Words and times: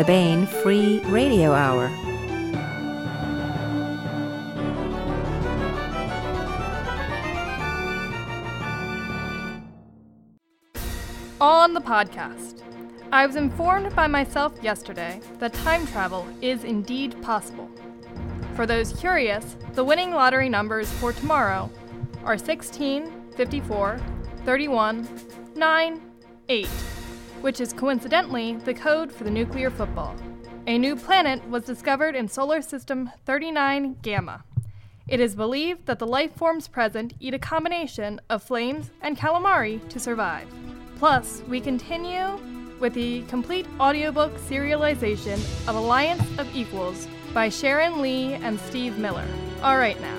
the 0.00 0.06
Baen 0.06 0.46
Free 0.46 1.00
Radio 1.08 1.52
Hour. 1.52 1.90
On 11.38 11.74
the 11.74 11.82
podcast, 11.82 12.62
I 13.12 13.26
was 13.26 13.36
informed 13.36 13.94
by 13.94 14.06
myself 14.06 14.54
yesterday 14.62 15.20
that 15.38 15.52
time 15.52 15.86
travel 15.86 16.26
is 16.40 16.64
indeed 16.64 17.20
possible. 17.20 17.70
For 18.56 18.64
those 18.64 18.94
curious, 18.94 19.58
the 19.74 19.84
winning 19.84 20.12
lottery 20.12 20.48
numbers 20.48 20.90
for 20.92 21.12
tomorrow 21.12 21.68
are 22.24 22.38
16, 22.38 23.32
54, 23.36 24.00
31, 24.46 25.06
9, 25.56 26.00
8, 26.48 26.68
which 27.40 27.60
is 27.60 27.72
coincidentally 27.72 28.56
the 28.56 28.74
code 28.74 29.10
for 29.10 29.24
the 29.24 29.30
nuclear 29.30 29.70
football. 29.70 30.14
A 30.66 30.78
new 30.78 30.94
planet 30.94 31.48
was 31.48 31.64
discovered 31.64 32.14
in 32.14 32.28
Solar 32.28 32.60
System 32.60 33.10
39 33.24 33.96
Gamma. 34.02 34.44
It 35.08 35.20
is 35.20 35.34
believed 35.34 35.86
that 35.86 35.98
the 35.98 36.06
life 36.06 36.36
forms 36.36 36.68
present 36.68 37.14
eat 37.18 37.34
a 37.34 37.38
combination 37.38 38.20
of 38.28 38.42
flames 38.42 38.90
and 39.00 39.16
calamari 39.16 39.86
to 39.88 39.98
survive. 39.98 40.46
Plus, 40.98 41.42
we 41.48 41.60
continue 41.60 42.38
with 42.78 42.94
the 42.94 43.22
complete 43.22 43.66
audiobook 43.80 44.32
serialization 44.38 45.38
of 45.66 45.74
Alliance 45.76 46.22
of 46.38 46.54
Equals 46.54 47.08
by 47.34 47.48
Sharon 47.48 48.00
Lee 48.00 48.34
and 48.34 48.60
Steve 48.60 48.98
Miller. 48.98 49.26
All 49.62 49.78
right 49.78 50.00
now. 50.00 50.18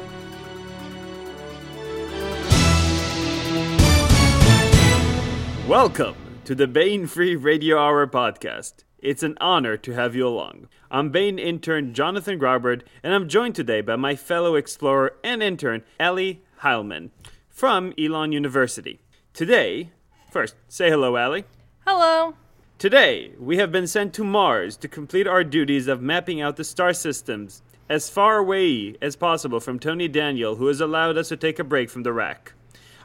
Welcome 5.67 6.15
to 6.51 6.55
the 6.55 6.67
Baen 6.67 7.07
Free 7.07 7.33
Radio 7.33 7.77
Hour 7.79 8.05
podcast. 8.07 8.83
It's 8.99 9.23
an 9.23 9.37
honor 9.39 9.77
to 9.77 9.93
have 9.93 10.17
you 10.17 10.27
along. 10.27 10.67
I'm 10.91 11.09
Baen 11.09 11.39
intern 11.39 11.93
Jonathan 11.93 12.37
Grobert, 12.37 12.81
and 13.01 13.13
I'm 13.13 13.29
joined 13.29 13.55
today 13.55 13.79
by 13.79 13.95
my 13.95 14.17
fellow 14.17 14.55
explorer 14.55 15.13
and 15.23 15.41
intern, 15.41 15.81
Ellie 15.97 16.43
Heilman 16.59 17.11
from 17.47 17.93
Elon 17.97 18.33
University. 18.33 18.99
Today, 19.31 19.91
first, 20.29 20.55
say 20.67 20.89
hello, 20.89 21.15
Ellie. 21.15 21.45
Hello. 21.87 22.35
Today, 22.77 23.31
we 23.39 23.55
have 23.55 23.71
been 23.71 23.87
sent 23.87 24.13
to 24.15 24.25
Mars 24.25 24.75
to 24.75 24.89
complete 24.89 25.27
our 25.27 25.45
duties 25.45 25.87
of 25.87 26.01
mapping 26.01 26.41
out 26.41 26.57
the 26.57 26.65
star 26.65 26.93
systems 26.93 27.61
as 27.87 28.09
far 28.09 28.39
away 28.39 28.97
as 29.01 29.15
possible 29.15 29.61
from 29.61 29.79
Tony 29.79 30.09
Daniel, 30.09 30.57
who 30.57 30.67
has 30.67 30.81
allowed 30.81 31.17
us 31.17 31.29
to 31.29 31.37
take 31.37 31.59
a 31.59 31.63
break 31.63 31.89
from 31.89 32.03
the 32.03 32.11
rack. 32.11 32.51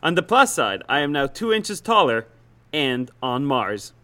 On 0.03 0.17
the 0.17 0.23
plus 0.25 0.53
side, 0.53 0.83
I 0.89 0.99
am 0.99 1.13
now 1.13 1.29
two 1.29 1.53
inches 1.53 1.81
taller 1.81 2.27
and 2.77 3.11
on 3.23 3.43
Mars. 3.43 3.95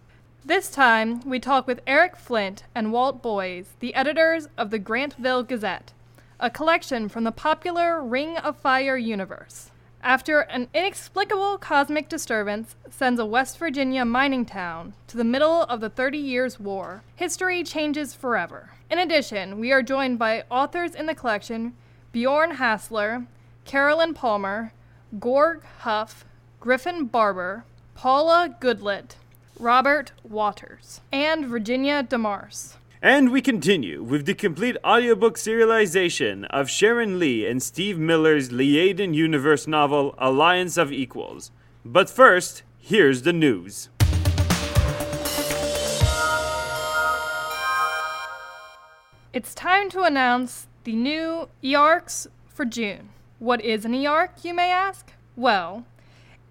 This 0.42 0.70
time, 0.70 1.20
we 1.28 1.38
talk 1.38 1.66
with 1.66 1.82
Eric 1.86 2.16
Flint 2.16 2.62
and 2.74 2.90
Walt 2.90 3.20
Boyes, 3.20 3.74
the 3.80 3.94
editors 3.94 4.48
of 4.56 4.70
the 4.70 4.78
Grantville 4.78 5.46
Gazette, 5.46 5.92
a 6.40 6.48
collection 6.48 7.10
from 7.10 7.24
the 7.24 7.32
popular 7.32 8.02
Ring 8.02 8.38
of 8.38 8.56
Fire 8.56 8.96
universe. 8.96 9.70
After 10.02 10.40
an 10.40 10.68
inexplicable 10.72 11.58
cosmic 11.58 12.08
disturbance 12.08 12.74
sends 12.88 13.20
a 13.20 13.26
West 13.26 13.58
Virginia 13.58 14.06
mining 14.06 14.46
town 14.46 14.94
to 15.06 15.18
the 15.18 15.22
middle 15.22 15.64
of 15.64 15.82
the 15.82 15.90
Thirty 15.90 16.16
Years' 16.16 16.58
War, 16.58 17.02
history 17.14 17.62
changes 17.62 18.14
forever. 18.14 18.70
In 18.90 18.98
addition, 18.98 19.60
we 19.60 19.70
are 19.70 19.82
joined 19.82 20.18
by 20.18 20.44
authors 20.50 20.94
in 20.94 21.04
the 21.04 21.14
collection 21.14 21.74
Bjorn 22.10 22.52
Hasseler, 22.52 23.26
Caroline 23.66 24.14
Palmer, 24.14 24.72
Gorg 25.20 25.62
Huff, 25.80 26.24
Griffin 26.58 27.04
Barber, 27.04 27.64
Paula 27.94 28.56
Goodlett, 28.60 29.16
Robert 29.58 30.12
Waters, 30.24 31.00
and 31.12 31.46
Virginia 31.46 32.02
DeMarce. 32.02 32.74
And 33.00 33.30
we 33.30 33.40
continue 33.40 34.02
with 34.02 34.26
the 34.26 34.34
complete 34.34 34.76
audiobook 34.84 35.36
serialization 35.36 36.46
of 36.50 36.70
Sharon 36.70 37.18
Lee 37.18 37.46
and 37.46 37.62
Steve 37.62 37.98
Miller's 37.98 38.50
Liaden 38.50 39.14
Universe 39.14 39.66
novel 39.66 40.14
Alliance 40.18 40.76
of 40.76 40.92
Equals. 40.92 41.50
But 41.84 42.08
first, 42.08 42.62
here's 42.78 43.22
the 43.22 43.32
news. 43.32 43.88
It's 49.32 49.54
time 49.54 49.88
to 49.90 50.02
announce 50.02 50.66
the 50.84 50.92
new 50.94 51.48
EARCs 51.62 52.26
for 52.48 52.64
June. 52.64 53.08
What 53.38 53.60
is 53.62 53.84
an 53.84 53.92
EARC, 53.92 54.44
you 54.44 54.54
may 54.54 54.70
ask? 54.70 55.12
Well, 55.36 55.84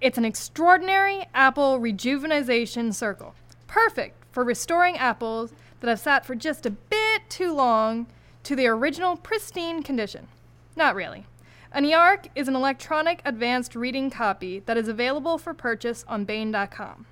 it's 0.01 0.17
an 0.17 0.25
extraordinary 0.25 1.28
apple 1.34 1.79
rejuvenization 1.79 2.91
circle, 2.91 3.35
perfect 3.67 4.25
for 4.34 4.44
restoring 4.44 4.97
apples 4.97 5.53
that 5.79 5.89
have 5.89 6.00
sat 6.00 6.25
for 6.25 6.34
just 6.34 6.66
a 6.66 6.72
bit 6.72 7.22
too 7.29 7.53
long 7.53 8.07
to 8.44 8.56
their 8.56 8.73
original 8.73 9.16
pristine 9.16 9.84
condition. 9.84 10.28
Not 10.75 10.95
really. 10.95 11.25
An 11.72 11.85
EARC 11.85 12.29
is 12.35 12.47
an 12.47 12.56
electronic 12.56 13.22
advanced 13.23 13.75
reading 13.75 14.09
copy 14.09 14.59
that 14.61 14.78
is 14.78 14.88
available 14.88 15.38
for 15.38 15.53
purchase 15.53 16.03
on 16.07 16.25
Baen.com. 16.25 17.06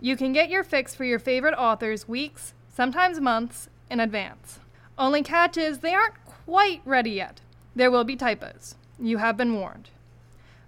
You 0.00 0.16
can 0.16 0.32
get 0.32 0.48
your 0.48 0.62
fix 0.62 0.94
for 0.94 1.04
your 1.04 1.18
favorite 1.18 1.54
authors 1.54 2.06
weeks, 2.06 2.54
sometimes 2.72 3.20
months, 3.20 3.68
in 3.90 3.98
advance. 3.98 4.60
Only 4.96 5.22
catch 5.22 5.56
is 5.56 5.78
they 5.78 5.94
aren't 5.94 6.24
quite 6.24 6.80
ready 6.84 7.10
yet. 7.10 7.40
There 7.74 7.90
will 7.90 8.04
be 8.04 8.16
typos. 8.16 8.76
You 8.98 9.18
have 9.18 9.36
been 9.36 9.54
warned. 9.54 9.90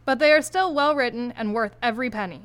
But 0.09 0.21
they 0.21 0.33
are 0.33 0.41
still 0.41 0.73
well 0.73 0.95
written 0.95 1.35
and 1.37 1.53
worth 1.53 1.77
every 1.83 2.09
penny. 2.09 2.41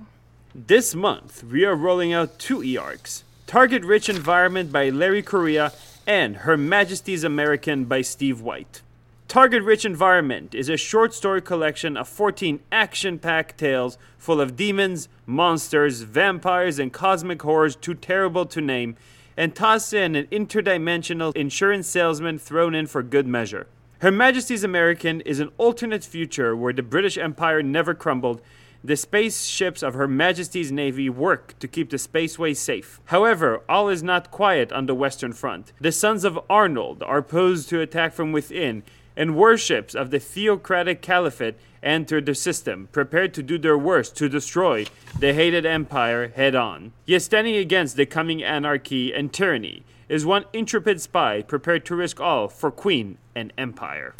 This 0.53 0.93
month, 0.93 1.45
we 1.45 1.63
are 1.63 1.75
rolling 1.75 2.11
out 2.11 2.37
two 2.37 2.57
EARCs 2.57 3.23
Target 3.47 3.85
Rich 3.85 4.09
Environment 4.09 4.69
by 4.69 4.89
Larry 4.89 5.21
Correia 5.21 5.71
and 6.05 6.35
Her 6.43 6.57
Majesty's 6.57 7.23
American 7.23 7.85
by 7.85 8.01
Steve 8.01 8.41
White. 8.41 8.81
Target 9.29 9.63
Rich 9.63 9.85
Environment 9.85 10.53
is 10.53 10.67
a 10.67 10.75
short 10.75 11.13
story 11.13 11.41
collection 11.41 11.95
of 11.95 12.09
14 12.09 12.59
action 12.69 13.17
packed 13.17 13.57
tales 13.57 13.97
full 14.17 14.41
of 14.41 14.57
demons, 14.57 15.07
monsters, 15.25 16.01
vampires, 16.01 16.79
and 16.79 16.91
cosmic 16.91 17.41
horrors 17.43 17.77
too 17.77 17.93
terrible 17.93 18.45
to 18.45 18.59
name, 18.59 18.97
and 19.37 19.55
toss 19.55 19.93
in 19.93 20.17
an 20.17 20.25
interdimensional 20.33 21.33
insurance 21.33 21.87
salesman 21.87 22.37
thrown 22.37 22.75
in 22.75 22.87
for 22.87 23.01
good 23.01 23.25
measure. 23.25 23.67
Her 24.03 24.11
Majesty's 24.11 24.65
American 24.65 25.21
is 25.21 25.39
an 25.39 25.53
alternate 25.57 26.03
future 26.03 26.57
where 26.57 26.73
the 26.73 26.83
British 26.83 27.17
Empire 27.17 27.63
never 27.63 27.93
crumbled. 27.93 28.41
The 28.83 28.97
spaceships 28.97 29.81
of 29.81 29.93
Her 29.93 30.09
Majesty's 30.09 30.73
Navy 30.73 31.09
work 31.09 31.57
to 31.59 31.69
keep 31.69 31.89
the 31.89 31.95
spaceway 31.95 32.53
safe. 32.53 32.99
However, 33.05 33.61
all 33.69 33.87
is 33.87 34.03
not 34.03 34.29
quiet 34.29 34.73
on 34.73 34.87
the 34.87 34.93
Western 34.93 35.31
Front. 35.31 35.71
The 35.79 35.93
sons 35.93 36.25
of 36.25 36.37
Arnold 36.49 37.01
are 37.01 37.21
posed 37.21 37.69
to 37.69 37.79
attack 37.79 38.11
from 38.11 38.33
within, 38.33 38.83
and 39.15 39.35
warships 39.35 39.93
of 39.95 40.11
the 40.11 40.19
theocratic 40.19 41.01
caliphate 41.01 41.55
enter 41.81 42.21
the 42.21 42.35
system, 42.35 42.87
prepared 42.91 43.33
to 43.33 43.43
do 43.43 43.57
their 43.57 43.77
worst 43.77 44.15
to 44.17 44.29
destroy 44.29 44.85
the 45.19 45.33
hated 45.33 45.65
empire 45.65 46.29
head 46.29 46.55
on. 46.55 46.93
Yet 47.05 47.21
standing 47.21 47.55
against 47.55 47.95
the 47.95 48.05
coming 48.05 48.43
anarchy 48.43 49.13
and 49.13 49.31
tyranny 49.31 49.83
is 50.09 50.25
one 50.25 50.45
intrepid 50.53 51.01
spy 51.01 51.41
prepared 51.41 51.85
to 51.85 51.95
risk 51.95 52.19
all 52.19 52.47
for 52.47 52.71
queen 52.71 53.17
and 53.35 53.53
empire. 53.57 54.13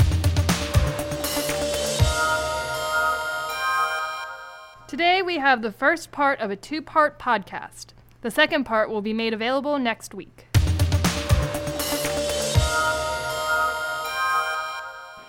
Today 4.88 5.24
we 5.24 5.38
have 5.38 5.64
the 5.64 5.72
first 5.72 6.12
part 6.12 6.40
of 6.40 6.52
a 6.52 6.56
two 6.56 6.82
part 6.82 7.18
podcast. 7.18 7.88
The 8.22 8.30
second 8.30 8.64
part 8.66 8.90
will 8.90 9.02
be 9.02 9.12
made 9.12 9.34
available 9.34 9.80
next 9.80 10.14
week. 10.14 10.46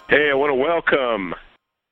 Hey, 0.09 0.29
I 0.31 0.35
want 0.35 0.51
to 0.51 0.55
welcome 0.55 1.33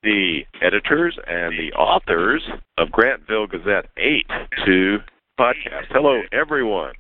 the 0.03 0.41
editors 0.61 1.19
and 1.27 1.59
the 1.59 1.73
authors 1.73 2.43
of 2.77 2.89
Grantville 2.89 3.51
Gazette 3.51 3.87
8 3.97 4.27
to 4.67 4.99
podcast. 5.41 5.87
Hello, 5.89 6.21
everyone. 6.31 6.93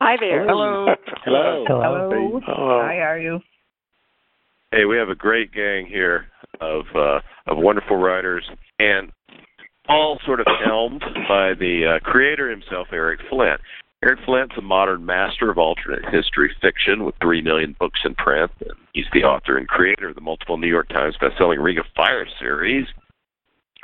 Hi 0.00 0.14
there. 0.20 0.46
Hello. 0.46 0.86
Hello. 1.24 1.64
Hello. 1.66 2.40
Hello. 2.46 2.80
How 2.80 2.84
are 2.86 3.18
you? 3.18 3.40
Hey, 4.70 4.84
we 4.84 4.96
have 4.96 5.08
a 5.08 5.16
great 5.16 5.52
gang 5.52 5.84
here 5.84 6.26
of 6.60 6.84
uh, 6.94 7.18
of 7.48 7.58
wonderful 7.58 7.96
writers, 7.96 8.44
and 8.78 9.10
all 9.88 10.20
sort 10.24 10.38
of 10.38 10.46
helmed 10.64 11.02
by 11.28 11.54
the 11.54 11.96
uh, 11.96 12.04
creator 12.08 12.48
himself, 12.48 12.86
Eric 12.92 13.18
Flint. 13.28 13.60
Eric 14.06 14.20
Flint's 14.24 14.54
a 14.56 14.62
modern 14.62 15.04
master 15.04 15.50
of 15.50 15.58
alternate 15.58 16.04
history 16.12 16.54
fiction 16.62 17.04
with 17.04 17.16
three 17.20 17.42
million 17.42 17.74
books 17.80 17.98
in 18.04 18.14
print, 18.14 18.52
and 18.60 18.70
he's 18.92 19.10
the 19.12 19.24
author 19.24 19.58
and 19.58 19.66
creator 19.66 20.10
of 20.10 20.14
the 20.14 20.20
multiple 20.20 20.58
New 20.58 20.68
York 20.68 20.88
Times 20.90 21.16
bestselling 21.20 21.60
Ring 21.60 21.76
of 21.78 21.86
Fire 21.96 22.24
series, 22.38 22.86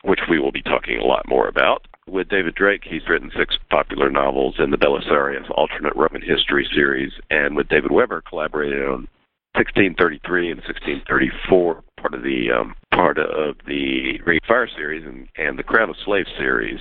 which 0.04 0.20
we 0.30 0.38
will 0.38 0.52
be 0.52 0.62
talking 0.62 0.98
a 0.98 1.04
lot 1.04 1.26
more 1.26 1.48
about. 1.48 1.88
With 2.06 2.28
David 2.28 2.54
Drake, 2.54 2.82
he's 2.88 3.08
written 3.08 3.32
six 3.36 3.56
popular 3.68 4.10
novels 4.10 4.54
in 4.60 4.70
the 4.70 4.76
Belisarius 4.76 5.50
alternate 5.56 5.96
Roman 5.96 6.22
history 6.22 6.68
series, 6.72 7.10
and 7.28 7.56
with 7.56 7.66
David 7.66 7.90
Weber, 7.90 8.22
collaborated 8.22 8.80
on 8.84 9.08
1633 9.56 10.52
and 10.52 10.60
1634, 10.60 11.82
part 12.00 12.14
of 12.14 12.22
the 12.22 12.46
um, 12.52 12.76
part 12.92 13.18
of 13.18 13.56
the 13.66 14.20
Ring 14.24 14.38
of 14.40 14.46
Fire 14.46 14.68
series, 14.76 15.04
and, 15.04 15.26
and 15.36 15.58
the 15.58 15.64
Crown 15.64 15.90
of 15.90 15.96
Slaves 16.04 16.30
series 16.38 16.78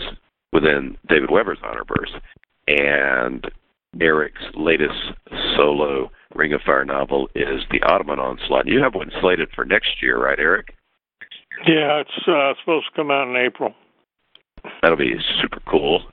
within 0.54 0.96
David 1.10 1.32
Weber's 1.32 1.58
Honorverse. 1.66 2.22
And 2.68 3.50
Eric's 4.00 4.42
latest 4.56 4.94
solo 5.56 6.10
Ring 6.34 6.54
of 6.54 6.62
Fire 6.66 6.86
novel 6.86 7.28
is 7.36 7.62
The 7.72 7.82
Ottoman 7.84 8.20
Onslaught. 8.20 8.68
You 8.68 8.82
have 8.82 8.96
one 8.96 9.12
slated 9.20 9.50
for 9.54 9.66
next 9.66 10.02
year, 10.02 10.24
right, 10.24 10.40
Eric? 10.40 10.74
Yeah, 11.68 12.02
it's 12.02 12.28
uh, 12.28 12.54
supposed 12.62 12.88
to 12.88 12.96
come 12.96 13.12
out 13.12 13.28
in 13.28 13.36
April. 13.36 13.74
That'll 14.82 14.98
be 14.98 15.16
super 15.42 15.60
cool. 15.70 16.04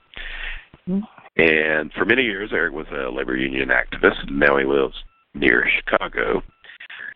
And 1.37 1.91
for 1.93 2.03
many 2.05 2.23
years, 2.23 2.49
Eric 2.51 2.73
was 2.73 2.87
a 2.91 3.09
labor 3.11 3.37
union 3.37 3.69
activist. 3.69 4.29
Now 4.29 4.57
he 4.57 4.65
lives 4.65 4.95
near 5.33 5.65
Chicago. 5.77 6.41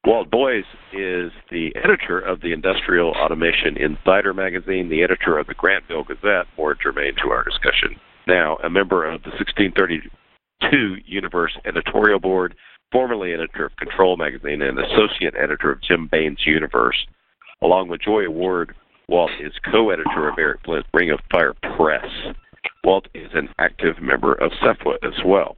Walt 0.05 0.29
Boyes 0.29 0.65
is 0.91 1.31
the 1.49 1.73
editor 1.75 2.19
of 2.19 2.41
the 2.41 2.53
Industrial 2.53 3.11
Automation 3.11 3.77
Insider 3.77 4.33
magazine, 4.33 4.89
the 4.89 5.03
editor 5.03 5.37
of 5.37 5.47
the 5.47 5.55
Grantville 5.55 6.05
Gazette, 6.05 6.45
more 6.57 6.75
germane 6.75 7.15
to 7.23 7.31
our 7.31 7.43
discussion. 7.43 7.99
Now, 8.27 8.57
a 8.63 8.69
member 8.69 9.05
of 9.05 9.23
the 9.23 9.29
1632 9.29 10.95
Universe 11.05 11.57
editorial 11.65 12.19
board, 12.19 12.55
formerly 12.91 13.33
editor 13.33 13.65
of 13.65 13.75
Control 13.77 14.17
magazine, 14.17 14.61
and 14.61 14.79
associate 14.79 15.33
editor 15.37 15.71
of 15.71 15.81
Jim 15.81 16.07
Baen's 16.07 16.45
Universe. 16.45 17.05
Along 17.61 17.87
with 17.87 18.01
Joy 18.01 18.29
Ward, 18.29 18.75
Walt 19.07 19.31
is 19.39 19.53
co 19.71 19.89
editor 19.89 20.29
of 20.29 20.37
Eric 20.37 20.61
Flint's 20.63 20.87
Ring 20.93 21.11
of 21.11 21.19
Fire 21.31 21.53
Press. 21.75 22.05
Walt 22.83 23.07
is 23.13 23.29
an 23.33 23.49
active 23.59 24.01
member 24.01 24.33
of 24.33 24.51
SFWA 24.61 24.95
as 25.03 25.23
well. 25.25 25.57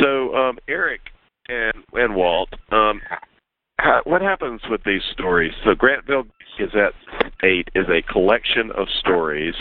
So, 0.00 0.34
um, 0.34 0.58
Eric 0.68 1.00
and, 1.48 1.84
and 1.92 2.14
Walt, 2.14 2.48
um, 2.72 3.00
how, 3.78 4.02
what 4.04 4.22
happens 4.22 4.60
with 4.70 4.82
these 4.84 5.02
stories? 5.12 5.52
So, 5.64 5.74
Grantville 5.74 6.26
Gazette 6.58 6.94
8 7.42 7.68
is 7.74 7.86
a 7.88 8.02
collection 8.12 8.70
of 8.76 8.88
stories, 9.00 9.54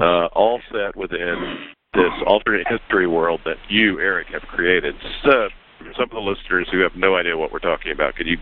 uh, 0.00 0.26
all 0.26 0.60
set 0.70 0.96
within 0.96 1.66
this 1.94 2.12
alternate 2.26 2.66
history 2.68 3.06
world 3.06 3.40
that 3.44 3.56
you, 3.68 4.00
Eric, 4.00 4.28
have 4.32 4.42
created. 4.42 4.94
So, 5.24 5.48
some 5.96 6.04
of 6.04 6.10
the 6.10 6.20
listeners 6.20 6.68
who 6.72 6.80
have 6.80 6.92
no 6.96 7.16
idea 7.16 7.36
what 7.36 7.52
we're 7.52 7.58
talking 7.58 7.92
about, 7.92 8.14
could 8.14 8.26
you 8.26 8.38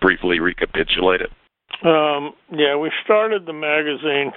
briefly 0.00 0.40
recapitulate 0.40 1.20
it? 1.20 1.30
Um, 1.84 2.32
yeah, 2.52 2.76
we 2.76 2.90
started 3.04 3.44
the 3.44 3.52
magazine 3.52 4.32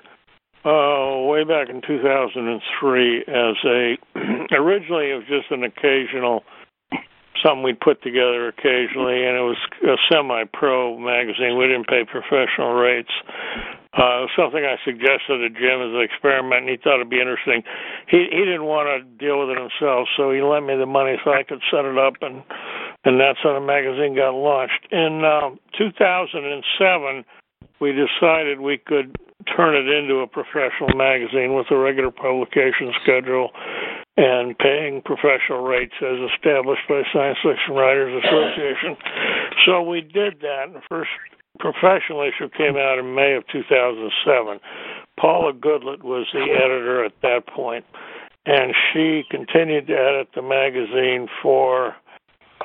uh, 0.66 1.24
way 1.30 1.44
back 1.46 1.70
in 1.70 1.82
2003 1.82 3.18
as 3.20 3.56
a 3.66 3.98
originally 4.56 5.12
it 5.12 5.16
was 5.16 5.24
just 5.30 5.52
an 5.52 5.64
occasional 5.64 6.44
something 7.44 7.64
we'd 7.64 7.80
put 7.80 8.02
together 8.04 8.48
occasionally, 8.48 9.24
and 9.26 9.38
it 9.38 9.46
was 9.48 9.58
a 9.84 9.96
semi-pro 10.12 10.98
magazine. 10.98 11.58
We 11.58 11.68
didn't 11.68 11.88
pay 11.88 12.04
professional 12.04 12.74
rates. 12.74 13.12
Uh, 13.90 14.30
something 14.38 14.62
I 14.62 14.78
suggested 14.86 15.42
to 15.42 15.50
Jim 15.50 15.82
as 15.82 15.90
an 15.98 16.06
experiment, 16.06 16.62
and 16.62 16.70
he 16.70 16.78
thought 16.78 17.02
it'd 17.02 17.10
be 17.10 17.20
interesting. 17.20 17.64
He 18.06 18.30
he 18.30 18.46
didn't 18.46 18.70
want 18.70 18.86
to 18.86 19.02
deal 19.18 19.42
with 19.42 19.50
it 19.50 19.58
himself, 19.58 20.06
so 20.16 20.30
he 20.30 20.46
lent 20.46 20.70
me 20.70 20.78
the 20.78 20.86
money 20.86 21.18
so 21.26 21.34
I 21.34 21.42
could 21.42 21.62
set 21.74 21.86
it 21.90 21.98
up, 21.98 22.22
and 22.22 22.46
and 23.04 23.20
that's 23.20 23.42
how 23.42 23.58
the 23.58 23.66
magazine 23.66 24.14
got 24.14 24.38
launched. 24.38 24.86
In 24.92 25.26
uh, 25.26 25.58
2007, 25.74 27.26
we 27.82 27.90
decided 27.98 28.62
we 28.62 28.78
could 28.78 29.18
turn 29.56 29.74
it 29.74 29.90
into 29.90 30.22
a 30.22 30.28
professional 30.28 30.94
magazine 30.94 31.56
with 31.56 31.66
a 31.72 31.78
regular 31.78 32.12
publication 32.12 32.94
schedule 33.02 33.50
and 34.18 34.58
paying 34.60 35.02
professional 35.02 35.64
rates 35.64 35.96
as 36.04 36.20
established 36.36 36.84
by 36.90 37.02
Science 37.14 37.40
Fiction 37.42 37.74
Writers 37.74 38.12
Association. 38.22 38.98
So 39.66 39.82
we 39.82 40.02
did 40.02 40.42
that. 40.42 40.74
The 40.74 40.82
first 40.90 41.10
professional 41.60 42.22
issue 42.22 42.50
came 42.58 42.76
out 42.76 42.98
in 43.00 43.14
May 43.16 43.36
of 43.36 43.44
2007. 43.52 44.60
Paula 45.20 45.54
Goodlett 45.54 46.04
was 46.04 46.28
the 46.34 46.42
editor 46.42 47.04
at 47.04 47.14
that 47.22 47.48
point, 47.48 47.86
and 48.46 48.74
she 48.92 49.24
continued 49.30 49.88
to 49.88 49.94
edit 49.94 50.30
the 50.34 50.42
magazine 50.42 51.28
for 51.42 51.96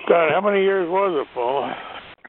God, 0.09 0.31
how 0.31 0.41
many 0.41 0.63
years 0.63 0.89
was 0.89 1.27
it, 1.27 1.35
Paula? 1.35 1.75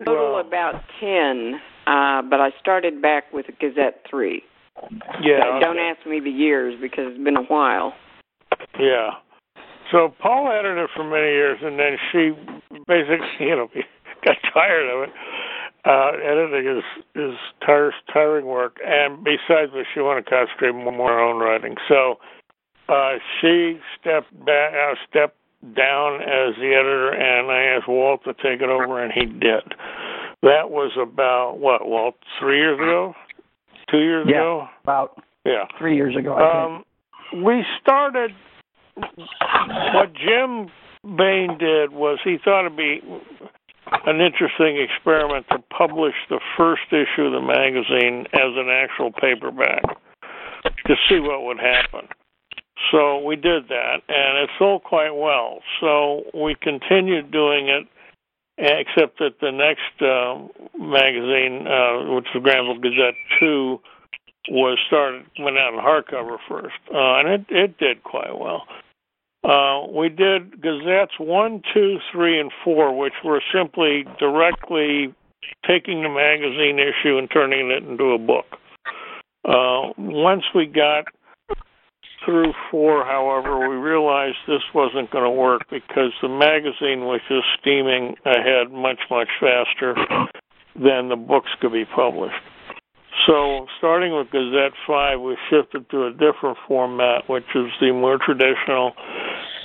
Total 0.06 0.34
well, 0.34 0.48
about 0.48 0.82
ten, 1.00 1.56
uh, 1.88 2.22
but 2.30 2.40
I 2.40 2.52
started 2.60 3.02
back 3.02 3.32
with 3.34 3.46
Gazette 3.60 4.06
three. 4.10 4.44
Yeah. 5.22 5.60
Don't 5.62 5.80
ask 5.80 6.06
me 6.06 6.20
the 6.20 6.30
years 6.30 6.76
because 6.82 7.06
it's 7.08 7.24
been 7.24 7.38
a 7.38 7.44
while. 7.44 7.94
Yeah. 8.80 9.12
So 9.92 10.14
Paul 10.22 10.52
edited 10.52 10.84
it 10.84 10.90
for 10.96 11.04
many 11.04 11.32
years, 11.32 11.60
and 11.62 11.80
then 11.80 11.98
she 12.12 12.32
basically, 12.88 13.28
you 13.40 13.56
know, 13.56 13.68
got 14.26 14.36
tired 14.54 14.90
of 14.90 15.10
it. 15.10 15.16
Uh, 15.86 16.12
editing 16.24 16.66
is 16.66 16.84
is 17.16 17.38
tire, 17.64 17.94
tiring 18.12 18.48
work, 18.48 18.78
and 18.84 19.24
besides 19.24 19.72
she 19.94 20.00
wanted 20.00 20.26
to 20.26 20.30
concentrate 20.30 20.74
more 20.74 20.92
on 20.92 20.96
her 20.96 21.20
own 21.20 21.40
writing. 21.40 21.76
So 21.88 22.16
uh, 22.90 23.14
she 23.40 23.80
stepped 24.00 24.34
back, 24.46 24.74
uh, 24.74 24.96
stepped 25.08 25.38
down 25.76 26.22
as 26.22 26.56
the 26.58 26.74
editor, 26.74 27.10
and 27.12 27.52
I 27.52 27.78
asked 27.78 27.88
Walt 27.88 28.24
to 28.26 28.34
take 28.34 28.62
it 28.62 28.70
over, 28.70 29.04
and 29.04 29.12
he 29.14 29.26
did. 29.26 29.74
That 30.42 30.70
was 30.70 30.92
about 31.02 31.58
what, 31.60 31.88
Walt, 31.88 32.16
three 32.40 32.58
years 32.58 32.78
ago, 32.78 33.14
two 33.90 34.00
years 34.00 34.28
yeah, 34.30 34.38
ago, 34.38 34.68
about 34.84 35.22
yeah, 35.46 35.66
three 35.80 35.96
years 35.96 36.16
ago. 36.16 36.36
um, 36.36 36.84
we 37.44 37.64
started 37.82 38.32
what 38.96 40.14
Jim 40.14 40.70
Baen 41.04 41.58
did 41.60 41.92
was 41.92 42.20
he 42.24 42.38
thought 42.44 42.66
it'd 42.66 42.78
be 42.78 43.02
an 44.06 44.22
interesting 44.22 44.78
experiment 44.78 45.46
to 45.52 45.60
publish 45.76 46.16
the 46.30 46.40
first 46.58 46.84
issue 46.90 47.24
of 47.24 47.34
the 47.34 47.42
magazine 47.42 48.26
as 48.34 48.52
an 48.56 48.70
actual 48.70 49.12
paperback 49.12 49.84
to 50.86 50.96
see 51.08 51.20
what 51.20 51.44
would 51.44 51.60
happen. 51.60 52.08
So 52.92 53.20
we 53.24 53.36
did 53.36 53.68
that, 53.70 54.02
and 54.08 54.38
it 54.44 54.50
sold 54.60 54.84
quite 54.84 55.16
well. 55.16 55.60
So 55.80 56.24
we 56.34 56.56
continued 56.62 57.32
doing 57.32 57.70
it, 57.70 57.88
except 58.58 59.20
that 59.20 59.40
the 59.42 59.52
next 59.52 60.02
uh, 60.02 60.48
magazine, 60.78 61.68
uh, 61.68 62.14
which 62.16 62.28
was 62.34 62.44
Grantville 62.44 62.82
Gazette 62.82 63.16
2, 63.40 63.80
was 64.50 64.78
started 64.88 65.26
went 65.40 65.58
out 65.58 65.74
in 65.74 65.80
hardcover 65.80 66.38
first, 66.48 66.76
uh, 66.94 67.18
and 67.18 67.28
it 67.30 67.46
it 67.50 67.78
did 67.80 68.04
quite 68.04 68.38
well. 68.38 68.68
Uh, 69.46 69.86
we 69.94 70.10
did 70.10 70.60
gazettes 70.62 71.20
one, 71.20 71.62
two, 71.72 71.98
three, 72.12 72.40
and 72.40 72.52
four, 72.64 72.98
which 72.98 73.14
were 73.24 73.42
simply 73.54 74.04
directly 74.20 75.14
taking 75.68 76.02
the 76.02 76.10
magazine 76.10 76.80
issue 76.80 77.18
and 77.20 77.30
turning 77.32 77.70
it 77.70 77.84
into 77.84 78.06
a 78.06 78.18
book. 78.18 78.46
Uh, 79.48 79.94
once 80.00 80.44
we 80.56 80.66
got 80.66 81.06
through 82.26 82.54
four, 82.72 83.06
however, 83.06 83.70
we 83.70 83.76
realized 83.76 84.38
this 84.48 84.64
wasn't 84.74 85.12
going 85.12 85.24
to 85.24 85.30
work 85.30 85.62
because 85.70 86.12
the 86.24 86.30
magazine 86.30 87.06
was 87.06 87.22
just 87.30 87.46
steaming 87.62 88.16
ahead 88.26 88.72
much, 88.72 89.00
much 89.12 89.30
faster 89.40 89.94
than 90.76 91.10
the 91.10 91.16
books 91.16 91.50
could 91.62 91.72
be 91.72 91.86
published. 91.86 92.34
So, 93.28 93.66
starting 93.80 94.16
with 94.16 94.30
Gazette 94.30 94.74
5, 94.86 95.20
we 95.20 95.38
shifted 95.50 95.90
to 95.90 96.06
a 96.06 96.12
different 96.12 96.58
format, 96.68 97.28
which 97.28 97.46
is 97.56 97.72
the 97.82 97.92
more 97.92 98.20
traditional 98.24 98.94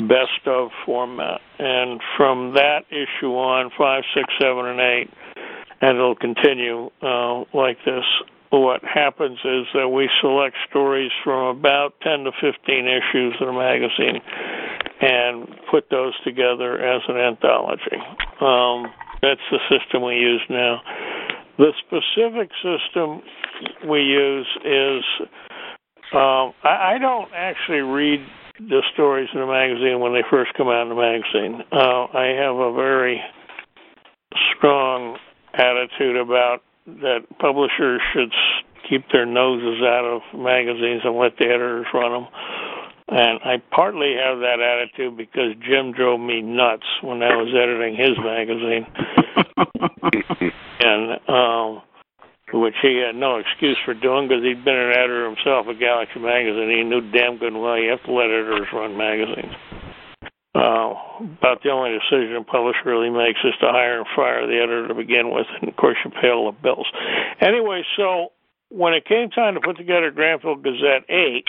best 0.09 0.47
of 0.47 0.71
format. 0.87 1.40
And 1.59 2.00
from 2.17 2.55
that 2.55 2.85
issue 2.90 3.33
on, 3.33 3.71
5, 3.76 4.02
6, 4.14 4.35
7, 4.40 4.67
and 4.67 4.81
8, 4.81 5.11
and 5.83 5.97
it'll 5.97 6.14
continue 6.14 6.90
uh, 7.02 7.45
like 7.52 7.76
this. 7.85 8.05
What 8.50 8.83
happens 8.83 9.38
is 9.45 9.67
that 9.75 9.88
we 9.88 10.09
select 10.21 10.57
stories 10.69 11.12
from 11.23 11.57
about 11.57 11.95
10 12.02 12.25
to 12.25 12.33
15 12.40 12.87
issues 12.87 13.37
of 13.40 13.49
a 13.49 13.52
magazine 13.52 14.21
and 15.00 15.49
put 15.71 15.88
those 15.90 16.14
together 16.25 16.79
as 16.79 17.02
an 17.09 17.17
anthology. 17.17 17.97
Um, 18.40 18.93
that's 19.23 19.40
the 19.50 19.59
system 19.69 20.02
we 20.02 20.17
use 20.17 20.43
now. 20.49 20.81
The 21.61 21.75
specific 21.76 22.49
system 22.64 23.21
we 23.87 24.00
use 24.00 24.47
is 24.64 25.05
um, 26.14 26.55
I, 26.64 26.95
I 26.95 26.99
don't 26.99 27.29
actually 27.37 27.81
read 27.81 28.21
the 28.59 28.81
stories 28.95 29.29
in 29.35 29.40
the 29.40 29.47
magazine 29.47 30.00
when 30.00 30.14
they 30.14 30.25
first 30.31 30.55
come 30.57 30.69
out 30.69 30.85
in 30.85 30.88
the 30.88 30.95
magazine. 30.95 31.61
Uh, 31.71 32.07
I 32.17 32.33
have 32.40 32.57
a 32.57 32.73
very 32.73 33.21
strong 34.57 35.19
attitude 35.52 36.17
about 36.17 36.62
that 36.87 37.26
publishers 37.38 38.00
should 38.14 38.33
keep 38.88 39.05
their 39.12 39.26
noses 39.26 39.83
out 39.83 40.07
of 40.07 40.23
magazines 40.40 41.02
and 41.05 41.19
let 41.19 41.37
the 41.37 41.45
editors 41.45 41.87
run 41.93 42.12
them. 42.12 42.26
And 43.09 43.38
I 43.45 43.61
partly 43.71 44.14
have 44.17 44.38
that 44.38 44.61
attitude 44.64 45.14
because 45.14 45.52
Jim 45.69 45.93
drove 45.93 46.21
me 46.21 46.40
nuts 46.40 46.87
when 47.02 47.23
I 47.23 47.37
was 47.37 47.52
editing 47.52 47.97
his 48.00 48.17
magazine. 48.17 48.87
and 50.81 51.21
um 51.29 51.83
which 52.53 52.75
he 52.83 52.99
had 53.07 53.15
no 53.15 53.37
excuse 53.37 53.79
for 53.85 53.95
doing 53.95 54.27
because 54.27 54.43
he'd 54.43 54.65
been 54.65 54.75
an 54.75 54.91
editor 54.91 55.27
himself 55.27 55.69
of 55.69 55.79
Galaxy 55.79 56.19
Magazine. 56.19 56.71
He 56.71 56.83
knew 56.83 57.01
damn 57.13 57.39
good 57.39 57.55
well 57.55 57.79
you 57.79 57.91
have 57.91 58.03
to 58.05 58.13
let 58.13 58.27
editors 58.27 58.67
run 58.73 58.97
magazines. 58.97 59.55
Uh, 60.53 60.99
about 61.39 61.63
the 61.63 61.71
only 61.71 61.95
decision 61.95 62.35
a 62.35 62.43
publisher 62.43 62.83
really 62.87 63.09
makes 63.09 63.39
is 63.45 63.55
to 63.61 63.71
hire 63.71 63.99
and 63.99 64.07
fire 64.17 64.49
the 64.49 64.59
editor 64.59 64.89
to 64.89 64.95
begin 64.95 65.31
with, 65.31 65.47
and 65.61 65.69
of 65.69 65.77
course 65.77 65.97
you 66.05 66.11
pay 66.11 66.29
all 66.29 66.51
the 66.51 66.59
bills. 66.59 66.91
Anyway, 67.41 67.85
so 67.97 68.33
when 68.69 68.95
it 68.95 69.05
came 69.07 69.31
time 69.31 69.55
to 69.55 69.61
put 69.61 69.77
together 69.77 70.11
Grantville 70.11 70.61
Gazette 70.61 71.07
8, 71.09 71.45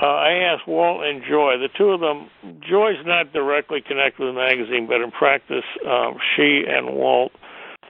Uh, 0.00 0.06
I 0.06 0.32
asked 0.50 0.66
Walt 0.66 1.04
and 1.04 1.22
Joy. 1.22 1.58
The 1.58 1.68
two 1.76 1.90
of 1.90 2.00
them, 2.00 2.30
Joy's 2.68 3.04
not 3.04 3.32
directly 3.32 3.82
connected 3.82 4.24
with 4.24 4.34
the 4.34 4.40
magazine, 4.40 4.86
but 4.88 5.02
in 5.02 5.10
practice, 5.10 5.64
um, 5.86 6.16
she 6.34 6.64
and 6.66 6.94
Walt 6.96 7.32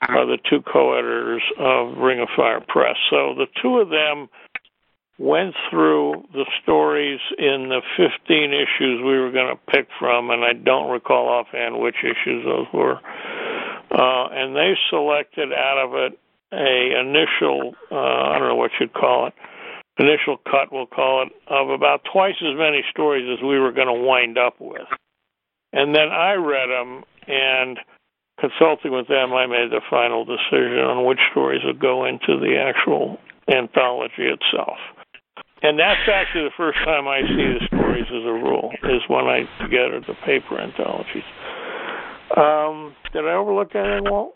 are 0.09 0.25
the 0.25 0.37
two 0.49 0.61
co-editors 0.61 1.43
of 1.57 1.97
Ring 1.97 2.19
of 2.19 2.29
Fire 2.35 2.61
Press. 2.67 2.95
So 3.09 3.33
the 3.35 3.47
two 3.61 3.79
of 3.79 3.89
them 3.89 4.29
went 5.17 5.55
through 5.69 6.25
the 6.33 6.45
stories 6.61 7.19
in 7.37 7.69
the 7.69 7.81
15 7.97 8.53
issues 8.53 9.01
we 9.01 9.17
were 9.17 9.31
going 9.31 9.55
to 9.55 9.71
pick 9.71 9.87
from, 9.97 10.29
and 10.29 10.43
I 10.43 10.53
don't 10.53 10.91
recall 10.91 11.29
offhand 11.29 11.79
which 11.79 11.95
issues 12.03 12.43
those 12.43 12.67
were. 12.73 12.99
Uh, 13.91 14.27
and 14.31 14.55
they 14.55 14.73
selected 14.89 15.53
out 15.53 15.77
of 15.77 15.93
it 15.93 16.19
a 16.51 16.99
initial, 16.99 17.75
uh, 17.91 17.95
I 17.95 18.39
don't 18.39 18.49
know 18.49 18.55
what 18.55 18.71
you'd 18.79 18.93
call 18.93 19.27
it, 19.27 19.33
initial 19.97 20.37
cut, 20.37 20.71
we'll 20.71 20.85
call 20.85 21.23
it, 21.23 21.31
of 21.47 21.69
about 21.69 22.01
twice 22.11 22.35
as 22.41 22.57
many 22.57 22.83
stories 22.91 23.25
as 23.31 23.41
we 23.41 23.59
were 23.59 23.71
going 23.71 23.87
to 23.87 24.05
wind 24.05 24.37
up 24.37 24.55
with. 24.59 24.87
And 25.71 25.95
then 25.95 26.09
I 26.09 26.33
read 26.33 26.69
them, 26.69 27.03
and 27.27 27.79
consulting 28.39 28.91
with 28.91 29.07
them, 29.07 29.33
I 29.33 29.45
made 29.47 29.71
the 29.71 29.81
final 29.89 30.25
decision 30.25 30.79
on 30.79 31.05
which 31.05 31.19
stories 31.31 31.61
would 31.63 31.79
go 31.79 32.05
into 32.05 32.39
the 32.39 32.57
actual 32.57 33.17
anthology 33.47 34.27
itself. 34.27 34.77
And 35.61 35.79
that's 35.79 36.07
actually 36.11 36.43
the 36.43 36.57
first 36.57 36.77
time 36.85 37.07
I 37.07 37.21
see 37.21 37.57
the 37.57 37.67
stories 37.67 38.05
as 38.07 38.23
a 38.23 38.33
rule, 38.33 38.71
is 38.83 39.01
when 39.07 39.25
I 39.25 39.45
together 39.61 39.99
the 40.05 40.13
paper 40.25 40.59
anthologies. 40.59 41.23
Um, 42.35 42.95
did 43.13 43.25
I 43.25 43.33
overlook 43.33 43.73
anything, 43.73 44.11
Walt? 44.11 44.35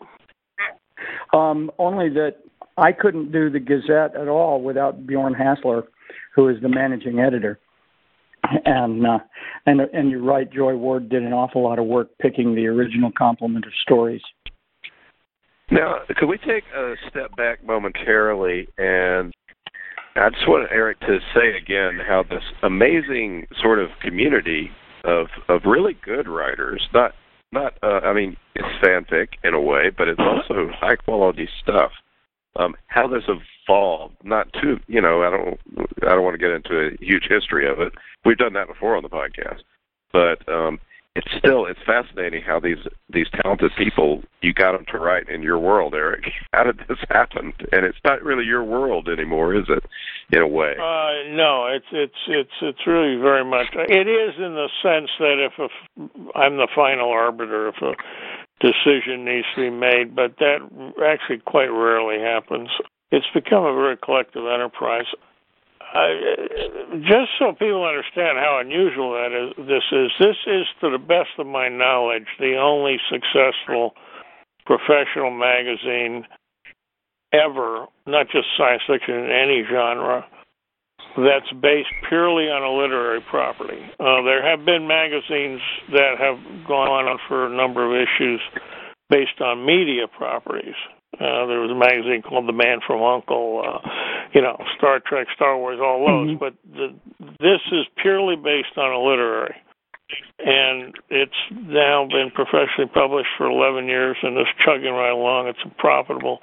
Um, 1.32 1.70
only 1.78 2.08
that 2.10 2.36
I 2.76 2.92
couldn't 2.92 3.30
do 3.32 3.50
the 3.50 3.60
Gazette 3.60 4.16
at 4.16 4.28
all 4.28 4.62
without 4.62 5.06
Bjorn 5.06 5.34
Hasseler, 5.34 5.84
who 6.34 6.48
is 6.48 6.60
the 6.62 6.68
managing 6.68 7.20
editor. 7.20 7.58
And 8.64 9.06
uh, 9.06 9.18
and 9.66 9.80
and 9.80 10.10
you're 10.10 10.22
right, 10.22 10.50
Joy 10.50 10.74
Ward 10.74 11.08
did 11.08 11.22
an 11.22 11.32
awful 11.32 11.62
lot 11.62 11.78
of 11.78 11.86
work 11.86 12.08
picking 12.20 12.54
the 12.54 12.66
original 12.66 13.10
complement 13.16 13.64
of 13.64 13.72
stories. 13.82 14.22
Now, 15.70 15.98
could 16.16 16.28
we 16.28 16.36
take 16.38 16.64
a 16.76 16.94
step 17.08 17.36
back 17.36 17.62
momentarily 17.64 18.66
and 18.76 19.32
I 20.16 20.28
just 20.30 20.48
want 20.48 20.68
Eric 20.72 20.98
to 21.00 21.18
say 21.34 21.56
again 21.56 22.00
how 22.06 22.24
this 22.24 22.42
amazing 22.62 23.46
sort 23.62 23.78
of 23.78 23.90
community 24.02 24.70
of 25.04 25.28
of 25.48 25.62
really 25.64 25.96
good 26.04 26.26
writers, 26.26 26.86
not 26.92 27.12
not 27.52 27.74
uh, 27.82 28.00
I 28.02 28.12
mean 28.12 28.36
it's 28.54 28.84
fanfic 28.84 29.28
in 29.44 29.54
a 29.54 29.60
way, 29.60 29.90
but 29.96 30.08
it's 30.08 30.20
also 30.20 30.68
high 30.72 30.96
quality 30.96 31.48
stuff. 31.62 31.92
Um, 32.56 32.74
how 32.88 33.06
this 33.06 33.22
evolved, 33.28 34.16
not 34.24 34.52
too 34.60 34.80
you 34.88 35.00
know 35.00 35.22
I 35.22 35.30
don't 35.30 35.60
I 36.02 36.14
don't 36.14 36.24
want 36.24 36.34
to 36.34 36.38
get 36.38 36.50
into 36.50 36.88
a 36.88 37.04
huge 37.04 37.26
history 37.28 37.68
of 37.68 37.80
it. 37.80 37.92
We've 38.24 38.36
done 38.36 38.54
that 38.54 38.68
before 38.68 38.96
on 38.96 39.02
the 39.02 39.08
podcast, 39.08 39.60
but 40.12 40.46
um, 40.52 40.80
it's 41.16 41.26
still 41.38 41.66
it's 41.66 41.80
fascinating 41.84 42.42
how 42.42 42.60
these 42.60 42.78
these 43.12 43.26
talented 43.42 43.72
people 43.76 44.22
you 44.42 44.54
got 44.54 44.72
them 44.72 44.84
to 44.92 44.98
write 44.98 45.28
in 45.28 45.42
your 45.42 45.58
world, 45.58 45.94
Eric. 45.94 46.24
How 46.52 46.62
did 46.62 46.78
this 46.88 46.98
happen? 47.08 47.52
And 47.72 47.84
it's 47.84 47.98
not 48.04 48.22
really 48.22 48.44
your 48.44 48.62
world 48.62 49.08
anymore, 49.08 49.54
is 49.54 49.66
it? 49.68 49.84
In 50.32 50.40
a 50.40 50.46
way. 50.46 50.76
Uh, 50.78 51.34
no, 51.34 51.66
it's 51.66 51.86
it's 51.92 52.14
it's 52.28 52.56
it's 52.62 52.86
really 52.86 53.20
very 53.20 53.44
much. 53.44 53.66
It 53.74 54.06
is 54.06 54.34
in 54.38 54.54
the 54.54 54.68
sense 54.82 55.10
that 55.18 55.48
if 55.50 55.52
a, 55.58 56.38
I'm 56.38 56.56
the 56.56 56.68
final 56.74 57.10
arbiter 57.10 57.68
if 57.68 57.76
a 57.82 57.92
decision 58.60 59.24
needs 59.24 59.46
to 59.54 59.62
be 59.62 59.70
made, 59.70 60.14
but 60.14 60.36
that 60.38 60.60
actually 61.04 61.38
quite 61.38 61.72
rarely 61.72 62.20
happens. 62.20 62.68
It's 63.10 63.26
become 63.34 63.64
a 63.64 63.74
very 63.74 63.96
collective 63.96 64.44
enterprise. 64.46 65.06
I, 65.92 66.14
just 67.00 67.30
so 67.38 67.52
people 67.52 67.84
understand 67.84 68.38
how 68.38 68.60
unusual 68.60 69.12
that 69.12 69.32
is, 69.32 69.66
this 69.66 69.82
is, 69.90 70.10
this 70.20 70.36
is, 70.46 70.66
to 70.80 70.90
the 70.90 70.98
best 70.98 71.30
of 71.38 71.46
my 71.46 71.68
knowledge, 71.68 72.26
the 72.38 72.56
only 72.56 72.98
successful 73.10 73.94
professional 74.66 75.30
magazine 75.32 76.26
ever, 77.32 77.86
not 78.06 78.26
just 78.30 78.46
science 78.56 78.82
fiction 78.86 79.14
in 79.14 79.30
any 79.30 79.64
genre, 79.68 80.24
that's 81.16 81.50
based 81.60 81.90
purely 82.08 82.46
on 82.46 82.62
a 82.62 82.70
literary 82.70 83.20
property. 83.30 83.80
Uh, 83.98 84.22
there 84.22 84.42
have 84.42 84.64
been 84.64 84.86
magazines 84.86 85.60
that 85.92 86.18
have 86.18 86.38
gone 86.66 86.88
on 86.88 87.18
for 87.28 87.46
a 87.46 87.56
number 87.56 87.84
of 87.84 87.92
issues 87.92 88.40
based 89.08 89.40
on 89.40 89.66
media 89.66 90.06
properties. 90.06 90.78
Uh, 91.14 91.44
there 91.50 91.60
was 91.60 91.68
a 91.68 91.76
magazine 91.76 92.22
called 92.22 92.46
The 92.46 92.54
Man 92.54 92.78
from 92.86 93.02
Uncle, 93.02 93.60
uh, 93.60 93.82
you 94.32 94.40
know, 94.40 94.56
Star 94.78 95.02
Trek, 95.04 95.26
Star 95.34 95.58
Wars, 95.58 95.82
all 95.82 96.06
those. 96.06 96.32
Mm-hmm. 96.32 96.40
But 96.40 96.54
the, 96.64 96.94
this 97.42 97.60
is 97.74 97.84
purely 98.00 98.36
based 98.36 98.78
on 98.78 98.88
a 98.88 99.00
literary, 99.02 99.58
and 100.38 100.94
it's 101.10 101.40
now 101.50 102.06
been 102.06 102.30
professionally 102.30 102.88
published 102.94 103.28
for 103.36 103.50
11 103.50 103.86
years, 103.86 104.16
and 104.22 104.38
it's 104.38 104.48
chugging 104.64 104.94
right 104.94 105.12
along. 105.12 105.48
It's 105.48 105.60
a 105.66 105.74
profitable. 105.76 106.38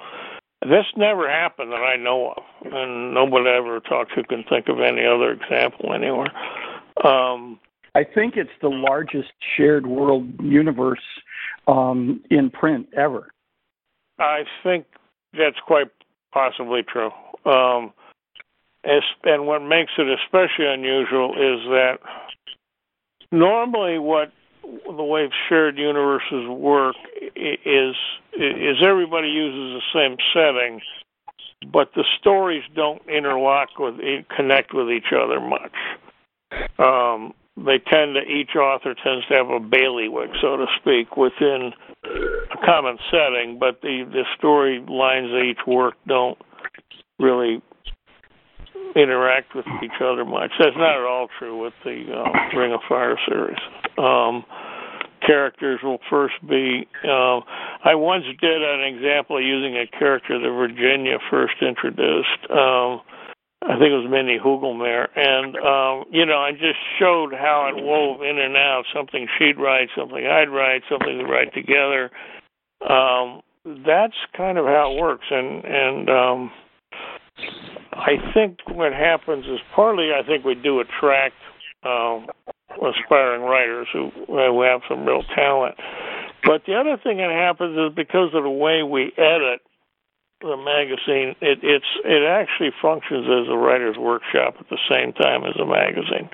This 0.62 0.86
never 0.96 1.30
happened 1.30 1.70
that 1.70 1.76
I 1.76 1.96
know 1.96 2.34
of, 2.36 2.72
and 2.72 3.14
nobody 3.14 3.48
I 3.48 3.58
ever 3.58 3.78
talked 3.80 4.14
to 4.16 4.24
can 4.24 4.44
think 4.48 4.68
of 4.68 4.80
any 4.80 5.06
other 5.06 5.30
example 5.30 5.92
anywhere. 5.94 6.32
Um, 7.04 7.60
I 7.94 8.02
think 8.04 8.36
it's 8.36 8.50
the 8.60 8.68
largest 8.68 9.30
shared 9.56 9.86
world 9.86 10.28
universe 10.42 11.02
um, 11.68 12.22
in 12.30 12.50
print 12.50 12.88
ever. 12.96 13.28
I 14.18 14.44
think 14.64 14.86
that's 15.32 15.58
quite 15.64 15.88
possibly 16.32 16.82
true. 16.82 17.10
Um, 17.44 17.92
and 19.24 19.46
what 19.46 19.60
makes 19.60 19.92
it 19.98 20.06
especially 20.24 20.66
unusual 20.66 21.32
is 21.34 21.60
that 21.68 21.98
normally 23.30 23.98
what 23.98 24.32
the 24.84 25.02
way 25.02 25.28
shared 25.48 25.78
universes 25.78 26.48
work 26.48 26.96
is 27.36 27.94
is 28.34 28.76
everybody 28.82 29.28
uses 29.28 29.82
the 29.82 29.82
same 29.94 30.16
setting, 30.32 30.80
but 31.72 31.90
the 31.94 32.04
stories 32.18 32.62
don't 32.74 33.02
interlock 33.08 33.78
with 33.78 33.94
connect 34.34 34.74
with 34.74 34.90
each 34.90 35.12
other 35.12 35.40
much. 35.40 35.74
Um, 36.78 37.34
they 37.56 37.78
tend 37.78 38.14
to 38.14 38.22
each 38.22 38.54
author 38.54 38.94
tends 38.94 39.26
to 39.26 39.34
have 39.34 39.50
a 39.50 39.60
bailiwick, 39.60 40.30
so 40.40 40.56
to 40.56 40.66
speak, 40.80 41.16
within 41.16 41.72
a 42.04 42.66
common 42.66 42.98
setting, 43.10 43.58
but 43.58 43.80
the 43.82 44.04
the 44.04 44.24
storylines 44.40 45.36
of 45.36 45.44
each 45.44 45.66
work 45.66 45.94
don't 46.06 46.38
really 47.18 47.60
interact 48.94 49.54
with 49.54 49.66
each 49.82 50.00
other 50.00 50.24
much. 50.24 50.52
That's 50.58 50.76
not 50.76 51.00
at 51.00 51.06
all 51.06 51.28
true 51.38 51.62
with 51.62 51.74
the 51.84 52.04
uh, 52.12 52.56
Ring 52.56 52.72
of 52.72 52.80
Fire 52.88 53.18
series. 53.28 53.58
Um, 53.98 54.44
characters 55.26 55.80
will 55.82 55.98
first 56.08 56.34
be. 56.48 56.86
Uh, 57.04 57.40
I 57.84 57.94
once 57.94 58.24
did 58.40 58.62
an 58.62 58.94
example 58.94 59.42
using 59.42 59.76
a 59.76 59.86
character 59.98 60.38
that 60.38 60.50
Virginia 60.50 61.18
first 61.30 61.54
introduced. 61.60 62.50
Um, 62.50 63.02
I 63.60 63.74
think 63.74 63.90
it 63.90 64.00
was 64.00 64.08
Minnie 64.08 64.38
Hugelmair, 64.38 65.08
and 65.16 65.56
um, 65.56 66.04
you 66.12 66.24
know, 66.24 66.38
I 66.38 66.52
just 66.52 66.78
showed 66.98 67.32
how 67.34 67.68
it 67.68 67.82
wove 67.82 68.22
in 68.22 68.38
and 68.38 68.56
out. 68.56 68.84
Something 68.94 69.26
she'd 69.38 69.58
write, 69.58 69.88
something 69.96 70.24
I'd 70.24 70.48
write, 70.48 70.82
something 70.88 71.18
we 71.18 71.24
write 71.24 71.52
together. 71.52 72.10
Um, 72.88 73.42
that's 73.84 74.14
kind 74.36 74.58
of 74.58 74.64
how 74.64 74.92
it 74.94 75.00
works, 75.00 75.26
and 75.30 75.64
and 75.64 76.08
um, 76.08 76.50
I 77.92 78.14
think 78.32 78.58
what 78.68 78.92
happens 78.92 79.44
is 79.46 79.58
partly 79.74 80.10
I 80.14 80.24
think 80.24 80.44
we 80.44 80.54
do 80.54 80.80
attract 80.80 81.34
um, 81.82 82.26
aspiring 82.82 83.42
writers 83.42 83.88
who 83.92 84.10
who 84.26 84.62
have 84.62 84.80
some 84.88 85.04
real 85.04 85.22
talent, 85.34 85.76
but 86.44 86.62
the 86.66 86.74
other 86.74 86.96
thing 87.02 87.18
that 87.18 87.30
happens 87.30 87.76
is 87.76 87.94
because 87.94 88.30
of 88.34 88.42
the 88.42 88.50
way 88.50 88.82
we 88.82 89.12
edit 89.16 89.60
the 90.40 90.56
magazine, 90.56 91.34
it 91.40 91.58
it's 91.62 91.92
it 92.04 92.22
actually 92.22 92.70
functions 92.80 93.26
as 93.26 93.48
a 93.50 93.56
writer's 93.56 93.96
workshop 93.96 94.54
at 94.60 94.68
the 94.70 94.78
same 94.88 95.12
time 95.12 95.42
as 95.44 95.56
a 95.60 95.66
magazine. 95.66 96.30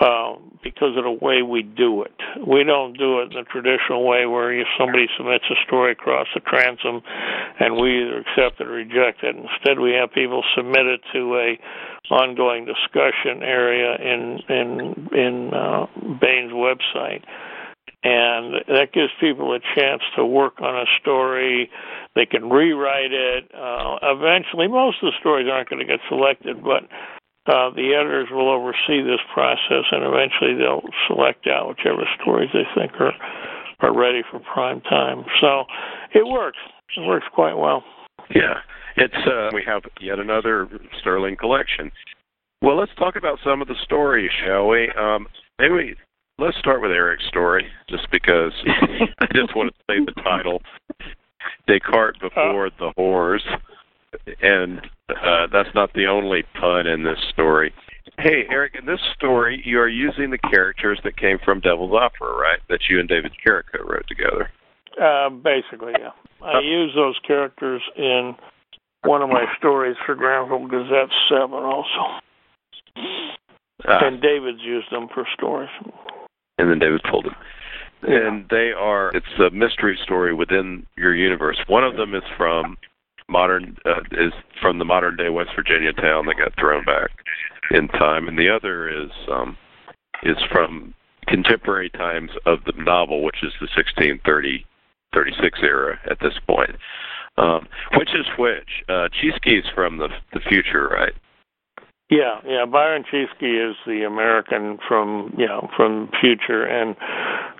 Um, 0.00 0.51
because 0.62 0.96
of 0.96 1.04
the 1.04 1.18
way 1.24 1.42
we 1.42 1.62
do 1.62 2.02
it. 2.02 2.14
We 2.46 2.64
don't 2.64 2.96
do 2.96 3.20
it 3.20 3.34
in 3.34 3.42
the 3.42 3.46
traditional 3.50 4.06
way 4.06 4.26
where 4.26 4.52
if 4.52 4.66
somebody 4.78 5.06
submits 5.16 5.44
a 5.50 5.58
story 5.66 5.92
across 5.92 6.26
the 6.34 6.40
transom 6.40 7.02
and 7.58 7.76
we 7.76 8.02
either 8.02 8.20
accept 8.20 8.60
it 8.60 8.66
or 8.66 8.70
reject 8.70 9.22
it. 9.22 9.34
Instead, 9.36 9.80
we 9.80 9.92
have 9.92 10.12
people 10.12 10.42
submit 10.56 10.86
it 10.86 11.00
to 11.12 11.36
a 11.36 11.58
ongoing 12.10 12.64
discussion 12.64 13.42
area 13.42 13.96
in 13.96 14.40
in 14.48 15.08
in 15.12 15.54
uh, 15.54 15.86
Baen's 16.20 16.52
website, 16.52 17.22
and 18.04 18.54
that 18.68 18.92
gives 18.92 19.10
people 19.20 19.54
a 19.54 19.60
chance 19.74 20.02
to 20.16 20.24
work 20.24 20.60
on 20.60 20.76
a 20.76 20.84
story 21.00 21.70
they 22.14 22.26
can 22.26 22.50
rewrite 22.50 23.12
it. 23.12 23.50
Uh, 23.54 23.98
eventually, 24.02 24.68
most 24.68 24.98
of 25.02 25.12
the 25.12 25.18
stories 25.20 25.48
aren't 25.50 25.70
going 25.70 25.80
to 25.80 25.86
get 25.86 26.00
selected, 26.08 26.62
but 26.62 26.82
uh, 27.46 27.70
the 27.74 27.94
editors 27.98 28.28
will 28.30 28.50
oversee 28.50 29.02
this 29.02 29.20
process, 29.34 29.84
and 29.90 30.04
eventually 30.04 30.54
they'll 30.54 30.86
select 31.08 31.46
out 31.46 31.68
whichever 31.68 32.06
stories 32.20 32.50
they 32.52 32.66
think 32.74 32.92
are 33.00 33.12
are 33.80 33.96
ready 33.96 34.22
for 34.30 34.38
prime 34.38 34.80
time. 34.82 35.24
So 35.40 35.64
it 36.14 36.26
works. 36.26 36.58
It 36.96 37.00
works 37.00 37.26
quite 37.34 37.54
well. 37.54 37.82
Yeah, 38.32 38.60
it's 38.96 39.26
uh, 39.26 39.50
we 39.52 39.62
have 39.66 39.82
yet 40.00 40.18
another 40.18 40.68
sterling 41.00 41.36
collection. 41.36 41.90
Well, 42.62 42.76
let's 42.76 42.94
talk 42.96 43.16
about 43.16 43.38
some 43.44 43.60
of 43.60 43.66
the 43.66 43.74
stories, 43.82 44.30
shall 44.44 44.68
we? 44.68 44.88
Um, 44.96 45.26
maybe 45.58 45.74
we, 45.74 45.96
let's 46.38 46.56
start 46.58 46.80
with 46.80 46.92
Eric's 46.92 47.26
story, 47.26 47.66
just 47.90 48.06
because 48.12 48.52
I 49.20 49.26
just 49.34 49.56
want 49.56 49.72
to 49.72 49.78
say 49.90 50.04
the 50.04 50.22
title 50.22 50.62
Descartes 51.66 52.20
before 52.20 52.66
uh, 52.66 52.70
the 52.78 52.92
whores. 52.96 53.40
And 54.42 54.80
uh, 55.08 55.46
that's 55.52 55.74
not 55.74 55.92
the 55.94 56.06
only 56.06 56.44
pun 56.60 56.86
in 56.86 57.02
this 57.02 57.18
story. 57.32 57.72
Hey, 58.18 58.44
Eric, 58.50 58.74
in 58.78 58.86
this 58.86 59.00
story, 59.14 59.62
you 59.64 59.78
are 59.80 59.88
using 59.88 60.30
the 60.30 60.38
characters 60.38 61.00
that 61.04 61.16
came 61.16 61.38
from 61.44 61.60
Devil's 61.60 61.94
Opera, 61.94 62.36
right? 62.36 62.60
That 62.68 62.80
you 62.90 63.00
and 63.00 63.08
David 63.08 63.32
Carrico 63.42 63.84
wrote 63.84 64.06
together. 64.08 64.50
Uh, 65.00 65.30
basically, 65.30 65.92
yeah. 65.98 66.10
I 66.42 66.58
uh, 66.58 66.60
use 66.60 66.92
those 66.94 67.18
characters 67.26 67.80
in 67.96 68.34
one 69.04 69.22
of 69.22 69.30
my 69.30 69.46
stories 69.58 69.96
for 70.04 70.14
Grantville 70.14 70.68
Gazette 70.68 71.10
7 71.28 71.52
also. 71.52 72.20
Uh, 73.88 73.98
and 74.02 74.20
David's 74.20 74.62
used 74.62 74.90
them 74.92 75.08
for 75.12 75.26
stories. 75.34 75.70
And 76.58 76.70
then 76.70 76.78
David 76.78 77.00
pulled 77.10 77.24
them. 77.24 77.34
Yeah. 78.06 78.28
And 78.28 78.46
they 78.50 78.72
are, 78.76 79.10
it's 79.14 79.26
a 79.38 79.50
mystery 79.50 79.98
story 80.02 80.34
within 80.34 80.86
your 80.96 81.14
universe. 81.14 81.58
One 81.68 81.84
of 81.84 81.96
them 81.96 82.14
is 82.14 82.22
from 82.36 82.76
modern, 83.32 83.76
uh, 83.84 84.00
is 84.12 84.32
from 84.60 84.78
the 84.78 84.84
modern 84.84 85.16
day 85.16 85.30
West 85.30 85.50
Virginia 85.56 85.92
town 85.92 86.26
that 86.26 86.36
got 86.38 86.54
thrown 86.58 86.84
back 86.84 87.10
in 87.70 87.88
time. 87.88 88.28
And 88.28 88.38
the 88.38 88.48
other 88.48 88.88
is, 88.88 89.10
um, 89.30 89.56
is 90.22 90.36
from 90.52 90.94
contemporary 91.26 91.90
times 91.90 92.30
of 92.46 92.58
the 92.64 92.72
novel, 92.76 93.24
which 93.24 93.42
is 93.42 93.52
the 93.60 93.68
1630 93.74 94.66
36 95.14 95.58
era 95.62 95.98
at 96.10 96.18
this 96.20 96.34
point. 96.46 96.70
Um, 97.36 97.66
which 97.96 98.10
is 98.10 98.26
which? 98.38 98.68
Uh, 98.88 99.08
Chieske 99.08 99.62
from 99.74 99.98
the 99.98 100.08
the 100.32 100.40
future, 100.40 100.88
right? 100.88 101.14
Yeah, 102.10 102.40
yeah. 102.46 102.66
Byron 102.66 103.04
Chieske 103.10 103.70
is 103.70 103.76
the 103.86 104.04
American 104.06 104.78
from 104.86 105.34
you 105.38 105.46
know 105.46 105.70
from 105.74 106.10
future, 106.20 106.64
and 106.64 106.94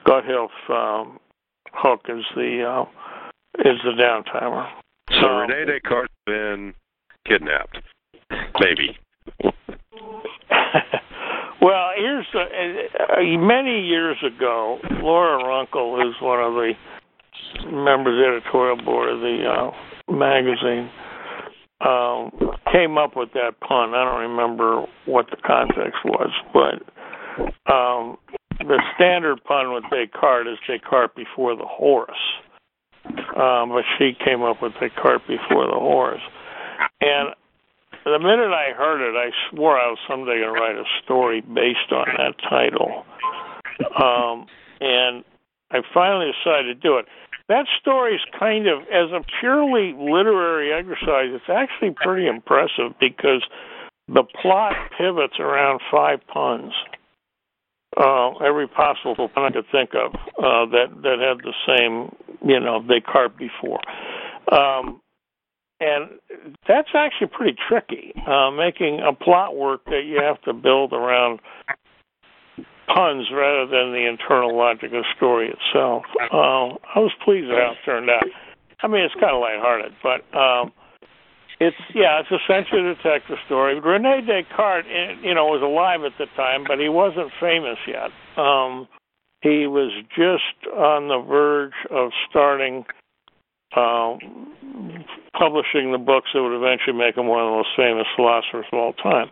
Gotthilf 0.07 0.51
um, 0.69 1.19
Hoch 1.73 2.03
is 2.09 2.25
the 2.37 2.63
uh, 2.63 2.85
is 3.61 3.79
the 3.83 3.93
downtimer. 3.99 4.69
So 5.21 5.27
um, 5.27 5.51
Rene 5.51 5.67
Descartes 5.67 6.11
has 6.27 6.35
been 6.35 6.75
kidnapped, 7.27 7.79
maybe. 8.61 8.99
well, 11.61 11.91
here's 11.97 12.27
the, 12.33 12.41
uh, 12.41 13.23
many 13.39 13.81
years 13.83 14.17
ago, 14.25 14.79
Laura 15.03 15.45
Runkle, 15.45 15.97
who's 15.97 16.17
one 16.21 16.41
of 16.41 16.55
the 16.55 16.73
members 17.71 18.19
the 18.19 18.27
editorial 18.27 18.83
board 18.85 19.11
of 19.11 19.21
the 19.21 19.45
uh, 19.47 19.71
magazine 20.13 20.91
um, 21.81 22.31
came 22.73 22.97
up 22.97 23.17
with 23.17 23.33
that 23.35 23.61
pun. 23.61 23.95
I 23.95 24.05
don't 24.05 24.31
remember 24.31 24.87
what 25.07 25.27
the 25.31 25.37
context 25.45 25.99
was, 26.05 26.31
but 26.53 26.83
um, 27.73 28.17
the 28.59 28.81
standard 28.95 29.43
pun 29.45 29.73
with 29.73 29.85
Descartes 29.91 30.53
is 30.53 30.59
Descartes 30.67 31.15
before 31.17 31.57
the 31.57 31.67
horse. 31.67 32.11
Um, 33.07 33.71
but 33.71 33.85
she 33.99 34.13
came 34.25 34.43
up 34.43 34.63
with 34.63 34.73
the 34.81 34.91
cart 34.91 35.23
before 35.27 35.67
the 35.67 35.79
horse. 35.79 36.21
And 37.01 37.35
the 38.05 38.19
minute 38.19 38.53
I 38.53 38.73
heard 38.77 39.01
it, 39.01 39.17
I 39.17 39.31
swore 39.51 39.79
I 39.79 39.89
was 39.89 39.99
someday 40.09 40.41
going 40.41 40.55
to 40.55 40.61
write 40.61 40.77
a 40.77 40.85
story 41.05 41.41
based 41.41 41.93
on 41.93 42.07
that 42.19 42.35
title. 42.49 43.05
Um, 43.97 44.47
and 44.81 45.25
I 45.71 45.81
finally 45.95 46.31
decided 46.33 46.75
to 46.75 46.75
do 46.75 46.99
it 46.99 47.07
that 47.49 47.67
story 47.81 48.15
is 48.15 48.21
kind 48.39 48.67
of 48.67 48.81
as 48.83 49.11
a 49.13 49.21
purely 49.41 49.93
literary 49.93 50.73
exercise 50.73 51.29
it's 51.33 51.51
actually 51.53 51.91
pretty 51.91 52.27
impressive 52.27 52.97
because 53.01 53.43
the 54.09 54.25
plot 54.41 54.73
pivots 54.97 55.39
around 55.39 55.81
five 55.91 56.19
puns 56.33 56.73
uh, 57.97 58.31
every 58.39 58.69
possible 58.69 59.29
pun 59.29 59.45
I 59.45 59.51
could 59.51 59.67
think 59.71 59.91
of 59.95 60.15
uh, 60.15 60.67
that 60.71 60.87
that 61.03 61.19
had 61.21 61.39
the 61.45 61.55
same 61.67 62.15
you 62.49 62.61
know 62.61 62.83
Descartes 62.83 63.37
before 63.37 63.81
um, 64.53 65.01
and 65.81 66.11
that's 66.69 66.91
actually 66.95 67.29
pretty 67.29 67.57
tricky 67.69 68.13
uh, 68.27 68.51
making 68.51 69.01
a 69.01 69.13
plot 69.13 69.57
work 69.57 69.85
that 69.87 70.03
you 70.07 70.21
have 70.23 70.41
to 70.43 70.53
build 70.53 70.93
around 70.93 71.41
puns 72.87 73.27
rather 73.33 73.67
than 73.67 73.93
the 73.93 74.07
internal 74.09 74.57
logic 74.57 74.85
of 74.85 75.03
the 75.03 75.05
story 75.17 75.49
itself. 75.49 76.05
Uh, 76.33 76.77
I 76.95 76.99
was 76.99 77.13
pleased 77.25 77.49
with 77.49 77.57
how 77.57 77.73
it 77.73 77.85
turned 77.85 78.11
out. 78.11 78.25
I 78.83 78.89
mean, 78.89 79.03
it's 79.03 79.15
kind 79.15 79.35
of 79.35 79.41
lighthearted, 79.41 79.93
but 80.03 80.21
um, 80.37 80.73
it's 81.61 81.77
yeah, 81.95 82.21
it's 82.21 82.31
a 82.31 82.95
detective 82.95 83.37
story. 83.47 83.79
Rene 83.81 84.23
Descartes, 84.23 84.87
eh, 84.87 85.15
you 85.23 85.35
know, 85.35 85.47
was 85.47 85.63
alive 85.63 86.01
at 86.05 86.17
the 86.19 86.27
time, 86.37 86.65
but 86.67 86.79
he 86.79 86.89
wasn't 86.89 87.31
famous 87.41 87.79
yet. 87.87 88.11
Um, 88.37 88.89
he 89.43 89.67
was 89.67 89.93
just 90.17 90.73
on 90.73 91.09
the 91.09 91.19
verge 91.19 91.75
of 91.91 92.11
starting 92.31 92.85
um, 93.77 94.19
publishing 95.39 95.93
the 95.93 95.99
books 95.99 96.31
that 96.35 96.43
would 96.43 96.55
eventually 96.55 96.97
make 96.97 97.17
him 97.17 97.27
one 97.27 97.41
of 97.41 97.47
the 97.51 97.57
most 97.57 97.75
famous 97.77 98.07
philosophers 98.15 98.67
of 98.73 98.79
all 98.79 98.93
time. 98.93 99.31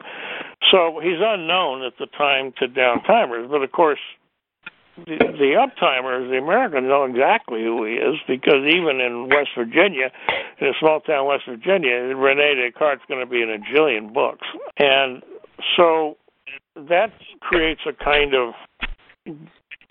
So 0.70 1.00
he's 1.02 1.20
unknown 1.20 1.84
at 1.84 1.94
the 1.98 2.06
time 2.06 2.52
to 2.58 2.66
downtimers, 2.66 3.50
but 3.50 3.62
of 3.62 3.72
course, 3.72 4.00
the, 5.06 5.18
the 5.18 5.54
uptimers, 5.58 6.30
the 6.30 6.38
Americans, 6.38 6.86
know 6.88 7.04
exactly 7.04 7.62
who 7.62 7.84
he 7.84 7.94
is 7.94 8.16
because 8.26 8.66
even 8.66 9.00
in 9.00 9.28
West 9.28 9.50
Virginia, 9.56 10.10
in 10.60 10.68
a 10.68 10.72
small 10.78 11.00
town 11.00 11.26
West 11.26 11.44
Virginia, 11.48 12.14
Rene 12.16 12.54
Descartes 12.54 13.00
is 13.00 13.06
going 13.08 13.24
to 13.24 13.30
be 13.30 13.42
in 13.42 13.50
a 13.50 13.58
jillion 13.58 14.12
books, 14.12 14.46
and 14.78 15.22
so 15.76 16.16
that 16.76 17.12
creates 17.40 17.80
a 17.86 17.92
kind 17.92 18.34
of 18.34 18.54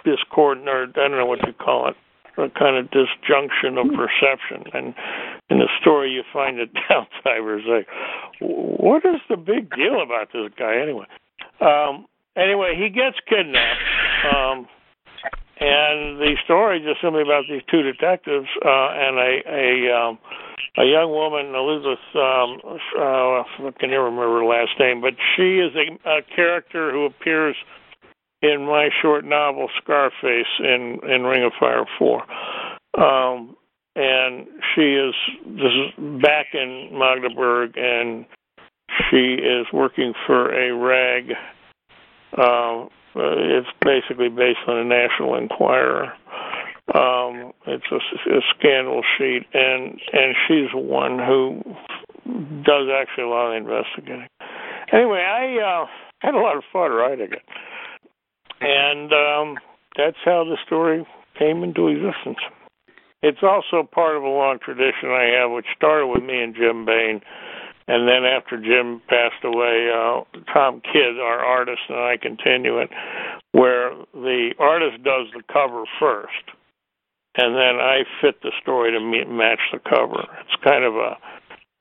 discord, 0.04 0.60
or 0.67 0.84
I 0.84 0.91
don't 0.93 1.12
know 1.12 1.26
what 1.26 1.45
you 1.45 1.54
call 1.54 1.89
it, 1.89 1.95
a 2.38 2.50
kind 2.58 2.78
of 2.78 2.89
disjunction 2.91 3.78
of 3.78 3.88
perception. 3.88 4.63
And 4.74 4.93
in 5.50 5.60
the 5.60 5.67
story, 5.82 6.12
you 6.12 6.24
find 6.32 6.58
that 6.60 6.74
downtimers 6.89 7.67
like, 7.67 7.88
"What 8.39 9.06
is 9.06 9.22
the 9.30 9.38
big 9.38 9.74
deal 9.76 10.02
about 10.02 10.30
this 10.34 10.52
guy 10.58 10.78
anyway?" 10.82 11.06
Um, 11.62 12.06
anyway, 12.36 12.76
he 12.78 12.89
gets 12.89 13.17
kidnapped. 13.28 13.82
Um, 14.34 14.67
and 15.60 16.19
the 16.19 16.36
story 16.45 16.80
is 16.80 16.86
just 16.86 17.02
simply 17.02 17.22
about 17.22 17.43
these 17.50 17.62
two 17.69 17.82
detectives 17.82 18.48
uh, 18.63 18.89
and 18.95 19.17
a 19.17 19.32
a 19.48 19.69
um, 19.93 20.19
a 20.78 20.86
young 20.86 21.12
woman, 21.12 21.54
Elizabeth. 21.54 22.00
Um, 22.15 22.80
uh, 22.98 23.67
I 23.67 23.72
can 23.80 23.91
never 23.91 24.06
remember 24.06 24.39
her 24.39 24.45
last 24.45 24.72
name, 24.80 25.02
but 25.02 25.13
she 25.36 25.60
is 25.60 25.76
a, 25.76 26.10
a 26.10 26.22
character 26.36 26.91
who 26.91 27.06
appears 27.06 27.56
in 28.41 28.65
my 28.65 28.89
short 29.02 29.26
novel 29.26 29.67
Scarface 29.82 30.48
in 30.60 31.00
in 31.04 31.24
Ring 31.24 31.43
of 31.43 31.52
Fire 31.60 31.86
Four, 31.98 32.24
um, 32.98 33.56
and 33.95 34.48
she 34.74 34.95
is 34.95 35.13
this 35.45 35.74
is 35.74 36.22
back 36.22 36.48
in 36.54 36.89
Magdeburg, 36.93 37.74
and 37.76 38.26
she 39.10 39.34
is 39.34 39.67
working 39.74 40.13
for 40.26 40.54
a 40.54 40.74
rag. 40.74 41.34
Uh, 42.38 42.86
it's 43.15 43.67
basically 43.84 44.30
based 44.30 44.60
on 44.67 44.78
a 44.78 44.84
National 44.84 45.36
Enquirer. 45.36 46.13
Um, 46.93 47.54
it's 47.67 47.86
a, 47.91 47.98
a 47.98 48.41
scandal 48.58 49.02
sheet, 49.17 49.45
and 49.54 50.00
and 50.13 50.36
she's 50.48 50.74
one 50.74 51.19
who 51.19 51.62
does 52.63 52.88
actually 52.89 53.26
a 53.26 53.28
lot 53.28 53.52
of 53.52 53.58
investigating. 53.58 54.28
Anyway, 54.91 55.22
I 55.22 55.58
uh, 55.62 55.86
had 56.19 56.34
a 56.34 56.39
lot 56.39 56.58
of 56.58 56.63
fun 56.74 56.91
writing 56.91 57.32
it 57.32 57.43
and 58.62 59.12
um, 59.13 59.58
that's 59.95 60.17
how 60.26 60.43
the 60.43 60.58
story 60.65 61.06
came 61.38 61.63
into 61.63 61.88
existence. 61.88 62.39
It's 63.22 63.43
also 63.43 63.88
part 63.88 64.15
of 64.15 64.24
a 64.24 64.28
long 64.28 64.60
tradition 64.63 65.10
I 65.10 65.36
have, 65.39 65.52
which 65.52 65.65
started 65.76 66.08
with 66.08 66.24
me 66.24 66.41
and 66.41 66.56
Jim 66.56 66.86
Baen, 66.86 67.22
and 67.89 68.08
then 68.08 68.23
after 68.23 68.56
Jim 68.62 69.02
passed 69.10 69.43
away, 69.43 69.89
uh, 69.89 70.21
Tom 70.54 70.80
Kidd, 70.80 71.17
our 71.17 71.39
artist, 71.39 71.82
and 71.89 71.97
I 71.97 72.17
continue 72.21 72.78
it, 72.78 72.89
where 73.52 73.89
the 74.13 74.54
artist 74.60 75.04
does 75.04 75.25
the 75.34 75.41
cover 75.52 75.86
first, 75.99 76.54
and 77.36 77.56
then 77.56 77.82
I 77.82 78.04
fit 78.21 78.43
the 78.43 78.52
story 78.62 78.91
to 78.91 78.99
meet, 78.99 79.28
match 79.28 79.60
the 79.73 79.80
cover. 79.80 80.21
It's 80.21 80.63
kind 80.63 80.84
of 80.84 80.93
a 80.93 81.17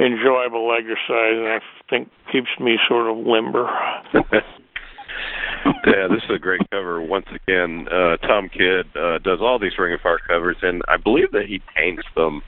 enjoyable 0.00 0.72
exercise, 0.72 1.36
and 1.36 1.48
I 1.48 1.60
think 1.90 2.08
keeps 2.32 2.58
me 2.58 2.78
sort 2.88 3.10
of 3.10 3.26
limber. 3.26 3.68
yeah, 4.14 6.08
this 6.08 6.24
is 6.24 6.36
a 6.36 6.38
great 6.38 6.62
cover. 6.70 7.02
Once 7.02 7.26
again, 7.28 7.86
uh, 7.92 8.16
Tom 8.26 8.48
Kidd 8.48 8.86
uh, 8.96 9.18
does 9.18 9.40
all 9.42 9.58
these 9.58 9.76
Ring 9.78 9.92
of 9.92 10.00
Fire 10.00 10.20
covers, 10.26 10.56
and 10.62 10.80
I 10.88 10.96
believe 10.96 11.32
that 11.32 11.44
he 11.48 11.60
paints 11.76 12.04
them. 12.16 12.40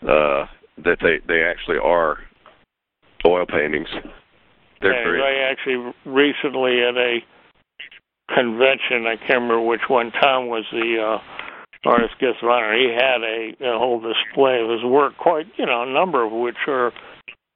Uh, 0.00 0.46
that 0.84 0.98
they 1.02 1.18
they 1.26 1.42
actually 1.42 1.78
are 1.82 2.18
oil 3.26 3.46
paintings. 3.46 3.88
They're 4.80 4.94
yeah, 4.94 5.04
great. 5.04 5.22
I 5.22 5.50
actually 5.50 5.92
recently 6.04 6.82
at 6.82 6.96
a 6.96 7.18
convention, 8.34 9.06
I 9.06 9.16
can't 9.16 9.42
remember 9.42 9.60
which 9.60 9.88
one. 9.88 10.12
Tom 10.20 10.46
was 10.46 10.64
the 10.70 10.96
uh, 11.00 11.88
artist 11.88 12.14
guest 12.20 12.42
of 12.42 12.48
honor. 12.48 12.76
He 12.76 12.94
had 12.94 13.22
a, 13.22 13.74
a 13.74 13.78
whole 13.78 14.00
display 14.00 14.60
of 14.60 14.70
his 14.70 14.84
work, 14.84 15.16
quite 15.18 15.46
you 15.56 15.66
know, 15.66 15.82
a 15.82 15.92
number 15.92 16.24
of 16.24 16.32
which 16.32 16.56
are 16.66 16.92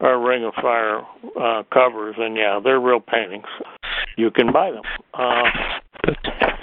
are 0.00 0.20
Ring 0.20 0.44
of 0.44 0.54
Fire 0.54 1.00
uh, 1.40 1.62
covers, 1.72 2.16
and 2.18 2.36
yeah, 2.36 2.58
they're 2.62 2.80
real 2.80 3.00
paintings. 3.00 3.46
You 4.16 4.30
can 4.32 4.52
buy 4.52 4.72
them. 4.72 4.82
Uh, 5.14 5.44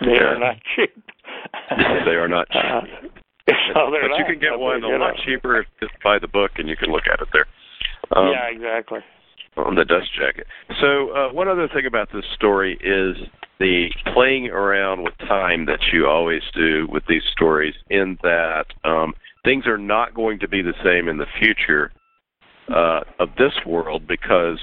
they 0.02 0.18
are 0.20 0.38
not 0.38 0.58
cheap. 0.76 0.92
they 2.06 2.12
are 2.12 2.28
not 2.28 2.48
cheap. 2.50 2.62
Uh, 2.62 2.82
so 3.74 3.92
but 3.92 4.08
not, 4.08 4.20
you 4.20 4.26
can 4.26 4.40
get 4.40 4.60
one 4.60 4.84
a 4.84 4.98
lot 4.98 5.16
cheaper 5.26 5.62
if 5.62 5.68
you 5.80 5.88
just 5.88 6.04
buy 6.04 6.20
the 6.20 6.28
book 6.28 6.52
and 6.58 6.68
you 6.68 6.76
can 6.76 6.92
look 6.92 7.04
at 7.12 7.22
it 7.22 7.30
there. 7.32 7.46
Um, 8.16 8.32
yeah, 8.32 8.48
exactly. 8.50 9.00
On 9.58 9.76
the 9.76 9.86
dust 9.86 10.10
jacket. 10.18 10.48
So 10.80 11.10
uh, 11.12 11.34
one 11.34 11.48
other 11.48 11.68
thing 11.68 11.86
about 11.86 12.10
this 12.14 12.24
story 12.34 12.78
is 12.82 13.28
the 13.60 13.90
playing 14.14 14.48
around 14.48 15.04
with 15.04 15.18
time 15.20 15.66
that 15.66 15.80
you 15.92 16.08
always 16.08 16.44
do 16.56 16.88
with 16.90 17.04
these 17.08 17.24
stories. 17.32 17.74
In 17.90 18.18
that 18.24 18.66
um, 18.86 19.14
things 19.44 19.68
are 19.68 19.78
not 19.78 20.14
going 20.14 20.40
to 20.40 20.48
be 20.48 20.62
the 20.62 20.74
same 20.84 21.08
in 21.08 21.18
the 21.18 21.26
future 21.40 21.92
uh, 22.74 23.02
of 23.20 23.30
this 23.38 23.54
world 23.66 24.08
because 24.08 24.60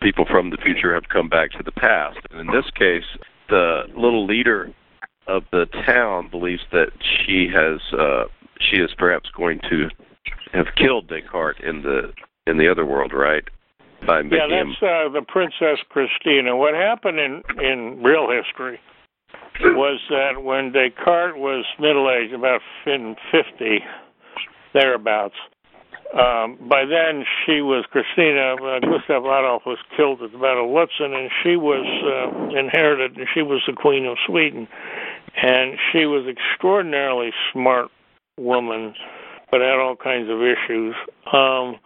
people 0.00 0.24
from 0.28 0.50
the 0.50 0.56
future 0.56 0.92
have 0.94 1.08
come 1.08 1.28
back 1.28 1.52
to 1.52 1.62
the 1.62 1.72
past. 1.72 2.18
And 2.30 2.40
in 2.40 2.46
this 2.48 2.68
case, 2.76 3.04
the 3.48 3.82
little 3.94 4.26
leader 4.26 4.72
of 5.28 5.44
the 5.52 5.66
town 5.86 6.28
believes 6.30 6.62
that 6.72 6.90
she 7.00 7.48
has 7.54 7.80
uh, 7.96 8.24
she 8.58 8.76
is 8.78 8.90
perhaps 8.98 9.30
going 9.36 9.60
to 9.70 9.88
have 10.52 10.66
killed 10.76 11.08
Descartes 11.08 11.60
in 11.62 11.82
the 11.82 12.12
in 12.46 12.58
the 12.58 12.68
other 12.70 12.84
world, 12.84 13.12
right? 13.14 13.44
By 14.06 14.20
yeah, 14.22 14.48
that's 14.50 14.82
uh, 14.82 15.12
the 15.12 15.22
Princess 15.26 15.78
Christina. 15.88 16.56
What 16.56 16.74
happened 16.74 17.20
in 17.20 17.42
in 17.62 18.02
real 18.02 18.28
history 18.30 18.80
was 19.60 20.00
that 20.10 20.42
when 20.42 20.72
Descartes 20.72 21.36
was 21.36 21.64
middle 21.78 22.10
aged, 22.10 22.34
about 22.34 22.60
in 22.84 23.14
fifty 23.30 23.78
thereabouts, 24.74 25.36
um, 26.18 26.58
by 26.68 26.84
then 26.84 27.24
she 27.46 27.62
was 27.62 27.84
Christina. 27.90 28.56
Uh, 28.56 28.80
Gustav 28.80 29.22
Adolf 29.22 29.62
was 29.64 29.78
killed 29.96 30.20
at 30.22 30.32
the 30.32 30.38
Battle 30.38 30.66
of 30.66 30.70
Lutzen, 30.70 31.14
and 31.14 31.30
she 31.42 31.56
was 31.56 31.86
uh, 32.04 32.58
inherited. 32.58 33.16
And 33.16 33.28
she 33.32 33.42
was 33.42 33.62
the 33.66 33.72
Queen 33.72 34.04
of 34.04 34.18
Sweden, 34.26 34.66
and 35.40 35.78
she 35.92 36.06
was 36.06 36.26
extraordinarily 36.26 37.30
smart 37.52 37.88
woman, 38.36 38.94
but 39.50 39.60
had 39.60 39.78
all 39.78 39.96
kinds 39.96 40.28
of 40.28 40.42
issues. 40.42 40.94
Um, 41.32 41.76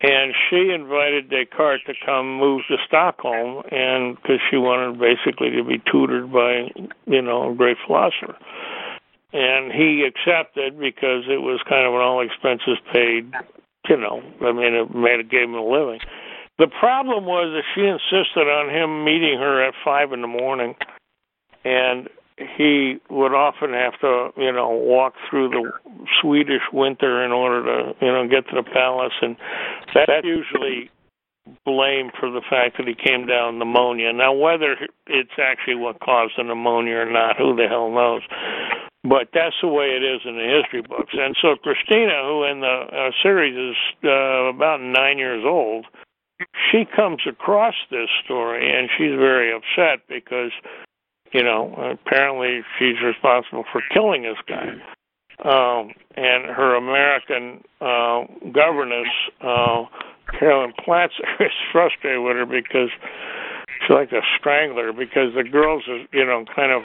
and 0.00 0.34
she 0.48 0.70
invited 0.74 1.30
Descartes 1.30 1.84
to 1.86 1.94
come 2.04 2.38
move 2.38 2.62
to 2.68 2.76
Stockholm, 2.86 3.62
and 3.70 4.16
because 4.16 4.40
she 4.50 4.56
wanted 4.56 5.00
basically 5.00 5.50
to 5.50 5.64
be 5.64 5.82
tutored 5.90 6.32
by, 6.32 6.70
you 7.06 7.22
know, 7.22 7.50
a 7.50 7.54
great 7.54 7.78
philosopher. 7.86 8.36
And 9.32 9.72
he 9.72 10.06
accepted 10.06 10.78
because 10.78 11.24
it 11.28 11.40
was 11.40 11.60
kind 11.68 11.86
of 11.86 11.94
an 11.94 12.00
all 12.00 12.20
expenses 12.20 12.78
paid, 12.92 13.32
you 13.88 13.96
know. 13.96 14.22
I 14.40 14.52
mean, 14.52 14.74
it 14.74 14.94
made 14.94 15.20
it 15.20 15.30
gave 15.30 15.48
him 15.48 15.54
a 15.54 15.64
living. 15.64 16.00
The 16.58 16.68
problem 16.68 17.24
was 17.24 17.52
that 17.52 17.64
she 17.74 17.84
insisted 17.84 18.48
on 18.48 18.70
him 18.70 19.04
meeting 19.04 19.38
her 19.38 19.66
at 19.66 19.74
five 19.84 20.12
in 20.12 20.20
the 20.20 20.26
morning, 20.26 20.74
and 21.64 22.08
he 22.36 22.98
would 23.08 23.32
often 23.32 23.72
have 23.72 23.98
to, 24.00 24.30
you 24.36 24.52
know, 24.52 24.70
walk 24.70 25.14
through 25.28 25.48
the 25.48 25.72
Swedish 26.20 26.62
winter 26.72 27.24
in 27.24 27.32
order 27.32 27.64
to, 27.64 28.04
you 28.04 28.12
know, 28.12 28.28
get 28.28 28.48
to 28.50 28.56
the 28.56 28.62
palace, 28.62 29.14
and 29.22 29.36
that's 29.94 30.24
usually 30.24 30.90
blamed 31.64 32.12
for 32.18 32.30
the 32.30 32.42
fact 32.50 32.76
that 32.76 32.86
he 32.86 32.94
came 32.94 33.26
down 33.26 33.58
pneumonia. 33.58 34.12
Now, 34.12 34.34
whether 34.34 34.76
it's 35.06 35.38
actually 35.40 35.76
what 35.76 36.00
caused 36.00 36.34
the 36.36 36.42
pneumonia 36.42 36.96
or 36.96 37.10
not, 37.10 37.36
who 37.36 37.54
the 37.56 37.68
hell 37.68 37.90
knows? 37.90 38.22
But 39.04 39.28
that's 39.32 39.54
the 39.62 39.68
way 39.68 39.94
it 39.94 40.02
is 40.02 40.22
in 40.24 40.34
the 40.34 40.60
history 40.60 40.82
books. 40.82 41.14
And 41.14 41.36
so 41.40 41.54
Christina, 41.54 42.26
who 42.26 42.42
in 42.44 42.60
the 42.60 42.66
uh, 42.90 43.10
series 43.22 43.54
is 43.54 43.76
uh, 44.04 44.50
about 44.50 44.80
nine 44.80 45.18
years 45.18 45.44
old, 45.46 45.86
she 46.70 46.84
comes 46.84 47.22
across 47.26 47.74
this 47.90 48.08
story 48.24 48.66
and 48.66 48.90
she's 48.98 49.16
very 49.16 49.54
upset 49.54 50.02
because 50.08 50.50
you 51.32 51.42
know, 51.42 51.96
apparently 51.98 52.62
she's 52.78 53.00
responsible 53.02 53.64
for 53.72 53.82
killing 53.92 54.22
this 54.22 54.38
guy. 54.48 54.74
Um, 55.44 55.92
and 56.16 56.46
her 56.46 56.76
American 56.76 57.62
uh, 57.80 58.24
governess, 58.52 59.08
uh, 59.42 59.84
Caroline 60.38 60.72
Platzer, 60.86 61.28
is 61.40 61.52
frustrated 61.72 62.22
with 62.22 62.36
her 62.36 62.46
because 62.46 62.88
she's 63.80 63.90
like 63.90 64.12
a 64.12 64.22
strangler 64.38 64.92
because 64.92 65.34
the 65.34 65.44
girls 65.44 65.84
are, 65.88 66.06
you 66.12 66.24
know, 66.24 66.44
kind 66.54 66.72
of 66.72 66.82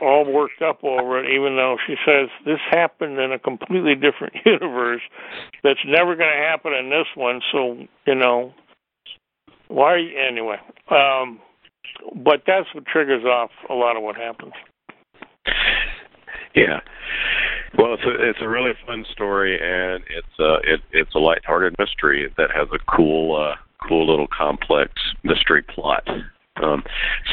all 0.00 0.30
worked 0.30 0.60
up 0.60 0.82
over 0.82 1.24
it, 1.24 1.30
even 1.30 1.56
though 1.56 1.76
she 1.86 1.94
says 2.04 2.28
this 2.44 2.58
happened 2.70 3.18
in 3.18 3.32
a 3.32 3.38
completely 3.38 3.94
different 3.94 4.34
universe 4.44 5.02
that's 5.62 5.80
never 5.86 6.16
going 6.16 6.30
to 6.30 6.44
happen 6.44 6.72
in 6.72 6.90
this 6.90 7.06
one. 7.14 7.40
So, 7.52 7.78
you 8.06 8.14
know, 8.14 8.52
why? 9.68 9.98
Anyway, 9.98 10.56
um, 10.90 11.40
but 12.14 12.42
that's 12.46 12.66
what 12.74 12.86
triggers 12.86 13.24
off 13.24 13.50
a 13.70 13.74
lot 13.74 13.96
of 13.96 14.02
what 14.02 14.16
happens. 14.16 14.52
Yeah. 16.54 16.80
Well, 17.76 17.94
it's 17.94 18.04
a 18.04 18.28
it's 18.30 18.38
a 18.40 18.48
really 18.48 18.72
fun 18.86 19.04
story, 19.10 19.58
and 19.60 20.04
it's 20.08 20.38
a 20.38 20.54
it, 20.62 20.80
it's 20.92 21.14
a 21.14 21.18
lighthearted 21.18 21.74
mystery 21.78 22.32
that 22.36 22.50
has 22.54 22.68
a 22.72 22.78
cool 22.96 23.36
uh, 23.36 23.56
cool 23.86 24.06
little 24.06 24.28
complex 24.28 24.92
mystery 25.24 25.62
plot. 25.62 26.06
Um, 26.62 26.84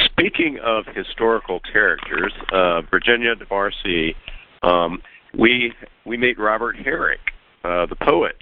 speaking 0.04 0.58
of 0.64 0.86
historical 0.96 1.60
characters, 1.72 2.34
uh, 2.52 2.82
Virginia 2.90 3.36
DeMarcy, 3.36 4.16
um, 4.64 5.02
we 5.38 5.74
we 6.06 6.18
meet 6.18 6.40
Robert 6.40 6.76
Herrick, 6.76 7.20
uh, 7.64 7.86
the 7.86 7.96
poet, 7.96 8.42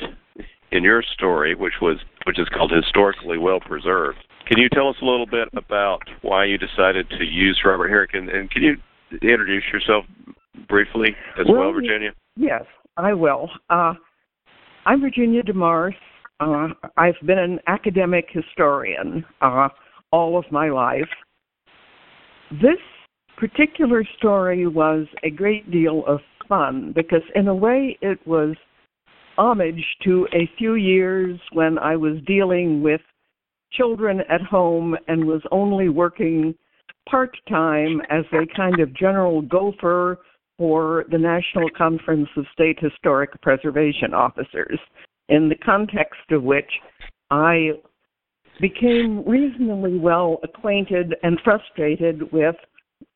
in 0.72 0.84
your 0.84 1.04
story, 1.04 1.56
which 1.56 1.76
was 1.82 1.98
which 2.26 2.40
is 2.40 2.48
called 2.50 2.72
historically 2.72 3.38
well 3.38 3.60
preserved. 3.60 4.20
Can 4.50 4.58
you 4.58 4.68
tell 4.70 4.90
us 4.90 4.96
a 5.04 5.06
little 5.06 5.28
bit 5.28 5.48
about 5.56 6.02
why 6.24 6.46
you 6.46 6.58
decided 6.58 7.08
to 7.12 7.24
use 7.24 7.62
Robert 7.64 7.88
Herrick, 7.88 8.16
and, 8.16 8.30
and 8.30 8.50
can 8.50 8.64
you 8.64 8.78
introduce 9.22 9.64
yourself 9.72 10.06
briefly 10.68 11.16
as 11.40 11.46
well, 11.48 11.60
well 11.60 11.74
Virginia? 11.74 12.10
Yes, 12.36 12.64
I 12.98 13.14
will. 13.14 13.48
Uh, 13.70 13.94
I'm 14.88 15.02
Virginia 15.02 15.44
DeMarce. 15.44 15.94
Uh, 16.40 16.70
I've 16.98 17.14
been 17.28 17.38
an 17.38 17.60
academic 17.68 18.26
historian 18.32 19.24
uh, 19.42 19.68
all 20.12 20.36
of 20.36 20.46
my 20.52 20.70
life. 20.70 21.10
This 22.50 22.80
particular 23.38 24.04
story 24.18 24.66
was 24.66 25.06
a 25.24 25.30
great 25.30 25.70
deal 25.70 26.04
of 26.08 26.22
fun 26.48 26.92
because, 26.96 27.22
in 27.36 27.48
a 27.50 27.56
way, 27.56 28.00
it 28.02 28.18
was 28.26 28.56
homage 29.38 29.86
to 30.06 30.28
a 30.34 30.50
few 30.58 30.74
years 30.74 31.40
when 31.54 31.78
I 31.78 31.96
was 31.96 32.18
dealing 32.26 32.82
with 32.82 33.02
children 33.72 34.22
at 34.30 34.42
home 34.42 34.96
and 35.08 35.26
was 35.26 35.42
only 35.52 35.90
working 35.90 36.56
part 37.10 37.36
time 37.48 38.02
as 38.10 38.24
a 38.34 38.46
kind 38.56 38.80
of 38.80 38.94
general 38.96 39.42
gopher 39.42 40.20
for 40.58 41.06
the 41.12 41.18
National 41.18 41.70
Conference 41.78 42.28
of 42.36 42.46
State 42.54 42.78
Historic 42.80 43.42
Preservation 43.42 44.14
Officers, 44.14 44.80
in 45.30 45.50
the 45.50 45.56
context 45.56 46.32
of 46.32 46.44
which 46.44 46.70
I 47.32 47.72
became 48.60 49.24
reasonably 49.26 49.98
well 49.98 50.40
acquainted 50.44 51.16
and 51.24 51.40
frustrated 51.44 52.32
with 52.34 52.56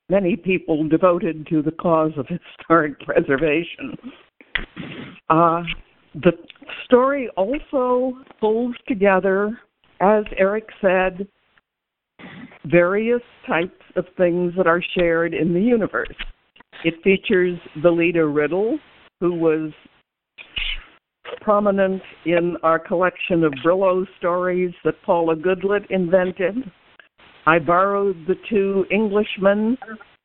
many 0.10 0.36
people 0.36 0.88
devoted 0.88 1.46
to 1.48 1.62
the 1.62 1.72
cause 1.72 2.12
of 2.18 2.28
historic 2.28 3.00
preservation. 3.02 3.98
Uh, 5.30 5.64
the 6.16 6.32
story 6.86 7.30
also 7.36 8.14
pulls 8.40 8.76
together, 8.88 9.60
as 10.04 10.26
Eric 10.38 10.68
said, 10.82 11.26
various 12.66 13.22
types 13.48 13.72
of 13.96 14.06
things 14.18 14.54
that 14.58 14.68
are 14.68 14.84
shared 14.98 15.34
in 15.34 15.54
the 15.54 15.62
universe. 15.62 16.16
It 16.84 16.96
features 17.04 17.58
Veleda 17.78 18.34
Riddle, 18.34 18.78
who 19.22 19.34
was 19.34 19.72
prominent 21.42 22.02
in 22.26 22.58
our 22.64 22.80
collection 22.80 23.44
of 23.44 23.54
Brillo 23.66 24.06
stories 24.18 24.74
that 24.84 25.02
Paula 25.06 25.36
Goodlett 25.36 25.90
invented. 25.90 26.56
I 27.46 27.60
borrowed 27.60 28.26
the 28.28 28.36
two 28.50 28.86
Englishmen 28.92 29.78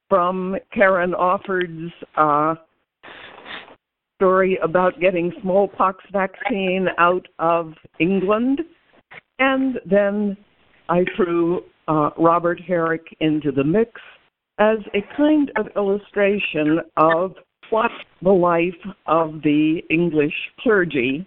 from 0.09 0.57
Kerryn 0.77 1.15
Offord's 1.15 1.93
uh, 2.17 2.55
story 4.17 4.59
about 4.63 5.01
getting 5.01 5.33
smallpox 5.43 6.05
vaccine 6.13 6.89
out 6.99 7.27
of 7.39 7.75
England. 8.01 8.61
And 9.39 9.79
then 9.89 10.37
I 10.89 11.05
threw 11.17 11.63
uh, 11.87 12.11
Robert 12.19 12.61
Herrick 12.61 13.07
into 13.21 13.53
the 13.53 13.65
mix 13.65 13.91
as 14.59 14.79
a 14.95 15.17
kind 15.17 15.53
of 15.57 15.67
illustration 15.77 16.81
of 16.97 17.35
what 17.71 17.91
the 18.23 18.31
life 18.31 18.73
of 19.07 19.43
the 19.43 19.81
English 19.91 20.35
clergy 20.61 21.27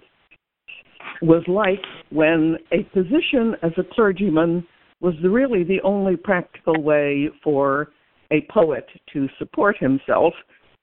was 1.22 1.44
like 1.48 1.84
when 2.10 2.58
a 2.72 2.84
position 2.94 3.56
as 3.64 3.72
a 3.78 3.84
clergyman 3.94 4.66
was 5.02 5.14
really 5.24 5.64
the 5.64 5.82
only 5.84 6.16
practical 6.16 6.82
way 6.82 7.30
for 7.44 7.90
a 8.32 8.46
poet 8.52 8.86
to 9.14 9.28
support 9.38 9.78
himself, 9.78 10.34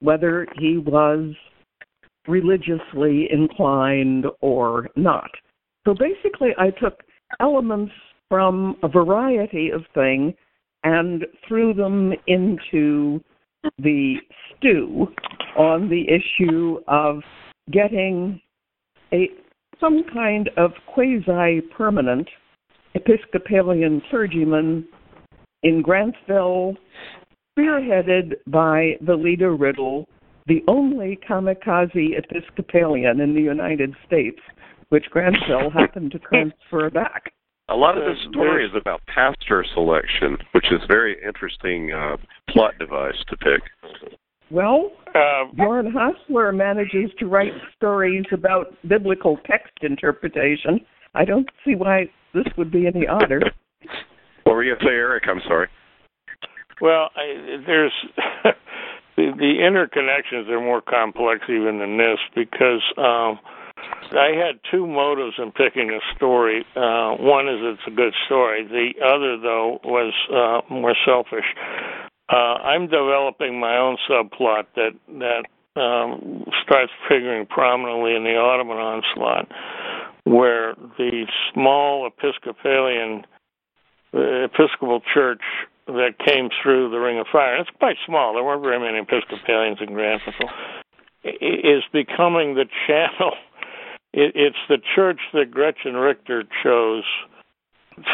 whether 0.00 0.46
he 0.58 0.78
was 0.78 1.34
religiously 2.26 3.28
inclined 3.30 4.26
or 4.40 4.88
not. 4.96 5.30
So 5.86 5.94
basically, 5.94 6.50
I 6.58 6.70
took 6.70 7.00
elements 7.40 7.92
from 8.28 8.76
a 8.82 8.88
variety 8.88 9.70
of 9.70 9.82
things 9.94 10.34
and 10.84 11.24
threw 11.46 11.74
them 11.74 12.12
into 12.26 13.20
the 13.78 14.14
stew 14.56 15.08
on 15.56 15.88
the 15.88 16.04
issue 16.08 16.78
of 16.88 17.22
getting 17.72 18.40
a 19.12 19.28
some 19.80 20.02
kind 20.12 20.50
of 20.56 20.72
quasi 20.92 21.60
permanent 21.76 22.28
Episcopalian 22.94 24.02
clergyman 24.10 24.86
in 25.62 25.82
Grantville, 25.82 26.76
spearheaded 27.56 28.34
by 28.48 28.96
the 29.00 29.12
Veleda 29.12 29.58
Riddle, 29.58 30.08
the 30.46 30.62
only 30.66 31.18
kamikaze 31.28 32.18
Episcopalian 32.18 33.20
in 33.20 33.34
the 33.34 33.40
United 33.40 33.94
States, 34.06 34.40
which 34.90 35.06
Grantville 35.14 35.72
happened 35.78 36.12
to 36.12 36.18
transfer 36.18 36.90
back. 36.90 37.32
A 37.70 37.76
lot 37.76 37.98
of 37.98 38.04
this 38.04 38.18
story 38.30 38.64
is 38.64 38.72
about 38.80 39.02
pastor 39.06 39.64
selection, 39.74 40.38
which 40.52 40.64
is 40.72 40.80
a 40.82 40.86
very 40.86 41.16
interesting 41.26 41.92
uh, 41.92 42.16
plot 42.48 42.72
device 42.78 43.16
to 43.28 43.36
pick. 43.36 43.60
Well, 44.50 44.92
Uh, 45.14 45.52
Bjorn 45.54 45.92
Hasseler 45.92 46.54
manages 46.56 47.10
to 47.18 47.26
write 47.26 47.52
stories 47.76 48.24
about 48.32 48.74
biblical 48.86 49.38
text 49.46 49.72
interpretation. 49.82 50.80
I 51.14 51.24
don't 51.26 51.48
see 51.64 51.74
why 51.74 52.10
this 52.32 52.46
would 52.56 52.70
be 52.70 52.86
any 52.86 53.06
odder. 53.06 53.40
What 54.44 54.54
were 54.54 54.64
you 54.64 54.74
going 54.76 54.80
to 54.80 54.86
say, 54.86 54.94
Eric? 54.94 55.24
I'm 55.28 55.42
sorry. 55.46 55.68
Well, 56.80 57.10
I, 57.14 57.58
there's 57.66 57.92
the, 59.16 59.32
the 59.36 59.54
interconnections 59.60 60.48
are 60.48 60.58
more 60.58 60.80
complex 60.80 61.42
even 61.50 61.78
than 61.78 61.98
this 61.98 62.18
because 62.34 62.80
um, 62.96 63.38
I 64.12 64.30
had 64.36 64.60
two 64.70 64.86
motives 64.86 65.34
in 65.38 65.52
picking 65.52 65.90
a 65.90 66.00
story. 66.16 66.64
Uh, 66.76 67.16
one 67.16 67.48
is 67.48 67.58
it's 67.60 67.86
a 67.86 67.90
good 67.90 68.14
story. 68.26 68.64
The 68.64 69.04
other, 69.04 69.36
though, 69.38 69.80
was 69.84 70.12
uh, 70.32 70.72
more 70.72 70.94
selfish. 71.04 71.44
Uh, 72.30 72.36
I'm 72.62 72.86
developing 72.88 73.58
my 73.60 73.76
own 73.76 73.96
subplot 74.08 74.64
that 74.76 74.92
that 75.18 75.80
um, 75.80 76.44
starts 76.64 76.92
figuring 77.08 77.46
prominently 77.46 78.14
in 78.16 78.24
the 78.24 78.36
Ottoman 78.36 78.76
onslaught, 78.76 79.48
where 80.24 80.74
the 80.98 81.26
small 81.54 82.06
Episcopalian 82.06 83.24
the 84.12 84.44
Episcopal 84.52 85.00
Church 85.14 85.42
that 85.86 86.18
came 86.24 86.48
through 86.62 86.90
the 86.90 86.98
Ring 86.98 87.18
of 87.18 87.26
Fire. 87.32 87.56
It's 87.56 87.70
quite 87.78 87.96
small. 88.06 88.34
There 88.34 88.42
weren't 88.44 88.62
very 88.62 88.78
many 88.80 88.98
Episcopalians 88.98 89.78
in 89.80 89.88
Grantville. 89.94 90.50
i- 91.24 91.28
Is 91.40 91.82
becoming 91.92 92.54
the 92.54 92.64
channel. 92.86 93.32
It, 94.18 94.32
it's 94.34 94.62
the 94.68 94.78
church 94.96 95.20
that 95.32 95.52
Gretchen 95.52 95.94
Richter 95.94 96.42
chose 96.64 97.04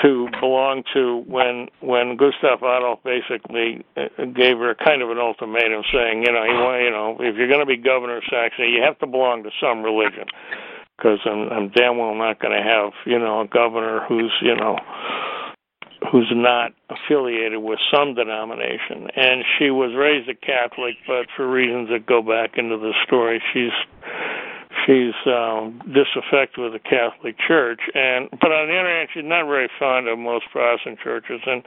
to 0.03 0.29
belong 0.40 0.83
to 0.93 1.25
when 1.27 1.69
when 1.81 2.17
Gustav 2.17 2.59
Adolf 2.61 3.01
basically 3.05 3.85
uh, 3.97 4.25
gave 4.33 4.59
her 4.59 4.75
kind 4.75 5.01
of 5.01 5.09
an 5.11 5.19
ultimatum, 5.19 5.83
saying, 5.93 6.25
you 6.27 6.33
know, 6.33 6.45
you, 6.45 6.85
you 6.85 6.90
know, 6.90 7.17
if 7.21 7.37
you're 7.37 7.49
going 7.49 7.61
to 7.61 7.67
be 7.67 7.77
governor 7.77 8.19
of 8.19 8.25
Saxony, 8.29 8.69
you 8.69 8.83
have 8.83 8.99
to 9.01 9.07
belong 9.07 9.45
to 9.45 9.51
some 9.61 9.83
religion, 9.83 10.25
because 10.97 11.21
I'm, 11.25 11.49
I'm 11.49 11.69
damn 11.71 11.97
well 11.97 12.14
not 12.14 12.40
going 12.40 12.57
to 12.57 12.64
have, 12.64 12.93
you 13.07 13.19
know, 13.19 13.40
a 13.40 13.47
governor 13.47 14.05
who's, 14.09 14.33
you 14.43 14.57
know, 14.57 14.77
who's 16.12 16.33
not 16.35 16.73
affiliated 16.88 17.62
with 17.62 17.79
some 17.93 18.14
denomination. 18.14 19.09
And 19.17 19.45
she 19.59 19.71
was 19.71 19.93
raised 19.97 20.29
a 20.29 20.35
Catholic, 20.35 20.97
but 21.07 21.29
for 21.37 21.49
reasons 21.49 21.88
that 21.90 22.07
go 22.07 22.21
back 22.21 22.57
into 22.57 22.77
the 22.77 22.93
story, 23.07 23.43
she's 23.53 23.73
she's 24.87 25.16
um, 25.27 25.81
disaffected 25.87 26.59
with 26.59 26.73
the 26.73 26.83
Catholic 26.83 27.37
Church. 27.38 27.81
And 27.94 28.29
but 28.31 28.53
on 28.53 28.68
the 28.68 28.77
other 28.79 28.88
hand, 28.88 29.09
she's 29.12 29.25
not 29.25 29.47
very 29.47 29.68
fond 29.79 30.09
of 30.09 30.18
most 30.18 30.47
Protestant 30.53 30.99
churches. 31.01 31.40
And 31.47 31.64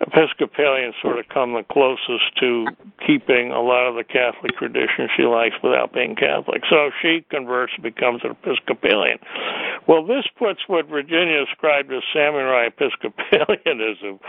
Episcopalians 0.00 0.94
sort 1.02 1.18
of 1.18 1.28
come 1.28 1.52
the 1.52 1.62
closest 1.70 2.34
to 2.40 2.66
keeping 3.06 3.52
a 3.52 3.60
lot 3.60 3.86
of 3.86 3.96
the 3.96 4.04
Catholic 4.04 4.56
tradition 4.56 5.08
she 5.14 5.24
likes 5.24 5.56
without 5.62 5.92
being 5.92 6.16
Catholic. 6.16 6.62
So 6.70 6.90
she 7.02 7.24
converts 7.30 7.72
and 7.76 7.82
becomes 7.82 8.22
an 8.24 8.30
Episcopalian. 8.30 9.18
Well, 9.86 10.06
this 10.06 10.24
puts 10.38 10.60
what 10.68 10.86
Virginia 10.88 11.44
described 11.44 11.92
as 11.92 12.02
samurai 12.14 12.68
Episcopalianism 12.68 14.20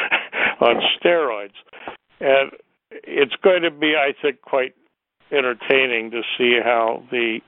on 0.60 0.82
steroids. 0.98 1.54
And 2.18 2.50
it's 2.90 3.34
going 3.44 3.62
to 3.62 3.70
be, 3.70 3.94
I 3.94 4.14
think, 4.20 4.42
quite 4.42 4.74
entertaining 5.32 6.10
to 6.10 6.22
see 6.38 6.58
how 6.62 7.02
the 7.10 7.40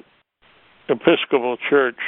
Episcopal 0.88 1.56
Church 1.68 1.98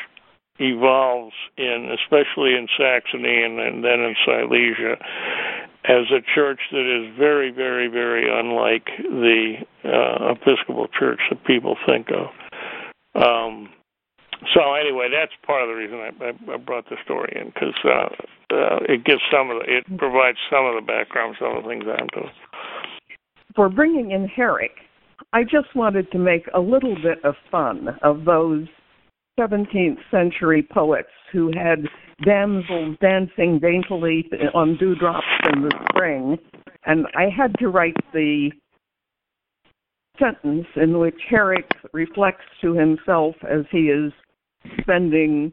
evolves 0.58 1.34
in, 1.56 1.94
especially 2.02 2.54
in 2.54 2.66
Saxony 2.78 3.42
and, 3.42 3.60
and 3.60 3.84
then 3.84 4.00
in 4.00 4.14
Silesia, 4.24 4.96
as 5.84 6.10
a 6.10 6.20
church 6.34 6.60
that 6.72 6.86
is 6.86 7.16
very, 7.16 7.50
very, 7.50 7.88
very 7.88 8.26
unlike 8.28 8.86
the 8.98 9.56
uh, 9.84 10.32
Episcopal 10.32 10.88
Church 10.88 11.20
that 11.30 11.44
people 11.44 11.76
think 11.86 12.08
of. 12.10 12.28
Um, 13.14 13.68
so 14.54 14.74
anyway, 14.74 15.08
that's 15.10 15.32
part 15.46 15.62
of 15.62 15.68
the 15.68 15.74
reason 15.74 15.98
I, 15.98 16.52
I, 16.52 16.56
brought 16.58 16.88
the 16.90 16.96
story 17.04 17.32
in 17.40 17.48
because 17.48 17.74
uh, 17.84 18.54
uh, 18.54 18.78
it 18.88 19.04
gives 19.04 19.22
some 19.32 19.50
of 19.50 19.62
the, 19.62 19.78
it 19.78 19.98
provides 19.98 20.38
some 20.50 20.66
of 20.66 20.74
the 20.74 20.84
background, 20.86 21.36
some 21.38 21.56
of 21.56 21.62
the 21.62 21.68
things 21.68 21.84
I'm 21.86 22.08
doing. 22.08 22.32
For 23.54 23.68
bringing 23.70 24.10
in 24.10 24.28
Herrick, 24.28 24.76
I 25.32 25.42
just 25.42 25.74
wanted 25.74 26.10
to 26.12 26.18
make 26.18 26.48
a 26.54 26.60
little 26.60 26.94
bit 26.94 27.24
of 27.24 27.34
fun 27.50 27.88
of 28.02 28.24
those 28.24 28.66
17th 29.38 29.98
century 30.10 30.66
poets 30.72 31.08
who 31.32 31.50
had 31.54 31.80
damsels 32.24 32.96
dancing 33.00 33.58
daintily 33.60 34.28
on 34.54 34.76
dewdrops 34.78 35.26
in 35.52 35.62
the 35.62 35.72
spring. 35.90 36.38
And 36.86 37.06
I 37.14 37.28
had 37.36 37.54
to 37.58 37.68
write 37.68 37.96
the 38.14 38.50
sentence 40.18 40.66
in 40.76 40.98
which 40.98 41.18
Herrick 41.28 41.68
reflects 41.92 42.44
to 42.62 42.72
himself 42.72 43.34
as 43.42 43.66
he 43.70 43.88
is 43.88 44.12
spending 44.80 45.52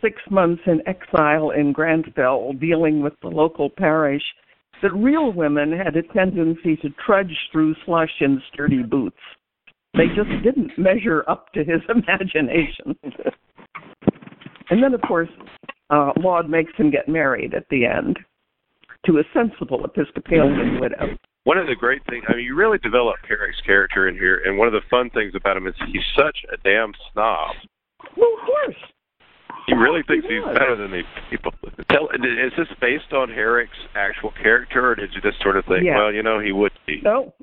six 0.00 0.16
months 0.30 0.62
in 0.66 0.80
exile 0.86 1.50
in 1.50 1.72
Grantville 1.72 2.58
dealing 2.58 3.02
with 3.02 3.14
the 3.20 3.28
local 3.28 3.70
parish 3.70 4.22
that 4.82 4.92
real 4.94 5.32
women 5.32 5.72
had 5.72 5.96
a 5.96 6.02
tendency 6.02 6.76
to 6.76 6.90
trudge 7.04 7.36
through 7.52 7.74
slush 7.84 8.10
in 8.20 8.40
sturdy 8.52 8.82
boots. 8.82 9.16
They 9.94 10.06
just 10.08 10.30
didn't 10.42 10.76
measure 10.76 11.24
up 11.28 11.52
to 11.52 11.60
his 11.60 11.80
imagination. 11.88 12.96
and 14.70 14.82
then, 14.82 14.94
of 14.94 15.00
course, 15.02 15.28
uh, 15.90 16.12
Laud 16.18 16.48
makes 16.48 16.72
him 16.76 16.90
get 16.90 17.08
married 17.08 17.54
at 17.54 17.66
the 17.70 17.86
end 17.86 18.18
to 19.06 19.18
a 19.18 19.22
sensible 19.32 19.84
Episcopalian 19.84 20.80
widow. 20.80 21.16
One 21.44 21.58
of 21.58 21.66
the 21.66 21.76
great 21.76 22.00
things, 22.08 22.24
I 22.28 22.36
mean, 22.36 22.44
you 22.44 22.56
really 22.56 22.78
develop 22.78 23.16
Herrick's 23.28 23.60
character 23.66 24.08
in 24.08 24.14
here, 24.14 24.40
and 24.46 24.56
one 24.56 24.66
of 24.66 24.72
the 24.72 24.80
fun 24.88 25.10
things 25.10 25.34
about 25.34 25.58
him 25.58 25.66
is 25.66 25.74
he's 25.92 26.02
such 26.16 26.38
a 26.52 26.56
damn 26.64 26.92
snob. 27.12 27.54
Well, 28.16 28.32
of 28.32 28.46
course. 28.46 28.93
He 29.66 29.74
really 29.74 30.02
thinks 30.06 30.26
He 30.28 30.34
he's 30.34 30.44
better 30.44 30.76
than 30.76 30.92
these 30.92 31.04
people. 31.30 31.52
Tell, 31.90 32.08
is 32.12 32.52
this 32.56 32.68
based 32.80 33.12
on 33.12 33.28
Herrick's 33.28 33.78
actual 33.94 34.32
character, 34.42 34.90
or 34.90 34.94
did 34.94 35.10
you 35.14 35.20
just 35.20 35.42
sort 35.42 35.56
of 35.56 35.64
think, 35.66 35.84
Yeah. 35.84 35.96
well, 35.96 36.12
you 36.12 36.22
know, 36.22 36.40
he 36.40 36.52
would 36.52 36.72
be? 36.86 37.00
No. 37.02 37.34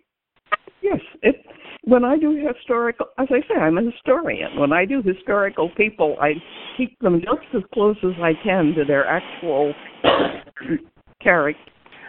Yes. 0.82 1.00
It, 1.22 1.46
when 1.84 2.06
I 2.06 2.18
do 2.18 2.36
historical, 2.48 3.08
as 3.18 3.28
I 3.32 3.42
say, 3.48 3.60
I'm 3.60 3.78
a 3.78 3.84
historian. 3.84 4.60
When 4.60 4.72
I 4.72 4.86
do 4.86 5.02
historical 5.02 5.70
people, 5.76 6.16
I 6.22 6.34
keep 6.78 6.98
them 7.00 7.22
just 7.22 7.56
as 7.56 7.64
close 7.74 7.98
as 8.04 8.14
I 8.22 8.34
can 8.44 8.74
to 8.76 8.86
their 8.86 9.08
actual 9.08 9.74
character, 11.22 11.60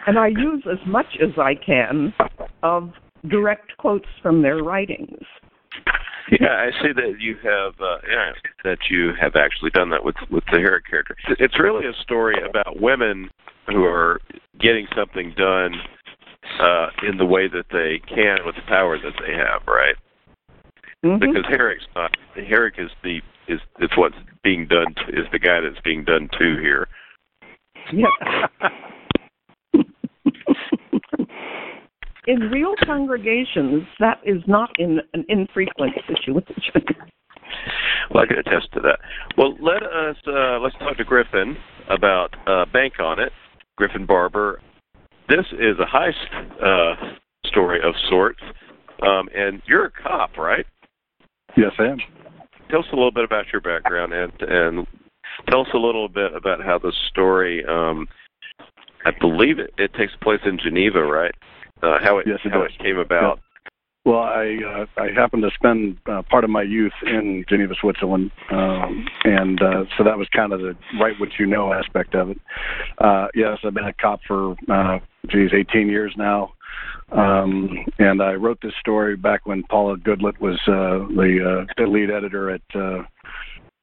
and 0.05 0.19
I 0.19 0.27
use 0.27 0.63
as 0.71 0.79
much 0.85 1.17
as 1.21 1.31
I 1.37 1.55
can 1.55 2.13
of 2.61 2.91
direct 3.29 3.75
quotes 3.77 4.07
from 4.21 4.41
their 4.41 4.57
writings. 4.57 5.23
Yeah, 6.39 6.53
I 6.53 6.71
see 6.81 6.93
that 6.93 7.19
you 7.19 7.35
have 7.43 7.73
uh, 7.81 7.97
yeah, 8.09 8.31
that 8.63 8.79
you 8.89 9.11
have 9.19 9.35
actually 9.35 9.71
done 9.71 9.89
that 9.89 10.03
with 10.05 10.15
with 10.29 10.43
the 10.51 10.59
Herrick 10.59 10.85
character. 10.89 11.15
It's 11.27 11.59
really 11.59 11.85
a 11.85 11.93
story 12.01 12.35
about 12.49 12.81
women 12.81 13.29
who 13.67 13.83
are 13.83 14.21
getting 14.59 14.87
something 14.95 15.33
done 15.35 15.75
uh, 16.59 16.87
in 17.07 17.17
the 17.17 17.25
way 17.25 17.47
that 17.47 17.65
they 17.71 17.99
can 18.07 18.45
with 18.45 18.55
the 18.55 18.61
power 18.67 18.97
that 18.97 19.13
they 19.25 19.33
have, 19.33 19.61
right? 19.67 19.95
Mhm. 21.03 21.19
Because 21.19 21.45
Herrick's 21.49 21.87
not. 21.95 22.15
Herrick 22.35 22.75
is 22.77 22.91
the 23.03 23.21
is 23.47 23.59
is 23.79 23.89
what's 23.97 24.15
being 24.43 24.65
done 24.67 24.93
to, 24.95 25.09
is 25.09 25.27
the 25.31 25.39
guy 25.39 25.59
that's 25.59 25.81
being 25.83 26.03
done 26.03 26.29
to 26.39 26.57
here. 26.61 26.87
Yeah. 27.91 28.47
in 32.27 32.39
real 32.51 32.73
congregations, 32.85 33.83
that 33.99 34.19
is 34.23 34.41
not 34.47 34.69
in 34.79 34.99
an 35.13 35.25
infrequent 35.29 35.93
situation. 36.07 36.83
Well, 38.13 38.23
I 38.23 38.27
can 38.27 38.39
attest 38.39 38.71
to 38.73 38.79
that. 38.81 38.99
Well, 39.37 39.55
let 39.61 39.83
us 39.83 40.15
uh, 40.27 40.59
let's 40.59 40.75
talk 40.79 40.97
to 40.97 41.03
Griffin 41.03 41.55
about 41.89 42.35
uh, 42.47 42.65
Bank 42.71 42.99
on 42.99 43.19
It. 43.19 43.31
Griffin 43.77 44.05
Barber. 44.05 44.61
This 45.29 45.45
is 45.53 45.77
a 45.79 45.85
heist 45.85 46.13
uh, 46.61 47.15
story 47.45 47.79
of 47.83 47.95
sorts, 48.09 48.41
um, 49.01 49.29
and 49.35 49.61
you're 49.65 49.85
a 49.85 49.91
cop, 49.91 50.37
right? 50.37 50.65
Yes, 51.55 51.71
I 51.79 51.85
am. 51.85 51.97
tell 52.69 52.79
us 52.79 52.85
a 52.91 52.95
little 52.95 53.11
bit 53.11 53.23
about 53.23 53.45
your 53.51 53.61
background 53.61 54.13
and 54.13 54.31
and 54.41 54.87
tell 55.49 55.61
us 55.61 55.67
a 55.73 55.77
little 55.77 56.09
bit 56.09 56.33
about 56.35 56.63
how 56.63 56.77
the 56.77 56.91
story. 57.09 57.63
Um, 57.65 58.07
I 59.05 59.11
believe 59.19 59.59
it, 59.59 59.73
it 59.77 59.93
takes 59.95 60.13
place 60.21 60.39
in 60.45 60.57
Geneva, 60.57 61.03
right? 61.03 61.33
Uh, 61.83 61.97
how 62.01 62.17
it 62.17 62.27
yes, 62.27 62.39
it 62.45 62.51
how 62.51 62.61
does. 62.61 62.71
it 62.79 62.83
came 62.83 62.97
about. 62.97 63.39
Well, 64.05 64.19
I 64.19 64.57
uh, 64.65 65.01
I 65.01 65.11
happened 65.15 65.43
to 65.43 65.51
spend 65.55 65.97
uh, 66.07 66.21
part 66.29 66.43
of 66.43 66.49
my 66.49 66.61
youth 66.61 66.93
in 67.05 67.45
Geneva, 67.47 67.73
Switzerland, 67.79 68.31
um, 68.51 69.07
and 69.23 69.61
uh, 69.61 69.85
so 69.97 70.03
that 70.03 70.17
was 70.17 70.27
kind 70.35 70.51
of 70.51 70.59
the 70.59 70.75
write 70.99 71.19
what 71.19 71.29
you 71.39 71.45
know 71.45 71.73
aspect 71.73 72.15
of 72.15 72.31
it. 72.31 72.39
Uh, 72.97 73.27
yes, 73.33 73.59
I've 73.63 73.73
been 73.73 73.85
a 73.85 73.93
cop 73.93 74.19
for 74.27 74.55
uh, 74.69 74.99
geez, 75.29 75.51
18 75.53 75.87
years 75.87 76.13
now, 76.17 76.53
um, 77.11 77.85
and 77.99 78.21
I 78.21 78.33
wrote 78.33 78.59
this 78.61 78.73
story 78.79 79.15
back 79.15 79.45
when 79.45 79.63
Paula 79.63 79.97
Goodlett 79.97 80.39
was 80.41 80.59
uh, 80.67 81.07
the, 81.15 81.65
uh, 81.67 81.73
the 81.77 81.87
lead 81.87 82.09
editor 82.09 82.49
at 82.49 82.61
uh, 82.73 83.03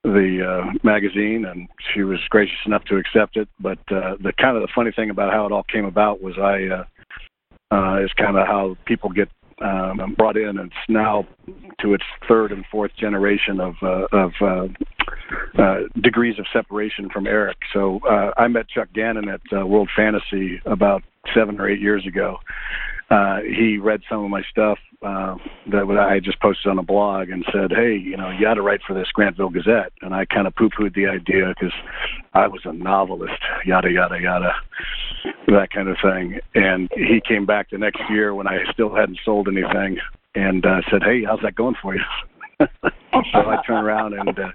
the 0.02 0.40
uh, 0.46 0.72
magazine, 0.82 1.44
and 1.44 1.68
she 1.94 2.02
was 2.02 2.18
gracious 2.30 2.58
enough 2.66 2.84
to 2.84 2.96
accept 2.96 3.36
it. 3.36 3.48
But 3.60 3.78
uh, 3.90 4.16
the 4.20 4.32
kind 4.38 4.56
of 4.56 4.62
the 4.62 4.72
funny 4.74 4.90
thing 4.90 5.10
about 5.10 5.32
how 5.32 5.46
it 5.46 5.52
all 5.52 5.64
came 5.64 5.84
about 5.84 6.22
was 6.22 6.34
I. 6.38 6.74
Uh, 6.74 6.84
uh, 7.70 7.98
is 8.02 8.10
kind 8.14 8.36
of 8.36 8.46
how 8.46 8.76
people 8.86 9.10
get 9.10 9.28
um, 9.62 10.14
brought 10.16 10.36
in. 10.36 10.58
It's 10.58 10.74
now 10.88 11.26
to 11.80 11.94
its 11.94 12.04
third 12.28 12.52
and 12.52 12.64
fourth 12.70 12.92
generation 12.96 13.60
of 13.60 13.74
uh, 13.82 14.06
of 14.12 14.32
uh, 14.40 15.62
uh, 15.62 15.80
degrees 16.00 16.38
of 16.38 16.46
separation 16.52 17.08
from 17.10 17.26
Eric. 17.26 17.58
So 17.72 18.00
uh, 18.08 18.32
I 18.36 18.48
met 18.48 18.68
Chuck 18.68 18.88
Gannon 18.94 19.28
at 19.28 19.40
uh, 19.52 19.66
World 19.66 19.90
Fantasy 19.94 20.60
about 20.64 21.02
seven 21.34 21.60
or 21.60 21.68
eight 21.68 21.80
years 21.80 22.06
ago. 22.06 22.38
Uh, 23.10 23.38
he 23.40 23.76
read 23.76 24.00
some 24.08 24.24
of 24.24 24.30
my 24.30 24.42
stuff 24.50 24.78
uh, 25.02 25.34
that 25.66 25.84
I 25.98 26.20
just 26.20 26.40
posted 26.40 26.70
on 26.70 26.78
a 26.78 26.82
blog 26.82 27.30
and 27.30 27.44
said, 27.52 27.72
"Hey, 27.72 27.96
you 27.96 28.16
know, 28.16 28.30
you 28.30 28.42
got 28.42 28.54
to 28.54 28.62
write 28.62 28.80
for 28.86 28.94
this 28.94 29.08
Grantville 29.16 29.52
Gazette." 29.52 29.92
And 30.02 30.14
I 30.14 30.26
kind 30.26 30.46
of 30.46 30.54
poo-pooed 30.54 30.94
the 30.94 31.06
idea 31.06 31.48
because 31.48 31.74
I 32.34 32.46
was 32.46 32.60
a 32.64 32.72
novelist, 32.72 33.40
yada 33.64 33.90
yada 33.90 34.20
yada, 34.20 34.52
that 35.48 35.72
kind 35.72 35.88
of 35.88 35.96
thing. 36.02 36.38
And 36.54 36.88
he 36.94 37.20
came 37.26 37.46
back 37.46 37.70
the 37.70 37.78
next 37.78 38.00
year 38.10 38.34
when 38.34 38.46
I 38.46 38.58
still 38.72 38.94
hadn't 38.94 39.18
sold 39.24 39.48
anything, 39.48 39.98
and 40.34 40.64
uh, 40.64 40.82
said, 40.90 41.02
"Hey, 41.02 41.24
how's 41.24 41.40
that 41.42 41.56
going 41.56 41.76
for 41.82 41.96
you?" 41.96 42.02
so 42.60 42.68
I 43.34 43.60
turned 43.66 43.86
around 43.86 44.12
and 44.12 44.38
uh, 44.38 44.52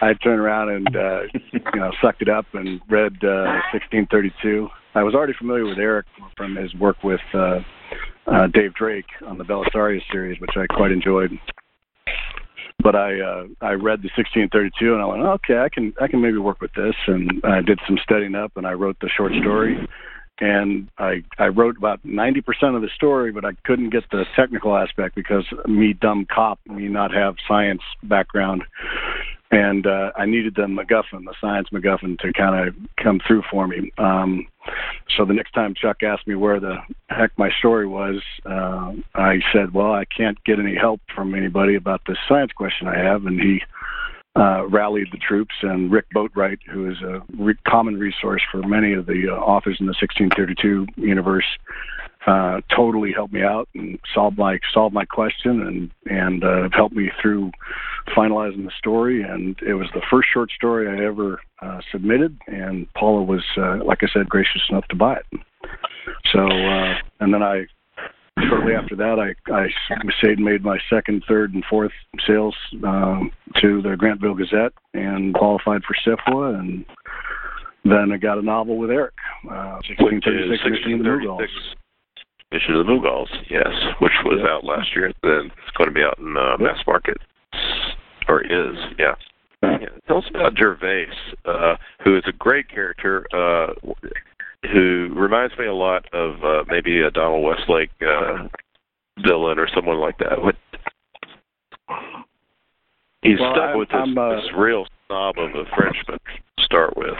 I 0.00 0.14
turned 0.14 0.40
around 0.40 0.70
and 0.70 0.96
uh, 0.96 1.20
you 1.52 1.80
know 1.80 1.92
sucked 2.02 2.22
it 2.22 2.28
up 2.28 2.46
and 2.54 2.80
read 2.88 3.12
uh, 3.22 3.62
1632. 3.72 4.68
I 4.94 5.02
was 5.02 5.14
already 5.14 5.32
familiar 5.38 5.64
with 5.64 5.78
Eric 5.78 6.06
from 6.36 6.56
his 6.56 6.74
work 6.74 7.02
with 7.02 7.20
uh, 7.32 7.60
uh, 8.26 8.46
Dave 8.48 8.74
Drake 8.74 9.06
on 9.26 9.38
the 9.38 9.44
Belisarius 9.44 10.02
series, 10.10 10.40
which 10.40 10.50
I 10.56 10.66
quite 10.66 10.92
enjoyed. 10.92 11.30
But 12.82 12.96
I 12.96 13.20
uh, 13.20 13.44
I 13.60 13.72
read 13.72 14.02
the 14.02 14.10
1632 14.16 14.92
and 14.92 15.02
I 15.02 15.06
went, 15.06 15.22
okay, 15.22 15.58
I 15.58 15.68
can 15.68 15.94
I 16.00 16.08
can 16.08 16.20
maybe 16.20 16.38
work 16.38 16.60
with 16.60 16.72
this, 16.74 16.94
and 17.06 17.40
I 17.44 17.62
did 17.62 17.78
some 17.86 17.96
studying 18.02 18.34
up 18.34 18.52
and 18.56 18.66
I 18.66 18.72
wrote 18.72 18.96
the 19.00 19.08
short 19.16 19.32
story. 19.40 19.78
And 20.40 20.88
I 20.98 21.22
I 21.38 21.46
wrote 21.46 21.76
about 21.76 22.04
90% 22.04 22.42
of 22.74 22.82
the 22.82 22.88
story, 22.94 23.30
but 23.32 23.44
I 23.44 23.52
couldn't 23.64 23.90
get 23.90 24.04
the 24.10 24.24
technical 24.34 24.76
aspect 24.76 25.14
because 25.14 25.44
me 25.66 25.92
dumb 25.92 26.26
cop, 26.32 26.58
me 26.66 26.88
not 26.88 27.14
have 27.14 27.36
science 27.46 27.82
background, 28.02 28.64
and 29.52 29.86
uh, 29.86 30.12
I 30.16 30.24
needed 30.24 30.54
the 30.54 30.62
MacGuffin, 30.62 31.24
the 31.24 31.34
science 31.38 31.68
MacGuffin, 31.72 32.18
to 32.20 32.32
kind 32.32 32.68
of 32.68 32.74
come 32.96 33.20
through 33.26 33.42
for 33.50 33.68
me. 33.68 33.92
Um, 33.98 34.46
so 35.16 35.26
the 35.26 35.34
next 35.34 35.52
time 35.52 35.74
Chuck 35.74 36.02
asked 36.02 36.26
me 36.26 36.34
where 36.34 36.58
the 36.58 36.76
heck 37.10 37.36
my 37.36 37.50
story 37.58 37.86
was, 37.86 38.22
uh, 38.46 38.92
I 39.14 39.40
said, 39.52 39.74
"Well, 39.74 39.92
I 39.92 40.06
can't 40.06 40.42
get 40.44 40.58
any 40.58 40.74
help 40.74 41.02
from 41.14 41.34
anybody 41.34 41.74
about 41.74 42.00
this 42.06 42.16
science 42.26 42.52
question 42.52 42.88
I 42.88 42.96
have," 42.96 43.26
and 43.26 43.38
he 43.38 43.62
uh, 44.36 44.66
rallied 44.68 45.08
the 45.12 45.18
troops. 45.18 45.54
And 45.62 45.90
Rick 45.90 46.06
Boatwright, 46.14 46.58
who 46.70 46.90
is 46.90 46.96
a 47.02 47.22
re- 47.38 47.54
common 47.66 47.98
resource 47.98 48.42
for 48.50 48.62
many 48.66 48.92
of 48.92 49.06
the 49.06 49.28
uh, 49.30 49.34
authors 49.34 49.76
in 49.80 49.86
the 49.86 49.94
1632 50.00 50.86
universe, 50.96 51.44
uh, 52.26 52.60
totally 52.74 53.12
helped 53.12 53.32
me 53.32 53.42
out 53.42 53.68
and 53.74 53.98
solved 54.14 54.38
my 54.38 54.56
solved 54.72 54.94
my 54.94 55.04
question 55.04 55.60
and 55.60 55.90
and 56.06 56.44
uh, 56.44 56.68
helped 56.72 56.94
me 56.94 57.10
through 57.20 57.50
finalizing 58.16 58.64
the 58.64 58.72
story. 58.78 59.22
And 59.22 59.58
it 59.66 59.74
was 59.74 59.88
the 59.92 60.02
first 60.10 60.28
short 60.32 60.50
story 60.52 60.88
I 60.88 61.04
ever 61.04 61.40
uh, 61.60 61.80
submitted, 61.90 62.38
and 62.46 62.92
Paula 62.94 63.22
was, 63.22 63.44
uh, 63.56 63.84
like 63.84 63.98
I 64.02 64.06
said, 64.12 64.28
gracious 64.28 64.62
enough 64.70 64.86
to 64.88 64.96
buy 64.96 65.14
it. 65.14 65.40
So, 66.32 66.48
and 67.20 67.34
then 67.34 67.42
I 67.42 67.66
shortly 68.48 68.74
after 68.74 68.96
that, 68.96 69.18
I 69.18 69.52
I 69.52 69.68
made 70.38 70.62
my 70.62 70.78
second, 70.90 71.24
third, 71.28 71.54
and 71.54 71.64
fourth 71.68 71.92
sales 72.26 72.54
um, 72.84 73.30
to 73.60 73.82
the 73.82 73.90
Grantville 73.90 74.36
Gazette 74.36 74.72
and 74.94 75.34
qualified 75.34 75.82
for 75.84 75.94
SFWA 76.06 76.58
and. 76.58 76.84
Then 77.84 78.12
I 78.12 78.16
got 78.16 78.38
a 78.38 78.42
novel 78.42 78.78
with 78.78 78.92
Eric, 78.92 79.14
uh, 79.50 79.82
1636 79.90 80.62
Mission 80.62 81.00
of 81.00 81.04
the. 81.04 81.48
Mission 82.52 82.76
of 82.76 82.86
the 82.86 82.92
Mughals, 82.92 83.26
yes, 83.50 83.66
which 84.00 84.12
was 84.24 84.38
Yep. 84.38 84.48
out 84.48 84.64
last 84.64 84.94
year. 84.94 85.10
Then 85.22 85.50
it's 85.50 85.76
going 85.76 85.88
to 85.88 85.94
be 85.94 86.04
out 86.04 86.18
in 86.18 86.36
uh, 86.36 86.58
mass 86.58 86.78
market, 86.86 87.16
or 88.28 88.42
is, 88.42 88.76
yeah. 88.98 89.14
yeah. 89.62 89.88
Tell 90.06 90.18
us 90.18 90.24
about 90.30 90.56
Gervais, 90.56 91.08
uh, 91.44 91.74
who 92.04 92.16
is 92.16 92.22
a 92.28 92.32
great 92.32 92.68
character, 92.68 93.26
uh, 93.34 93.74
who 94.70 95.10
reminds 95.14 95.56
me 95.58 95.66
a 95.66 95.74
lot 95.74 96.04
of 96.12 96.42
uh, 96.44 96.64
maybe 96.68 97.00
a 97.00 97.10
Donald 97.10 97.44
Westlake 97.44 97.90
uh, 98.00 98.46
villain 99.26 99.58
or 99.58 99.68
someone 99.74 99.98
like 99.98 100.18
that. 100.18 100.40
What? 100.42 100.56
He's 103.22 103.38
Well, 103.38 103.52
stuck 103.54 103.68
I'm- 103.70 103.78
with 103.78 103.88
this, 103.88 104.16
uh, 104.18 104.36
this 104.40 104.50
real 104.56 104.86
snob 105.06 105.38
of 105.38 105.50
a 105.54 105.64
Frenchman 105.76 106.18
to 106.58 106.64
start 106.64 106.96
with. 106.96 107.14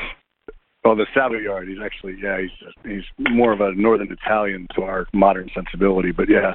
Well, 0.85 0.97
the 0.97 1.07
Savoyard. 1.15 1.69
He's 1.69 1.79
actually, 1.81 2.17
yeah, 2.21 2.41
he's 2.41 2.51
he's 2.85 3.05
more 3.31 3.53
of 3.53 3.61
a 3.61 3.73
northern 3.75 4.11
Italian 4.11 4.67
to 4.75 4.83
our 4.83 5.07
modern 5.13 5.49
sensibility. 5.55 6.11
But 6.11 6.29
yeah, 6.29 6.55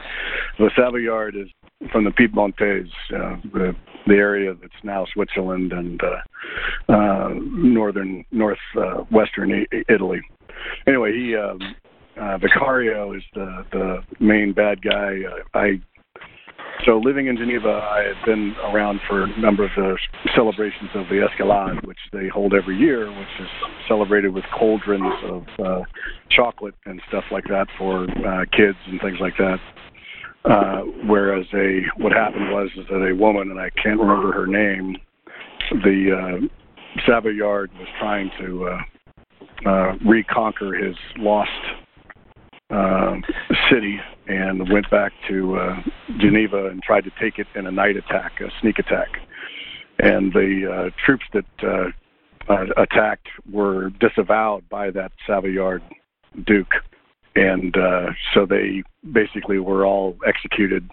the 0.59 0.69
Savoyard 0.75 1.37
is 1.37 1.47
from 1.93 2.03
the 2.03 2.11
Piedmontese, 2.11 2.91
uh, 3.15 3.37
the 3.53 3.73
the 4.05 4.15
area 4.15 4.53
that's 4.53 4.73
now 4.83 5.05
Switzerland 5.13 5.71
and 5.71 6.01
uh, 6.03 6.91
uh, 6.93 7.29
northern 7.39 8.25
north 8.31 8.57
uh, 8.77 9.03
western 9.11 9.53
I- 9.53 9.83
Italy. 9.87 10.19
Anyway, 10.87 11.13
he 11.13 11.35
um, 11.35 11.59
uh, 12.19 12.37
Vicario 12.37 13.13
is 13.13 13.23
the 13.33 13.65
the 13.71 13.97
main 14.19 14.53
bad 14.53 14.81
guy. 14.81 15.21
Uh, 15.25 15.57
I 15.57 15.81
so 16.85 16.99
living 17.03 17.27
in 17.27 17.37
Geneva, 17.37 17.69
I 17.69 18.03
had 18.03 18.25
been 18.25 18.55
around 18.71 19.01
for 19.07 19.23
a 19.23 19.39
number 19.39 19.63
of 19.63 19.71
the 19.75 19.97
celebrations 20.35 20.89
of 20.93 21.07
the 21.09 21.25
Escalade, 21.27 21.85
which 21.85 21.97
they 22.13 22.27
hold 22.27 22.53
every 22.53 22.77
year, 22.77 23.07
which 23.07 23.27
is 23.39 23.47
celebrated 23.87 24.33
with 24.33 24.43
cauldrons 24.57 25.13
of 25.25 25.43
uh, 25.63 25.81
chocolate 26.29 26.75
and 26.85 27.01
stuff 27.07 27.23
like 27.31 27.45
that 27.45 27.67
for 27.77 28.03
uh, 28.03 28.45
kids 28.55 28.77
and 28.87 29.01
things 29.01 29.17
like 29.19 29.33
that. 29.37 29.59
Uh, 30.45 30.83
whereas 31.05 31.45
a 31.53 31.81
what 31.97 32.13
happened 32.13 32.51
was 32.51 32.69
is 32.77 32.85
that 32.89 33.05
a 33.05 33.13
woman, 33.13 33.51
and 33.51 33.59
I 33.59 33.69
can't 33.71 33.99
remember 33.99 34.31
her 34.31 34.47
name, 34.47 34.95
the 35.71 36.11
uh, 36.15 37.01
Savoyard 37.05 37.71
was 37.73 37.87
trying 37.99 38.31
to 38.39 38.67
uh, 38.67 38.77
uh, 39.65 39.93
reconquer 40.05 40.73
his 40.73 40.95
lost 41.17 41.51
uh, 42.69 43.15
city 43.71 43.99
and 44.27 44.71
went 44.71 44.89
back 44.89 45.13
to 45.27 45.57
uh, 45.57 45.75
Geneva 46.19 46.67
and 46.67 46.81
tried 46.83 47.05
to 47.05 47.11
take 47.19 47.39
it 47.39 47.47
in 47.55 47.65
a 47.65 47.71
night 47.71 47.95
attack, 47.95 48.41
a 48.41 48.49
sneak 48.61 48.77
attack. 48.79 49.07
And 49.99 50.33
the 50.33 50.91
uh, 50.91 51.05
troops 51.05 51.25
that 51.33 51.45
uh, 51.63 51.89
uh, 52.51 52.65
attacked 52.77 53.27
were 53.51 53.89
disavowed 53.99 54.67
by 54.69 54.91
that 54.91 55.11
Savoyard 55.25 55.81
Duke, 56.45 56.73
and 57.35 57.75
uh, 57.75 58.11
so 58.33 58.45
they 58.45 58.83
basically 59.11 59.59
were 59.59 59.85
all 59.85 60.17
executed 60.25 60.89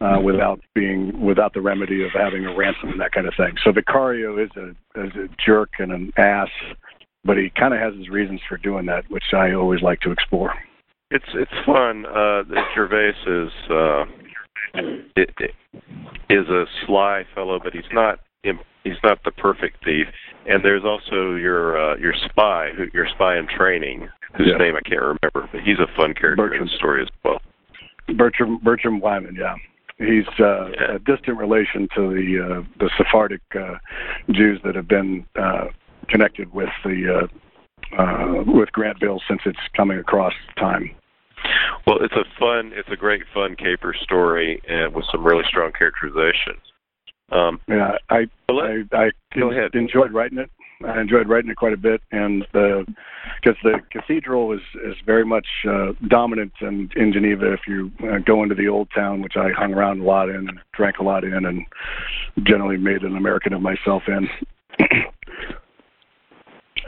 uh, 0.00 0.20
without 0.22 0.60
being 0.74 1.20
without 1.20 1.54
the 1.54 1.60
remedy 1.60 2.04
of 2.04 2.10
having 2.12 2.44
a 2.44 2.54
ransom 2.54 2.90
and 2.90 3.00
that 3.00 3.12
kind 3.12 3.26
of 3.26 3.34
thing. 3.36 3.54
So 3.64 3.72
Vicario 3.72 4.38
is 4.38 4.50
a 4.56 4.70
is 5.02 5.12
a 5.16 5.28
jerk 5.44 5.70
and 5.78 5.90
an 5.90 6.12
ass, 6.16 6.50
but 7.24 7.36
he 7.36 7.50
kind 7.50 7.74
of 7.74 7.80
has 7.80 7.94
his 7.94 8.08
reasons 8.08 8.40
for 8.48 8.56
doing 8.58 8.86
that, 8.86 9.10
which 9.10 9.32
I 9.32 9.52
always 9.52 9.82
like 9.82 10.00
to 10.00 10.10
explore. 10.10 10.54
It's 11.10 11.24
it's 11.34 11.52
fun. 11.66 12.06
Uh, 12.06 12.42
that 12.50 12.64
Gervais 12.74 13.14
is 13.26 13.50
uh, 13.70 14.04
it, 15.16 15.30
it, 15.38 15.54
is 16.30 16.48
a 16.48 16.64
sly 16.86 17.24
fellow, 17.34 17.60
but 17.62 17.72
he's 17.72 17.84
not 17.92 18.20
he's 18.42 18.96
not 19.02 19.22
the 19.24 19.30
perfect 19.32 19.84
thief. 19.84 20.06
And 20.46 20.64
there's 20.64 20.84
also 20.84 21.34
your 21.34 21.78
uh, 21.78 21.96
your 21.96 22.14
spy, 22.30 22.70
who 22.76 22.86
your 22.92 23.06
spy 23.14 23.38
in 23.38 23.46
training, 23.46 24.08
whose 24.36 24.48
Yeah. 24.48 24.58
name 24.58 24.76
I 24.76 24.80
can't 24.88 25.00
remember, 25.00 25.48
but 25.52 25.60
he's 25.62 25.78
a 25.78 25.88
fun 25.96 26.14
character 26.14 26.54
in 26.54 26.64
the 26.64 26.70
story 26.76 27.02
as 27.02 27.08
well. 27.24 27.40
Bertram 28.16 28.58
Bertram 28.62 29.00
Wyman, 29.00 29.36
yeah. 29.38 29.54
He's 29.98 30.26
uh, 30.40 30.70
Yeah. 30.70 30.94
a 30.96 30.98
distant 30.98 31.38
relation 31.38 31.88
to 31.94 32.08
the 32.10 32.40
uh, 32.40 32.62
the 32.78 32.90
Sephardic 32.96 33.42
uh, 33.54 33.76
Jews 34.32 34.60
that 34.64 34.74
have 34.74 34.88
been 34.88 35.24
uh, 35.36 35.66
connected 36.04 36.52
with 36.52 36.70
the 36.84 37.28
uh, 37.96 38.02
uh, 38.02 38.42
with 38.46 38.70
Grantville 38.72 39.20
since 39.28 39.40
its 39.46 39.58
coming 39.76 39.98
across 39.98 40.32
time. 40.58 40.90
Well, 41.86 41.98
it's 42.00 42.14
a 42.14 42.24
fun, 42.38 42.72
it's 42.74 42.88
a 42.90 42.96
great 42.96 43.22
fun 43.32 43.56
caper 43.56 43.94
story, 44.02 44.60
and 44.68 44.94
with 44.94 45.04
some 45.12 45.24
really 45.24 45.44
strong 45.48 45.72
characterization. 45.76 46.54
Um, 47.30 47.60
yeah, 47.68 47.92
I, 48.10 48.26
I 48.48 48.84
I 48.92 49.10
go 49.38 49.50
ahead. 49.50 49.74
enjoyed 49.74 50.12
writing 50.12 50.38
it. 50.38 50.50
I 50.84 51.00
enjoyed 51.00 51.28
writing 51.28 51.50
it 51.50 51.56
quite 51.56 51.72
a 51.72 51.78
bit, 51.78 52.02
and 52.12 52.46
the 52.52 52.84
because 53.42 53.56
the 53.62 53.80
cathedral 53.90 54.52
is 54.52 54.60
is 54.84 54.94
very 55.06 55.24
much 55.24 55.46
uh, 55.68 55.92
dominant 56.08 56.52
in 56.60 56.90
in 56.96 57.12
Geneva. 57.12 57.52
If 57.52 57.60
you 57.66 57.90
uh, 58.02 58.18
go 58.18 58.42
into 58.42 58.54
the 58.54 58.68
old 58.68 58.88
town, 58.94 59.22
which 59.22 59.36
I 59.36 59.50
hung 59.56 59.72
around 59.74 60.00
a 60.00 60.04
lot 60.04 60.28
in, 60.28 60.48
and 60.48 60.58
drank 60.72 60.98
a 60.98 61.02
lot 61.04 61.24
in, 61.24 61.44
and 61.44 61.64
generally 62.42 62.76
made 62.76 63.02
an 63.02 63.16
American 63.16 63.52
of 63.52 63.62
myself 63.62 64.02
in. 64.08 64.28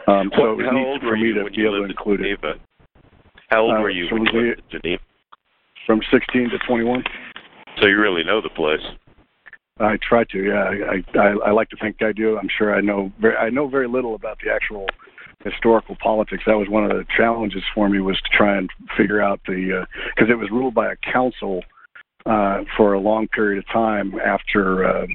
Um, 0.07 0.31
so 0.37 0.53
it 0.53 0.57
was 0.57 0.67
how 0.67 0.73
neat 0.73 0.87
old 0.87 1.01
for 1.01 1.07
were 1.09 1.17
me 1.17 1.29
you 1.29 1.35
to 1.35 1.43
when 1.45 1.53
be 1.53 1.59
you 1.61 1.67
able 1.67 1.77
to 1.77 1.81
lived 1.83 1.91
in 1.91 1.97
include 1.99 2.21
it. 2.21 2.25
Geneva? 2.25 2.61
How 3.51 3.63
old 3.63 3.75
Uh, 3.77 3.81
were 3.81 3.91
you 3.91 4.09
from 4.09 4.21
when 4.25 4.35
you 4.35 4.41
lived 4.51 4.63
in 4.73 4.81
Geneva? 4.83 5.03
From 5.87 6.01
16 6.11 6.51
to 6.51 6.59
21. 6.67 7.05
So 7.81 7.87
you 7.87 7.99
really 7.99 8.25
know 8.25 8.41
the 8.41 8.49
place. 8.51 8.81
I 9.79 9.99
try 10.09 10.25
to, 10.25 10.39
yeah. 10.43 10.65
I, 10.65 11.19
I 11.19 11.49
I 11.49 11.51
like 11.51 11.69
to 11.69 11.77
think 11.77 12.01
I 12.01 12.13
do. 12.13 12.39
I'm 12.39 12.49
sure 12.57 12.75
I 12.75 12.81
know 12.81 13.13
very 13.21 13.37
I 13.37 13.51
know 13.51 13.69
very 13.69 13.87
little 13.87 14.15
about 14.15 14.39
the 14.43 14.51
actual 14.51 14.87
historical 15.45 15.97
politics. 16.03 16.43
That 16.47 16.57
was 16.57 16.69
one 16.71 16.85
of 16.85 16.91
the 16.91 17.05
challenges 17.15 17.63
for 17.75 17.89
me 17.89 18.01
was 18.01 18.17
to 18.23 18.37
try 18.37 18.57
and 18.57 18.71
figure 18.97 19.21
out 19.21 19.39
the 19.47 19.87
because 20.15 20.31
it 20.31 20.39
was 20.39 20.51
ruled 20.51 20.75
by 20.75 20.93
a 20.93 20.97
council 21.13 21.63
uh, 22.25 22.63
for 22.77 22.95
a 22.95 22.99
long 23.01 23.29
period 23.29 23.59
of 23.59 23.69
time 23.71 24.15
after 24.19 24.85
uh, 24.87 25.07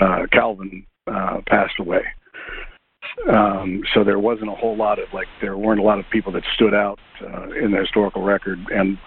uh, 0.00 0.26
Calvin 0.32 0.84
uh, 1.06 1.40
passed 1.46 1.78
away. 1.78 2.02
Um, 3.32 3.82
so 3.94 4.04
there 4.04 4.18
wasn't 4.18 4.50
a 4.50 4.54
whole 4.54 4.76
lot 4.76 4.98
of 4.98 5.08
like 5.12 5.26
there 5.40 5.56
weren't 5.56 5.80
a 5.80 5.82
lot 5.82 5.98
of 5.98 6.04
people 6.12 6.32
that 6.32 6.42
stood 6.54 6.74
out 6.74 6.98
uh, 7.22 7.50
in 7.50 7.70
the 7.72 7.78
historical 7.78 8.22
record. 8.22 8.58
And 8.70 8.98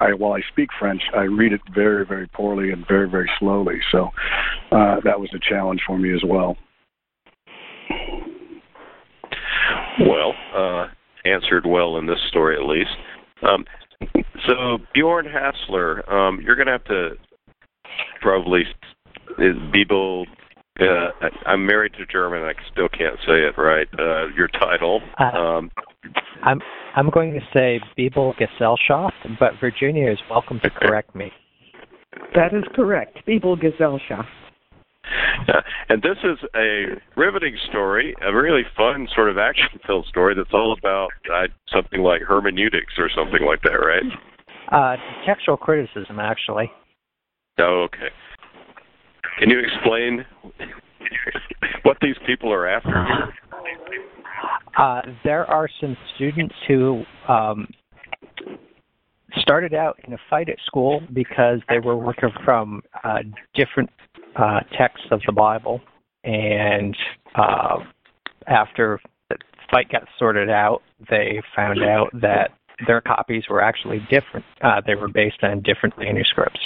I, 0.00 0.14
while 0.14 0.32
I 0.32 0.40
speak 0.50 0.70
French, 0.78 1.02
I 1.14 1.22
read 1.22 1.52
it 1.52 1.60
very 1.74 2.04
very 2.06 2.26
poorly 2.28 2.70
and 2.70 2.86
very 2.88 3.08
very 3.08 3.30
slowly. 3.38 3.80
So 3.92 4.10
uh, 4.72 4.96
that 5.04 5.20
was 5.20 5.30
a 5.34 5.38
challenge 5.38 5.82
for 5.86 5.98
me 5.98 6.14
as 6.14 6.22
well. 6.24 6.56
Well, 10.00 10.32
uh, 10.56 10.86
answered 11.24 11.66
well 11.66 11.98
in 11.98 12.06
this 12.06 12.18
story 12.28 12.56
at 12.56 12.64
least. 12.64 12.90
Um, 13.42 13.64
so 14.46 14.78
Bjorn 14.94 15.26
Hasseler, 15.26 16.10
um, 16.10 16.40
you're 16.40 16.56
going 16.56 16.66
to 16.66 16.72
have 16.72 16.84
to 16.84 17.10
probably 18.20 18.62
is 19.38 19.56
Bibel. 19.74 20.24
Uh, 20.80 21.10
I- 21.20 21.50
I'm 21.50 21.66
married 21.66 21.92
to 21.94 22.06
German. 22.06 22.42
I 22.42 22.52
still 22.70 22.88
can't 22.88 23.16
say 23.26 23.42
it 23.42 23.58
right. 23.58 23.88
Uh, 23.98 24.26
your 24.36 24.48
title. 24.48 25.02
Uh, 25.18 25.24
Um, 25.36 25.70
I'm 26.42 26.60
I'm 26.94 27.10
going 27.10 27.32
to 27.34 27.40
say 27.52 27.80
Bibelgesellschaft, 27.98 29.38
but 29.38 29.52
Virginia 29.60 30.10
is 30.10 30.18
welcome 30.30 30.58
to 30.60 30.70
correct 30.70 31.14
me. 31.14 31.32
That 32.34 32.52
is 32.54 32.64
correct. 32.74 33.18
Bibelgesellschaft. 33.26 34.26
Yeah, 35.48 35.60
and 35.88 36.02
this 36.02 36.18
is 36.22 36.38
a 36.54 37.00
riveting 37.16 37.56
story, 37.70 38.14
a 38.20 38.34
really 38.34 38.62
fun 38.76 39.08
sort 39.14 39.30
of 39.30 39.38
action-filled 39.38 40.06
story 40.10 40.34
that's 40.34 40.52
all 40.52 40.76
about 40.78 41.10
uh, 41.32 41.46
something 41.72 42.02
like 42.02 42.20
hermeneutics 42.22 42.92
or 42.98 43.08
something 43.14 43.42
like 43.46 43.62
that, 43.62 43.78
right? 43.78 44.02
Uh, 44.70 44.96
textual 45.26 45.56
criticism, 45.56 46.18
actually. 46.20 46.70
Oh, 47.58 47.86
okay. 47.86 48.08
Can 49.38 49.50
you 49.50 49.60
explain 49.60 50.24
what 51.82 51.96
these 52.02 52.16
people 52.26 52.52
are 52.52 52.66
after? 52.66 53.32
Uh, 54.76 55.02
there 55.24 55.44
are 55.46 55.68
some 55.80 55.96
students 56.14 56.54
who 56.66 57.02
um, 57.28 57.68
started 59.40 59.74
out 59.74 59.98
in 60.04 60.12
a 60.12 60.18
fight 60.28 60.48
at 60.48 60.56
school 60.66 61.00
because 61.12 61.60
they 61.68 61.78
were 61.78 61.96
working 61.96 62.30
from 62.44 62.82
uh, 63.04 63.18
different 63.54 63.90
uh, 64.36 64.60
texts 64.76 65.06
of 65.10 65.20
the 65.26 65.32
Bible, 65.32 65.80
and 66.24 66.96
uh, 67.34 67.78
after 68.46 69.00
the 69.28 69.36
fight 69.70 69.90
got 69.90 70.02
sorted 70.18 70.50
out, 70.50 70.82
they 71.10 71.40
found 71.54 71.82
out 71.82 72.08
that 72.12 72.50
their 72.86 73.00
copies 73.00 73.44
were 73.48 73.60
actually 73.60 74.00
different. 74.10 74.46
Uh, 74.62 74.80
they 74.86 74.94
were 74.94 75.08
based 75.08 75.42
on 75.42 75.62
different 75.62 75.96
manuscripts. 75.98 76.60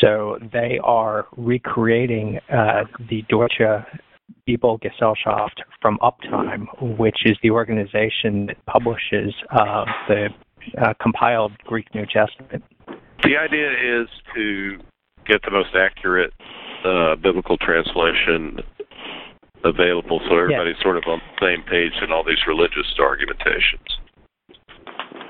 So 0.00 0.38
they 0.52 0.78
are 0.82 1.26
recreating 1.36 2.40
uh, 2.52 2.84
the 3.08 3.22
Deutsche 3.28 3.60
Bibelgesellschaft 4.48 5.60
from 5.80 5.98
Uptime, 5.98 6.66
which 6.98 7.18
is 7.24 7.36
the 7.42 7.50
organization 7.50 8.46
that 8.46 8.64
publishes 8.66 9.34
uh, 9.50 9.84
the 10.08 10.28
uh, 10.80 10.94
compiled 11.00 11.52
Greek 11.64 11.92
New 11.94 12.06
Testament. 12.06 12.64
The 13.22 13.36
idea 13.36 13.70
is 13.70 14.08
to 14.34 14.78
get 15.26 15.42
the 15.44 15.50
most 15.50 15.74
accurate 15.76 16.32
uh, 16.84 17.16
biblical 17.16 17.56
translation 17.58 18.58
available 19.64 20.20
so 20.28 20.36
everybody's 20.36 20.76
sort 20.82 20.96
of 20.96 21.04
on 21.06 21.20
the 21.20 21.46
same 21.46 21.62
page 21.64 21.92
in 22.02 22.10
all 22.10 22.24
these 22.24 22.44
religious 22.48 22.86
argumentations. 22.98 23.86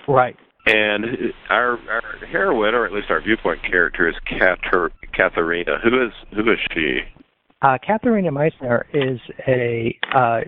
Right. 0.08 0.36
And 0.66 1.04
our 1.50 1.78
our 1.90 2.26
heroine, 2.30 2.74
or 2.74 2.86
at 2.86 2.92
least 2.92 3.10
our 3.10 3.20
viewpoint 3.20 3.62
character, 3.62 4.08
is 4.08 4.14
Kater- 4.26 4.92
Katharina. 5.12 5.78
Who 5.82 6.04
is 6.04 6.12
who 6.34 6.52
is 6.52 6.58
she? 6.72 7.00
Uh, 7.62 7.78
Katharina 7.84 8.30
Meissner 8.30 8.84
is 8.92 9.20
a 9.46 9.98
uh, 10.14 10.40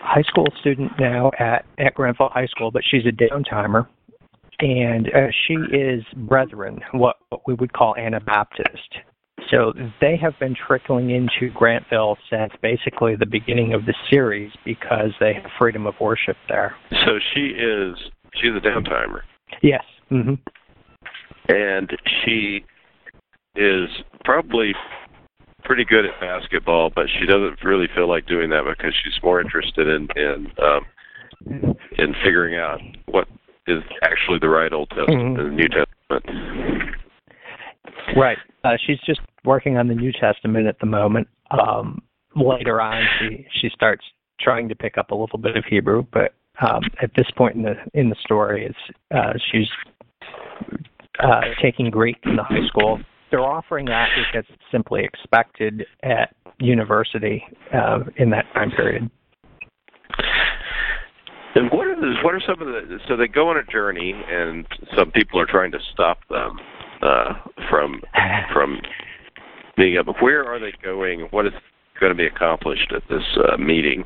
high 0.00 0.22
school 0.22 0.46
student 0.60 0.92
now 0.98 1.30
at, 1.38 1.64
at 1.78 1.94
Grantville 1.94 2.32
High 2.32 2.46
School, 2.46 2.70
but 2.70 2.82
she's 2.88 3.04
a 3.06 3.12
downtimer. 3.12 3.86
And 4.60 5.08
uh, 5.08 5.28
she 5.46 5.54
is 5.74 6.04
Brethren, 6.16 6.80
what, 6.92 7.16
what 7.30 7.42
we 7.46 7.54
would 7.54 7.72
call 7.72 7.96
Anabaptist. 7.96 8.96
So 9.50 9.72
they 10.00 10.16
have 10.16 10.38
been 10.38 10.54
trickling 10.54 11.10
into 11.10 11.52
Grantville 11.52 12.16
since 12.30 12.52
basically 12.62 13.16
the 13.16 13.26
beginning 13.26 13.74
of 13.74 13.86
the 13.86 13.94
series 14.08 14.52
because 14.64 15.10
they 15.20 15.34
have 15.34 15.50
freedom 15.58 15.86
of 15.86 15.94
worship 16.00 16.36
there. 16.48 16.76
So 17.04 17.18
she 17.34 17.48
is 17.48 17.96
she's 18.34 18.52
a 18.56 18.60
downtimer, 18.60 19.20
Yes. 19.62 19.84
hmm 20.08 20.34
and 21.48 21.90
she 22.24 22.64
is 23.56 23.88
probably 24.24 24.72
pretty 25.64 25.84
good 25.84 26.04
at 26.06 26.18
basketball, 26.20 26.90
but 26.94 27.06
she 27.18 27.26
doesn't 27.26 27.62
really 27.64 27.88
feel 27.94 28.08
like 28.08 28.26
doing 28.26 28.48
that 28.50 28.62
because 28.64 28.94
she's 29.02 29.20
more 29.22 29.40
interested 29.40 29.88
in 29.88 30.08
in 30.16 30.46
um, 30.62 31.76
in 31.98 32.14
figuring 32.24 32.56
out 32.58 32.80
what 33.06 33.26
is 33.66 33.82
actually 34.02 34.38
the 34.40 34.48
right 34.48 34.72
Old 34.72 34.88
Testament 34.90 35.36
Mhm. 35.36 35.40
and 35.40 35.50
the 35.50 35.56
New 35.56 35.68
Testament. 35.68 36.94
Right. 38.16 38.38
Uh, 38.64 38.76
she's 38.86 39.00
just 39.00 39.20
working 39.44 39.76
on 39.76 39.88
the 39.88 39.94
New 39.94 40.12
Testament 40.12 40.66
at 40.66 40.78
the 40.80 40.86
moment. 40.86 41.28
Um, 41.50 42.02
later 42.36 42.80
on, 42.80 43.04
she 43.18 43.46
she 43.60 43.68
starts 43.70 44.04
trying 44.40 44.68
to 44.68 44.74
pick 44.74 44.96
up 44.98 45.10
a 45.10 45.14
little 45.14 45.38
bit 45.38 45.56
of 45.56 45.64
Hebrew, 45.64 46.04
but 46.12 46.34
um, 46.60 46.82
at 47.02 47.10
this 47.16 47.26
point 47.36 47.56
in 47.56 47.62
the 47.62 47.74
in 47.94 48.08
the 48.08 48.16
story, 48.20 48.66
it's 48.66 48.96
uh, 49.14 49.32
she's 49.50 49.68
uh, 51.20 51.40
taking 51.60 51.90
Greek 51.90 52.16
in 52.24 52.36
the 52.36 52.42
high 52.42 52.66
school. 52.68 53.00
They're 53.30 53.40
offering 53.40 53.86
that 53.86 54.08
because 54.16 54.44
it's 54.52 54.62
simply 54.70 55.04
expected 55.04 55.86
at 56.02 56.34
university 56.58 57.42
uh, 57.74 58.00
in 58.16 58.30
that 58.30 58.44
time 58.54 58.70
period. 58.70 59.10
And 61.54 61.70
what 61.70 61.86
are 61.86 61.96
what 62.22 62.34
are 62.34 62.42
some 62.46 62.60
of 62.60 62.68
the 62.68 62.98
so 63.08 63.16
they 63.16 63.28
go 63.28 63.48
on 63.48 63.56
a 63.56 63.64
journey 63.64 64.14
and 64.30 64.66
some 64.96 65.10
people 65.10 65.38
are 65.40 65.46
trying 65.46 65.70
to 65.72 65.78
stop 65.92 66.18
them 66.28 66.58
uh, 67.02 67.34
from 67.68 68.00
from 68.52 68.80
being 69.76 69.96
able. 69.96 70.14
Where 70.20 70.44
are 70.44 70.58
they 70.58 70.72
going? 70.82 71.28
What 71.30 71.46
is 71.46 71.52
going 72.00 72.10
to 72.10 72.16
be 72.16 72.26
accomplished 72.26 72.92
at 72.94 73.02
this 73.08 73.22
uh, 73.36 73.56
meeting? 73.56 74.04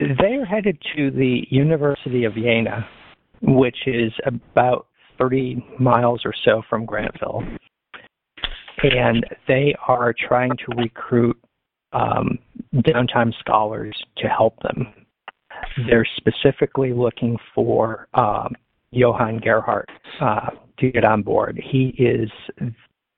They 0.00 0.34
are 0.34 0.44
headed 0.44 0.78
to 0.96 1.10
the 1.10 1.46
University 1.50 2.24
of 2.24 2.34
Jena, 2.34 2.86
which 3.42 3.86
is 3.86 4.12
about 4.24 4.86
30 5.18 5.64
miles 5.78 6.22
or 6.24 6.32
so 6.44 6.62
from 6.68 6.86
Grantville. 6.86 7.58
And 8.82 9.24
they 9.46 9.74
are 9.86 10.12
trying 10.12 10.56
to 10.56 10.76
recruit 10.76 11.38
um, 11.92 12.38
downtime 12.74 13.32
scholars 13.38 13.96
to 14.16 14.28
help 14.28 14.58
them. 14.62 14.92
They're 15.86 16.08
specifically 16.16 16.92
looking 16.92 17.36
for 17.54 18.08
um, 18.14 18.54
Johann 18.90 19.38
Gerhard 19.38 19.88
uh, 20.20 20.50
to 20.78 20.90
get 20.90 21.04
on 21.04 21.22
board. 21.22 21.60
He 21.62 21.94
is 21.98 22.30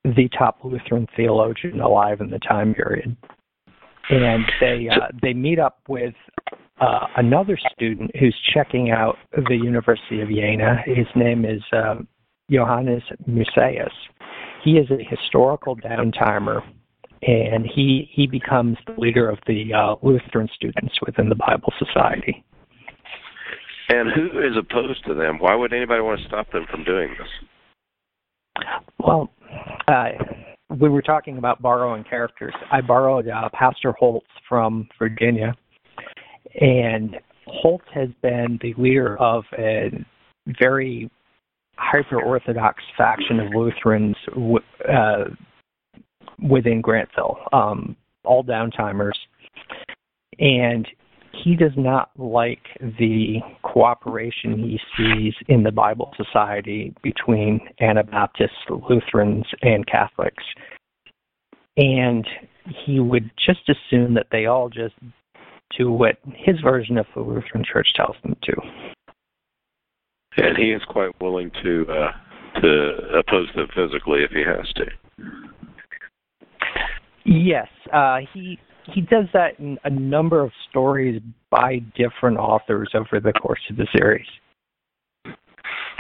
the 0.05 0.29
top 0.37 0.59
Lutheran 0.62 1.07
theologian 1.16 1.81
alive 1.81 2.20
in 2.20 2.31
the 2.31 2.39
time 2.41 2.75
period. 2.75 3.16
And 4.11 4.45
they 4.61 4.89
uh, 4.91 5.09
they 5.22 5.33
meet 5.33 5.59
up 5.59 5.79
with 5.89 6.12
uh, 6.81 7.07
another 7.16 7.59
student 7.72 8.11
who's 8.18 8.37
checking 8.53 8.91
out 8.91 9.16
the 9.33 9.57
University 9.57 10.20
of 10.20 10.29
Jena. 10.29 10.83
His 10.87 11.07
name 11.14 11.45
is 11.45 11.62
um, 11.72 12.09
Johannes 12.51 13.03
Musaeus. 13.29 13.93
He 14.64 14.72
is 14.72 14.89
a 14.91 15.03
historical 15.05 15.77
downtimer, 15.77 16.62
and 17.22 17.66
he 17.66 18.11
he 18.12 18.27
becomes 18.27 18.77
the 18.87 19.01
leader 19.01 19.29
of 19.29 19.39
the 19.47 19.72
uh, 19.72 19.97
Lutheran 20.03 20.49
students 20.55 20.95
within 21.05 21.29
the 21.29 21.35
Bible 21.35 21.72
Society. 21.79 22.45
And 23.91 24.09
who 24.12 24.41
is 24.41 24.57
opposed 24.59 25.05
to 25.07 25.14
them? 25.14 25.39
Why 25.39 25.55
would 25.55 25.72
anybody 25.72 26.01
want 26.01 26.20
to 26.20 26.27
stop 26.27 26.51
them 26.53 26.64
from 26.70 26.85
doing 26.85 27.14
this? 27.18 28.64
Well, 28.99 29.31
uh, 29.87 30.09
we 30.70 30.89
were 30.89 31.03
talking 31.03 31.37
about 31.37 31.61
borrowing 31.61 32.05
characters. 32.05 32.55
I 32.72 32.81
borrowed 32.81 33.29
uh, 33.29 33.51
Pastor 33.53 33.93
Holtz 33.93 34.27
from 34.49 34.89
Virginia, 34.99 35.55
and 36.61 37.17
Holt 37.47 37.83
has 37.93 38.09
been 38.23 38.59
the 38.63 38.75
leader 38.77 39.17
of 39.19 39.45
a 39.59 39.91
very 40.61 41.11
hyper 41.77 42.23
orthodox 42.23 42.83
faction 42.97 43.41
of 43.41 43.53
Lutherans 43.55 44.17
uh, 44.89 45.25
within 46.49 46.83
Grantville, 46.83 47.37
um, 47.53 47.97
all 48.25 48.45
downtimers. 48.45 49.13
And 50.39 50.87
he 51.33 51.57
does 51.57 51.73
not 51.77 52.11
like 52.17 52.63
the 52.99 53.41
cooperation 53.63 54.59
he 54.59 54.81
sees 54.97 55.35
in 55.49 55.63
the 55.63 55.73
Bible 55.73 56.13
Society 56.17 56.95
between 57.03 57.61
Anabaptists, 57.81 58.57
Lutherans, 58.69 59.47
and 59.63 59.87
Catholics. 59.87 60.45
And 61.77 62.27
he 62.87 63.01
would 63.01 63.31
just 63.45 63.69
assume 63.69 64.15
that 64.15 64.29
they 64.31 64.47
all 64.47 64.69
just 64.69 64.95
do 65.77 65.91
what 65.91 66.17
his 66.35 66.61
version 66.61 66.99
of 66.99 67.07
the 67.15 67.21
Lutheran 67.21 67.65
Church 67.65 67.89
tells 67.97 68.17
them 68.23 68.37
to. 68.43 68.53
And 70.37 70.57
he 70.57 70.73
is 70.73 70.83
quite 70.89 71.11
willing 71.21 71.51
to 71.62 71.87
uh, 71.89 72.61
to 72.61 73.19
oppose 73.19 73.49
them 73.55 73.69
physically 73.75 74.23
if 74.23 74.31
he 74.31 74.43
has 74.45 74.67
to. 74.75 74.85
Yes, 77.25 77.69
uh, 77.93 78.19
he 78.33 78.59
he 78.93 79.01
does 79.01 79.27
that 79.33 79.59
in 79.59 79.79
a 79.85 79.91
number 79.91 80.41
of 80.43 80.51
stories 80.69 81.23
by 81.51 81.79
different 81.97 82.37
authors 82.39 82.91
over 82.95 83.21
the 83.21 83.33
course 83.33 83.61
of 83.71 83.77
the 83.77 83.87
series. 83.97 84.27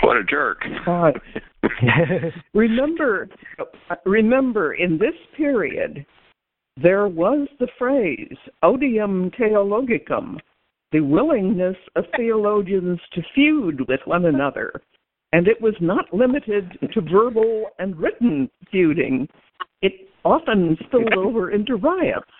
What 0.02 0.16
a 0.16 0.24
jerk! 0.24 0.58
Uh, 0.86 1.12
remember, 2.54 3.28
remember, 4.04 4.74
in 4.74 4.98
this 4.98 5.14
period, 5.36 6.04
there 6.76 7.06
was 7.06 7.48
the 7.60 7.68
phrase 7.78 8.36
"odium 8.62 9.30
theologicum," 9.38 10.38
the 10.90 11.00
willingness 11.00 11.76
of 11.94 12.04
theologians 12.16 12.98
to 13.12 13.22
feud 13.34 13.86
with 13.88 14.00
one 14.06 14.24
another, 14.26 14.72
and 15.32 15.46
it 15.46 15.60
was 15.60 15.74
not 15.80 16.12
limited 16.12 16.76
to 16.92 17.00
verbal 17.00 17.66
and 17.78 17.96
written 17.96 18.50
feuding. 18.72 19.28
It 19.82 20.08
often 20.24 20.76
spilled 20.86 21.14
over 21.16 21.52
into 21.52 21.76
riots. 21.76 22.30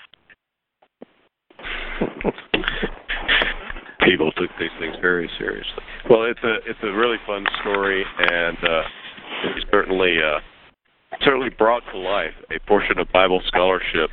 People 4.04 4.32
took 4.32 4.50
these 4.58 4.68
things 4.80 4.96
very 5.00 5.30
seriously. 5.38 5.82
Well, 6.10 6.24
it's 6.24 6.42
a 6.42 6.56
it's 6.68 6.78
a 6.82 6.92
really 6.92 7.16
fun 7.26 7.44
story, 7.60 8.04
and 8.18 8.58
uh, 8.58 8.82
certainly 9.70 10.16
uh, 10.18 10.40
certainly 11.22 11.50
brought 11.50 11.82
to 11.92 11.98
life 11.98 12.34
a 12.50 12.58
portion 12.66 12.98
of 12.98 13.10
Bible 13.12 13.42
scholarship 13.46 14.10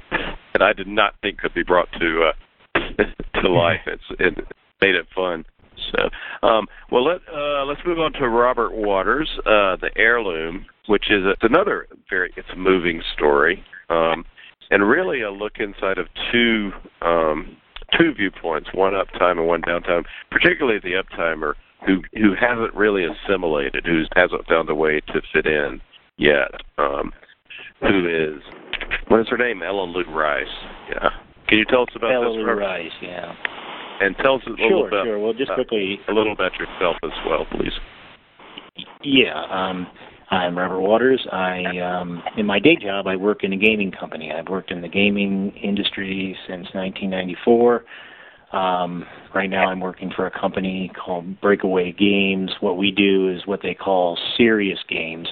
that 0.54 0.62
I 0.62 0.74
did 0.74 0.88
not 0.88 1.16
think 1.22 1.40
could 1.40 1.54
be 1.54 1.64
brought 1.64 1.88
to 2.00 2.32
uh, 2.76 2.80
to 3.42 3.50
life. 3.50 3.82
It's 3.88 4.04
it 4.20 4.46
made 4.82 4.96
it 4.96 5.08
fun. 5.14 5.46
So, 5.92 6.48
um, 6.48 6.68
well, 6.92 7.04
let 7.04 7.22
uh, 7.34 7.66
let's 7.66 7.82
move 7.86 8.00
on 8.00 8.14
to 8.14 8.30
Robert 8.30 8.74
Waters, 8.74 9.30
uh, 9.40 9.78
the 9.78 9.90
heirloom, 9.96 10.66
which 10.88 11.10
is 11.10 11.24
a, 11.26 11.32
it's 11.32 11.44
another 11.44 11.88
very 12.10 12.32
it's 12.36 12.50
a 12.54 12.58
moving 12.58 13.02
story, 13.14 13.64
um, 13.90 14.26
and 14.70 14.88
really 14.88 15.22
a 15.22 15.32
look 15.32 15.54
inside 15.60 15.98
of 15.98 16.08
two 16.32 16.72
um, 17.02 17.58
two 17.98 18.14
viewpoints, 18.14 18.70
one 18.74 18.94
uptime 18.94 19.38
and 19.38 19.48
one 19.48 19.62
downtime, 19.62 20.06
particularly 20.30 20.80
the 20.80 21.02
uptimer 21.02 21.54
who 21.86 22.02
who 22.14 22.34
hasn't 22.40 22.74
really 22.76 23.06
assimilated, 23.06 23.86
who 23.86 24.04
hasn't 24.16 24.46
found 24.48 24.70
a 24.70 24.76
way 24.76 25.02
to 25.08 25.22
fit 25.34 25.46
in 25.46 25.82
yet. 26.18 26.52
Um, 26.78 27.12
who 27.82 28.08
is 28.08 28.42
what 29.08 29.20
is 29.20 29.28
her 29.30 29.38
name? 29.38 29.62
Ella 29.64 29.84
Lou 29.84 30.04
Rice. 30.14 30.46
Yeah. 30.90 31.10
Can 31.48 31.58
you 31.58 31.66
tell 31.66 31.82
us 31.84 31.90
about 31.96 32.12
Ella 32.14 32.26
this? 32.30 32.38
Lou 32.38 32.54
Rice, 32.54 32.92
yeah. 33.02 33.34
And 34.00 34.16
tell 34.18 34.36
us 34.36 34.42
a 34.48 34.58
Sure, 34.58 34.68
little 34.68 34.84
bit. 34.90 35.04
sure. 35.06 35.20
Well, 35.20 35.34
just 35.34 35.52
uh, 35.52 35.56
quickly, 35.56 36.00
a 36.08 36.14
little 36.14 36.34
about 36.34 36.54
yourself 36.58 36.96
as 37.04 37.12
well, 37.28 37.46
please. 37.52 37.74
Yeah, 39.04 39.44
um, 39.52 39.88
I'm 40.32 40.58
Robert 40.58 40.80
Waters. 40.80 41.26
I, 41.32 41.78
um, 41.80 42.24
in 42.38 42.46
my 42.46 42.58
day 42.60 42.78
job, 42.82 43.06
I 43.08 43.16
work 43.16 43.44
in 43.44 43.52
a 43.54 43.58
gaming 43.58 43.92
company. 43.92 44.32
I've 44.32 44.48
worked 44.48 44.72
in 44.72 44.82
the 44.82 44.88
gaming 44.88 45.52
industry 45.62 46.38
since 46.48 46.68
1994. 46.74 47.84
Um, 48.54 49.06
right 49.36 49.50
now, 49.50 49.68
I'm 49.70 49.80
working 49.80 50.12
for 50.16 50.26
a 50.28 50.32
company 50.32 50.92
called 51.04 51.40
Breakaway 51.42 51.92
Games. 51.92 52.52
What 52.60 52.78
we 52.78 52.92
do 52.92 53.30
is 53.30 53.46
what 53.46 53.62
they 53.62 53.74
call 53.74 54.18
serious 54.38 54.80
games. 54.90 55.28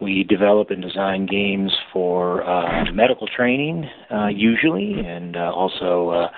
We 0.00 0.24
develop 0.24 0.70
and 0.70 0.82
design 0.82 1.26
games 1.26 1.72
for 1.92 2.42
uh, 2.48 2.90
medical 2.92 3.26
training, 3.26 3.88
uh, 4.10 4.28
usually, 4.28 4.94
and 4.98 5.36
uh, 5.36 5.52
also 5.54 6.10
uh, 6.10 6.28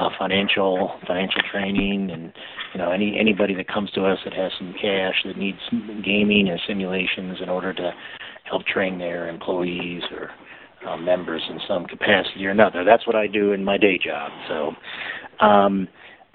uh, 0.00 0.08
financial 0.18 0.98
financial 1.06 1.42
training, 1.50 2.10
and 2.10 2.32
you 2.72 2.78
know 2.78 2.90
any 2.90 3.16
anybody 3.18 3.54
that 3.54 3.68
comes 3.68 3.90
to 3.92 4.04
us 4.06 4.18
that 4.24 4.32
has 4.34 4.50
some 4.58 4.74
cash 4.74 5.14
that 5.24 5.36
needs 5.36 5.58
gaming 6.04 6.48
and 6.48 6.60
simulations 6.66 7.38
in 7.40 7.48
order 7.48 7.72
to 7.72 7.92
help 8.44 8.64
train 8.66 8.98
their 8.98 9.28
employees 9.28 10.02
or 10.10 10.30
uh, 10.88 10.96
members 10.96 11.42
in 11.48 11.60
some 11.68 11.86
capacity 11.86 12.44
or 12.46 12.50
another. 12.50 12.84
That's 12.84 13.06
what 13.06 13.14
I 13.14 13.26
do 13.26 13.52
in 13.52 13.64
my 13.64 13.78
day 13.78 13.98
job. 13.98 14.30
So. 14.48 14.72
Um, 15.44 15.88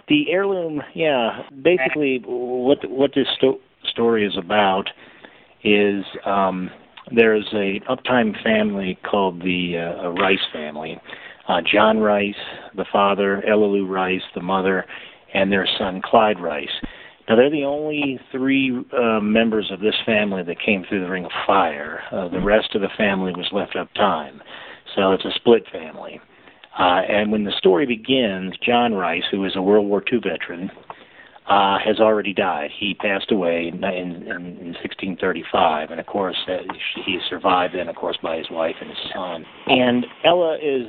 the 0.09 0.31
heirloom, 0.31 0.81
yeah, 0.93 1.43
basically 1.61 2.23
what 2.25 2.89
what 2.89 3.11
this 3.13 3.27
sto- 3.35 3.59
story 3.83 4.25
is 4.25 4.37
about 4.37 4.89
is 5.63 6.03
um, 6.25 6.69
there's 7.15 7.47
a 7.53 7.79
uptime 7.89 8.41
family 8.43 8.97
called 9.09 9.41
the 9.41 9.77
uh, 9.77 10.09
Rice 10.09 10.45
family. 10.51 10.99
Uh, 11.47 11.61
John 11.61 11.99
Rice, 11.99 12.35
the 12.75 12.85
father, 12.91 13.43
Ella 13.47 13.65
Lou 13.65 13.87
Rice, 13.87 14.21
the 14.35 14.41
mother, 14.41 14.85
and 15.33 15.51
their 15.51 15.67
son 15.77 16.01
Clyde 16.03 16.39
Rice. 16.41 16.67
Now 17.27 17.35
they're 17.35 17.49
the 17.51 17.63
only 17.63 18.19
three 18.31 18.85
uh, 18.97 19.19
members 19.19 19.69
of 19.71 19.79
this 19.79 19.95
family 20.05 20.43
that 20.43 20.57
came 20.65 20.85
through 20.87 21.01
the 21.01 21.09
Ring 21.09 21.25
of 21.25 21.31
Fire. 21.45 22.01
Uh, 22.11 22.29
the 22.29 22.41
rest 22.41 22.75
of 22.75 22.81
the 22.81 22.89
family 22.97 23.31
was 23.33 23.47
left 23.51 23.75
uptime, 23.75 24.39
so 24.95 25.11
it's 25.11 25.25
a 25.25 25.31
split 25.35 25.63
family. 25.71 26.21
Uh, 26.77 27.01
and 27.09 27.31
when 27.31 27.43
the 27.43 27.51
story 27.57 27.85
begins, 27.85 28.53
John 28.63 28.93
Rice, 28.93 29.23
who 29.31 29.43
is 29.45 29.53
a 29.55 29.61
World 29.61 29.87
War 29.87 30.03
II 30.11 30.19
veteran, 30.19 30.69
uh, 31.47 31.77
has 31.79 31.99
already 31.99 32.33
died. 32.33 32.71
He 32.77 32.93
passed 32.93 33.31
away 33.31 33.71
in, 33.73 33.83
in, 33.83 34.27
in 34.27 34.73
1635, 34.83 35.91
and 35.91 35.99
of 35.99 36.05
course, 36.05 36.37
uh, 36.47 36.57
he 37.05 37.13
is 37.13 37.23
survived 37.29 37.73
then, 37.75 37.87
of 37.87 37.95
course, 37.95 38.17
by 38.21 38.37
his 38.37 38.49
wife 38.51 38.75
and 38.81 38.89
his 38.89 38.99
son. 39.13 39.45
And 39.67 40.05
Ella 40.25 40.57
is 40.61 40.87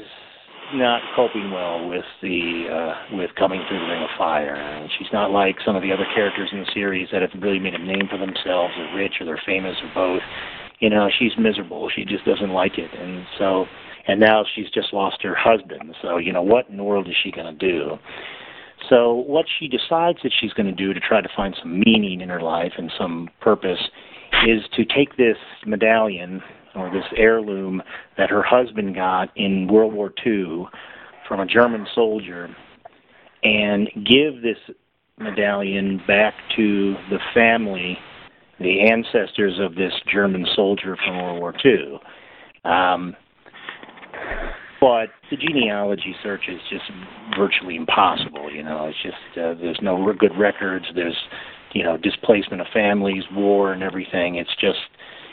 not 0.75 1.01
coping 1.15 1.51
well 1.51 1.89
with 1.89 2.05
the 2.21 2.67
uh, 2.71 3.17
with 3.17 3.31
coming 3.37 3.63
through 3.69 3.79
the 3.79 3.87
Ring 3.87 4.03
of 4.03 4.11
Fire. 4.19 4.57
And 4.57 4.91
she's 4.99 5.09
not 5.13 5.31
like 5.31 5.57
some 5.65 5.77
of 5.77 5.83
the 5.83 5.93
other 5.93 6.07
characters 6.15 6.51
in 6.53 6.61
the 6.61 6.71
series 6.75 7.09
that 7.13 7.23
have 7.23 7.31
really 7.41 7.61
made 7.61 7.75
a 7.75 7.79
name 7.79 8.09
for 8.11 8.19
themselves, 8.19 8.75
or 8.77 8.97
rich, 8.97 9.15
or 9.21 9.27
they're 9.27 9.41
famous, 9.47 9.77
or 9.83 9.91
both. 9.95 10.23
You 10.81 10.91
know, 10.91 11.09
she's 11.19 11.33
miserable. 11.39 11.89
She 11.95 12.05
just 12.05 12.25
doesn't 12.25 12.51
like 12.51 12.79
it, 12.79 12.91
and 12.99 13.25
so 13.39 13.67
and 14.09 14.19
now 14.19 14.45
she's 14.55 14.71
just 14.71 14.93
lost 14.93 15.23
her 15.23 15.35
husband. 15.35 15.95
So 16.03 16.17
you 16.17 16.33
know, 16.33 16.43
what 16.43 16.69
in 16.69 16.77
the 16.77 16.85
world 16.85 17.09
is 17.09 17.15
she 17.23 17.31
going 17.31 17.57
to 17.57 17.67
do? 17.67 17.99
So 18.89 19.14
what 19.14 19.47
she 19.59 19.68
decides 19.68 20.18
that 20.22 20.33
she's 20.39 20.53
going 20.53 20.66
to 20.66 20.72
do 20.72 20.95
to 20.95 21.01
try 21.01 21.20
to 21.20 21.29
find 21.37 21.57
some 21.61 21.81
meaning 21.81 22.20
in 22.20 22.29
her 22.29 22.41
life 22.41 22.72
and 22.79 22.91
some 22.99 23.29
purpose 23.41 23.91
is 24.47 24.62
to 24.74 24.85
take 24.85 25.16
this 25.16 25.37
medallion 25.66 26.43
or 26.74 26.91
this 26.91 27.05
heirloom 27.16 27.83
that 28.16 28.31
her 28.31 28.43
husband 28.43 28.95
got 28.95 29.31
in 29.37 29.68
World 29.68 29.93
War 29.93 30.12
II 30.24 30.66
from 31.26 31.41
a 31.41 31.47
German 31.47 31.87
soldier 31.95 32.55
and 33.43 33.89
give 33.95 34.43
this 34.43 34.59
medallion 35.18 36.01
back 36.07 36.35
to 36.57 36.95
the 37.11 37.18
family, 37.35 37.99
the 38.61 38.89
ancestors 38.89 39.59
of 39.61 39.74
this 39.74 39.93
German 40.12 40.47
soldier 40.55 40.97
from 41.05 41.18
World 41.18 41.41
War 41.41 41.55
II. 41.64 42.01
Um, 42.64 43.16
but 44.81 45.09
the 45.31 45.37
genealogy 45.37 46.14
search 46.22 46.43
is 46.49 46.61
just 46.70 46.85
virtually 47.37 47.76
impossible. 47.76 48.51
You 48.53 48.62
know, 48.62 48.87
it's 48.87 49.03
just 49.03 49.39
uh, 49.39 49.55
there's 49.55 49.79
no 49.83 50.12
good 50.18 50.37
records. 50.39 50.87
There's 50.95 51.16
you 51.72 51.83
know 51.83 51.97
displacement 51.97 52.61
of 52.61 52.68
families, 52.72 53.24
war, 53.33 53.72
and 53.72 53.83
everything. 53.83 54.37
It's 54.37 54.55
just 54.61 54.79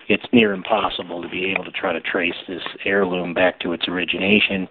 it's 0.08 0.26
near 0.32 0.54
impossible 0.54 1.22
to 1.22 1.30
be 1.30 1.46
able 1.52 1.64
to 1.64 1.72
try 1.72 1.94
to 1.94 2.02
trace 2.02 2.36
this 2.48 2.62
heirloom 2.86 3.34
back 3.34 3.60
to 3.62 3.74
its 3.74 3.88
origination. 3.88 4.68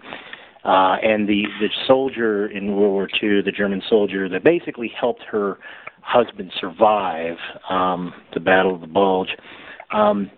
Uh, 0.63 0.97
and 1.03 1.27
the 1.27 1.43
the 1.59 1.69
soldier 1.87 2.47
in 2.47 2.75
World 2.75 2.91
War 2.91 3.09
II, 3.21 3.41
the 3.43 3.51
German 3.51 3.81
soldier 3.87 4.27
that 4.29 4.43
basically 4.43 4.91
helped 4.99 5.23
her 5.23 5.59
husband 6.01 6.51
survive 6.59 7.37
um, 7.69 8.13
the 8.33 8.39
Battle 8.39 8.75
of 8.75 8.81
the 8.81 8.87
Bulge. 8.87 9.29
Um, 9.91 10.29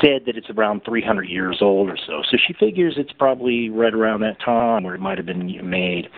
said 0.00 0.22
that 0.26 0.36
it's 0.36 0.50
around 0.50 0.82
300 0.84 1.28
years 1.28 1.58
old 1.60 1.88
or 1.88 1.96
so. 1.96 2.22
So 2.30 2.36
she 2.46 2.52
figures 2.52 2.94
it's 2.96 3.12
probably 3.12 3.70
right 3.70 3.94
around 3.94 4.20
that 4.20 4.40
time 4.44 4.84
where 4.84 4.94
it 4.94 5.00
might 5.00 5.18
have 5.18 5.26
been 5.26 5.46
made. 5.68 6.08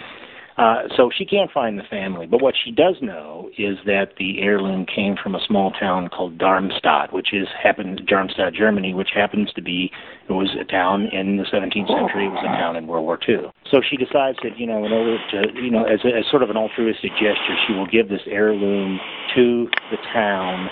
Uh, 0.61 0.83
so 0.95 1.11
she 1.16 1.25
can't 1.25 1.51
find 1.51 1.79
the 1.79 1.83
family. 1.85 2.27
But 2.27 2.43
what 2.43 2.55
she 2.62 2.71
does 2.71 2.97
know 3.01 3.49
is 3.57 3.79
that 3.87 4.16
the 4.18 4.43
heirloom 4.43 4.85
came 4.85 5.16
from 5.16 5.35
a 5.35 5.41
small 5.47 5.71
town 5.71 6.09
called 6.09 6.37
Darmstadt, 6.37 7.14
which 7.14 7.33
is 7.33 7.49
happened 7.62 8.03
Darmstadt, 8.07 8.53
Germany, 8.53 8.93
which 8.93 9.09
happens 9.14 9.51
to 9.55 9.62
be 9.62 9.91
it 10.29 10.33
was 10.33 10.55
a 10.61 10.64
town 10.64 11.07
in 11.12 11.39
the 11.39 11.45
17th 11.45 11.89
century. 11.89 12.27
It 12.27 12.31
was 12.31 12.45
a 12.45 12.57
town 12.61 12.77
in 12.77 12.87
World 12.87 13.07
War 13.07 13.18
II. 13.27 13.51
So 13.71 13.81
she 13.81 13.97
decides 13.97 14.37
that 14.43 14.59
you 14.59 14.66
know, 14.66 14.85
in 14.85 14.93
order 14.93 15.16
to 15.33 15.62
you 15.62 15.71
know, 15.71 15.85
as, 15.85 16.01
a, 16.05 16.09
as 16.18 16.25
sort 16.31 16.43
of 16.43 16.51
an 16.51 16.59
altruistic 16.59 17.12
gesture, 17.12 17.57
she 17.66 17.73
will 17.73 17.87
give 17.87 18.11
this 18.11 18.23
heirloom 18.27 19.01
to 19.35 19.66
the 19.91 19.97
town 20.12 20.68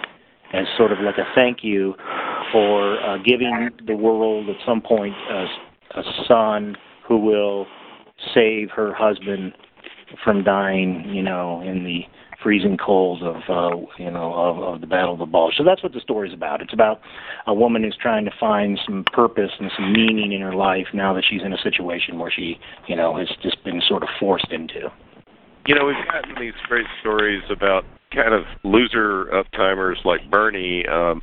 as 0.52 0.66
sort 0.76 0.92
of 0.92 0.98
like 1.00 1.16
a 1.16 1.24
thank 1.34 1.64
you 1.64 1.94
for 2.52 3.00
uh, 3.00 3.18
giving 3.18 3.70
the 3.86 3.94
world 3.94 4.48
at 4.48 4.56
some 4.66 4.80
point 4.80 5.14
a, 5.30 5.46
a 5.98 6.02
son 6.26 6.76
who 7.06 7.18
will 7.18 7.66
save 8.34 8.70
her 8.70 8.92
husband 8.94 9.52
from 10.24 10.42
dying, 10.42 11.04
you 11.08 11.22
know, 11.22 11.60
in 11.60 11.84
the 11.84 12.02
freezing 12.42 12.76
cold 12.76 13.20
of 13.22 13.36
uh 13.48 13.76
you 13.98 14.10
know 14.10 14.32
of, 14.32 14.58
of 14.58 14.80
the 14.80 14.86
battle 14.86 15.12
of 15.12 15.18
the 15.18 15.26
bulge. 15.26 15.54
So 15.56 15.64
that's 15.64 15.82
what 15.82 15.92
the 15.92 16.00
story's 16.00 16.32
about. 16.32 16.62
It's 16.62 16.72
about 16.72 17.00
a 17.46 17.54
woman 17.54 17.82
who's 17.82 17.96
trying 18.00 18.24
to 18.26 18.30
find 18.38 18.78
some 18.86 19.04
purpose 19.12 19.50
and 19.58 19.70
some 19.76 19.92
meaning 19.92 20.32
in 20.32 20.40
her 20.42 20.54
life 20.54 20.86
now 20.94 21.12
that 21.14 21.24
she's 21.28 21.42
in 21.42 21.52
a 21.52 21.58
situation 21.58 22.18
where 22.18 22.30
she 22.30 22.58
you 22.86 22.94
know 22.94 23.16
has 23.16 23.28
just 23.42 23.62
been 23.64 23.82
sort 23.88 24.02
of 24.02 24.08
forced 24.20 24.52
into. 24.52 24.88
You 25.66 25.74
know 25.74 25.86
we've 25.86 25.96
gotten 26.06 26.36
these 26.40 26.54
great 26.68 26.86
stories 27.00 27.42
about 27.50 27.84
kind 28.14 28.32
of 28.32 28.44
loser 28.62 29.26
uptimers 29.26 30.02
like 30.04 30.30
bernie 30.30 30.86
um 30.86 31.20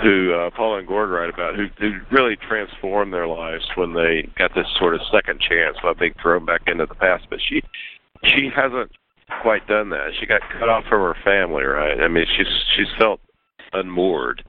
who 0.00 0.32
uh, 0.32 0.50
Paula 0.50 0.78
and 0.78 0.88
Gorg 0.88 1.10
write 1.10 1.32
about, 1.32 1.54
who 1.54 1.66
who 1.78 1.98
really 2.10 2.36
transformed 2.36 3.12
their 3.12 3.26
lives 3.26 3.64
when 3.74 3.92
they 3.92 4.28
got 4.38 4.54
this 4.54 4.66
sort 4.78 4.94
of 4.94 5.00
second 5.12 5.40
chance 5.40 5.76
by 5.82 5.92
being 5.92 6.14
thrown 6.22 6.44
back 6.46 6.62
into 6.66 6.86
the 6.86 6.94
past. 6.94 7.26
But 7.28 7.40
she 7.46 7.62
she 8.24 8.48
hasn't 8.54 8.90
quite 9.42 9.66
done 9.66 9.90
that. 9.90 10.10
She 10.18 10.26
got 10.26 10.40
cut 10.58 10.68
off 10.68 10.84
from 10.88 11.00
her 11.02 11.16
family, 11.24 11.64
right? 11.64 12.00
I 12.00 12.08
mean, 12.08 12.26
she's 12.36 12.46
she's 12.76 12.88
felt 12.98 13.20
unmoored. 13.72 14.42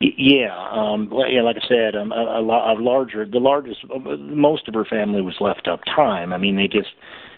Yeah, 0.00 0.54
um, 0.70 1.10
yeah. 1.28 1.42
Like 1.42 1.56
I 1.56 1.68
said, 1.68 1.96
um, 1.96 2.12
a, 2.12 2.16
a, 2.16 2.42
a 2.42 2.74
larger, 2.78 3.24
the 3.24 3.38
largest, 3.38 3.80
most 4.18 4.68
of 4.68 4.74
her 4.74 4.84
family 4.84 5.22
was 5.22 5.36
left 5.40 5.66
up 5.66 5.80
time. 5.84 6.32
I 6.32 6.38
mean, 6.38 6.56
they 6.56 6.68
just 6.68 6.90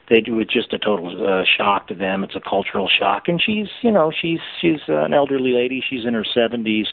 they 0.09 0.21
do 0.21 0.39
it 0.41 0.49
just 0.49 0.73
a 0.73 0.79
total 0.79 1.27
uh, 1.27 1.45
shock 1.57 1.89
to 1.89 1.95
them. 1.95 2.25
It's 2.25 2.37
a 2.37 2.41
cultural 2.41 2.89
shock, 2.89 3.25
and 3.29 3.41
she's 3.41 3.69
you 3.83 3.91
know 3.91 4.11
she's 4.11 4.41
she's 4.61 4.81
an 4.89 5.15
elderly 5.15 5.53
lady. 5.53 5.83
She's 5.89 6.05
in 6.05 6.15
her 6.15 6.25
seventies. 6.25 6.87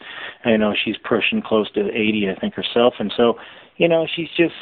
You 0.46 0.58
know 0.58 0.74
she's 0.74 0.98
pushing 0.98 1.42
close 1.42 1.72
to 1.74 1.90
eighty, 1.90 2.28
I 2.30 2.40
think 2.40 2.54
herself, 2.54 2.96
and 3.00 3.14
so 3.16 3.36
you 3.78 3.88
know 3.88 4.08
she's 4.14 4.30
just 4.38 4.56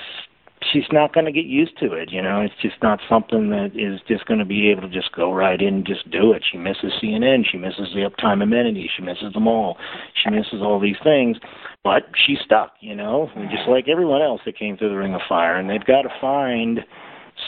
she's 0.71 0.85
not 0.91 1.13
going 1.13 1.25
to 1.25 1.31
get 1.31 1.45
used 1.45 1.77
to 1.79 1.93
it. 1.93 2.11
You 2.11 2.21
know, 2.21 2.41
it's 2.41 2.53
just 2.61 2.75
not 2.81 2.99
something 3.09 3.49
that 3.49 3.71
is 3.75 3.99
just 4.07 4.25
going 4.25 4.39
to 4.39 4.45
be 4.45 4.69
able 4.69 4.83
to 4.83 4.89
just 4.89 5.11
go 5.13 5.33
right 5.33 5.59
in 5.59 5.75
and 5.75 5.85
just 5.85 6.09
do 6.11 6.33
it. 6.33 6.43
She 6.49 6.57
misses 6.57 6.93
CNN. 7.01 7.43
She 7.49 7.57
misses 7.57 7.89
the 7.93 8.09
uptime 8.09 8.43
amenities. 8.43 8.89
She 8.95 9.03
misses 9.03 9.33
them 9.33 9.47
all. 9.47 9.77
She 10.21 10.29
misses 10.29 10.61
all 10.61 10.79
these 10.79 10.97
things, 11.03 11.37
but 11.83 12.03
she's 12.25 12.37
stuck. 12.45 12.73
You 12.79 12.95
know, 12.95 13.29
and 13.35 13.49
just 13.49 13.67
like 13.67 13.87
everyone 13.87 14.21
else 14.21 14.41
that 14.45 14.57
came 14.57 14.77
through 14.77 14.89
the 14.89 14.97
Ring 14.97 15.13
of 15.13 15.21
Fire, 15.27 15.57
and 15.57 15.69
they've 15.69 15.85
got 15.85 16.03
to 16.03 16.09
find 16.19 16.81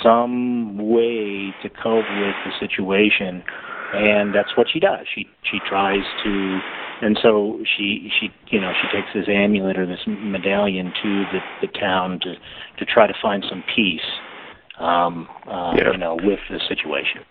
some 0.02 0.78
way 0.78 1.54
to 1.62 1.70
cope 1.70 2.06
with 2.20 2.36
the 2.46 2.52
situation 2.60 3.44
and 3.94 4.34
that's 4.34 4.58
what 4.58 4.68
she 4.72 4.80
does 4.80 5.06
she 5.14 5.28
she 5.44 5.60
tries 5.68 6.04
to 6.24 6.60
and 7.02 7.18
so 7.22 7.60
she 7.78 8.10
she 8.20 8.30
you 8.48 8.60
know 8.60 8.72
she 8.82 8.88
takes 8.96 9.08
this 9.14 9.26
amulet 9.28 9.78
or 9.78 9.86
this 9.86 10.00
medallion 10.08 10.92
to 11.02 11.26
the 11.32 11.40
the 11.62 11.68
town 11.80 12.20
to 12.20 12.34
to 12.78 12.86
try 12.86 13.06
to 13.06 13.14
find 13.22 13.46
some 13.50 13.64
peace 13.76 14.02
um 14.80 15.28
uh 15.48 15.74
yeah. 15.78 15.92
you 15.92 15.98
know 15.98 16.16
with 16.24 16.40
the 16.50 16.60
situation 16.68 17.22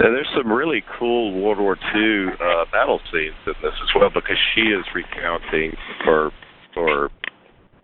now, 0.00 0.10
there's 0.10 0.28
some 0.36 0.50
really 0.50 0.82
cool 0.98 1.40
World 1.40 1.58
War 1.58 1.78
II 1.94 2.34
uh, 2.34 2.64
battle 2.72 3.00
scenes 3.12 3.34
in 3.46 3.52
this 3.62 3.74
as 3.80 3.88
well 3.94 4.10
because 4.10 4.36
she 4.54 4.62
is 4.62 4.84
recounting 4.92 5.76
or 6.06 6.32
or 6.76 7.10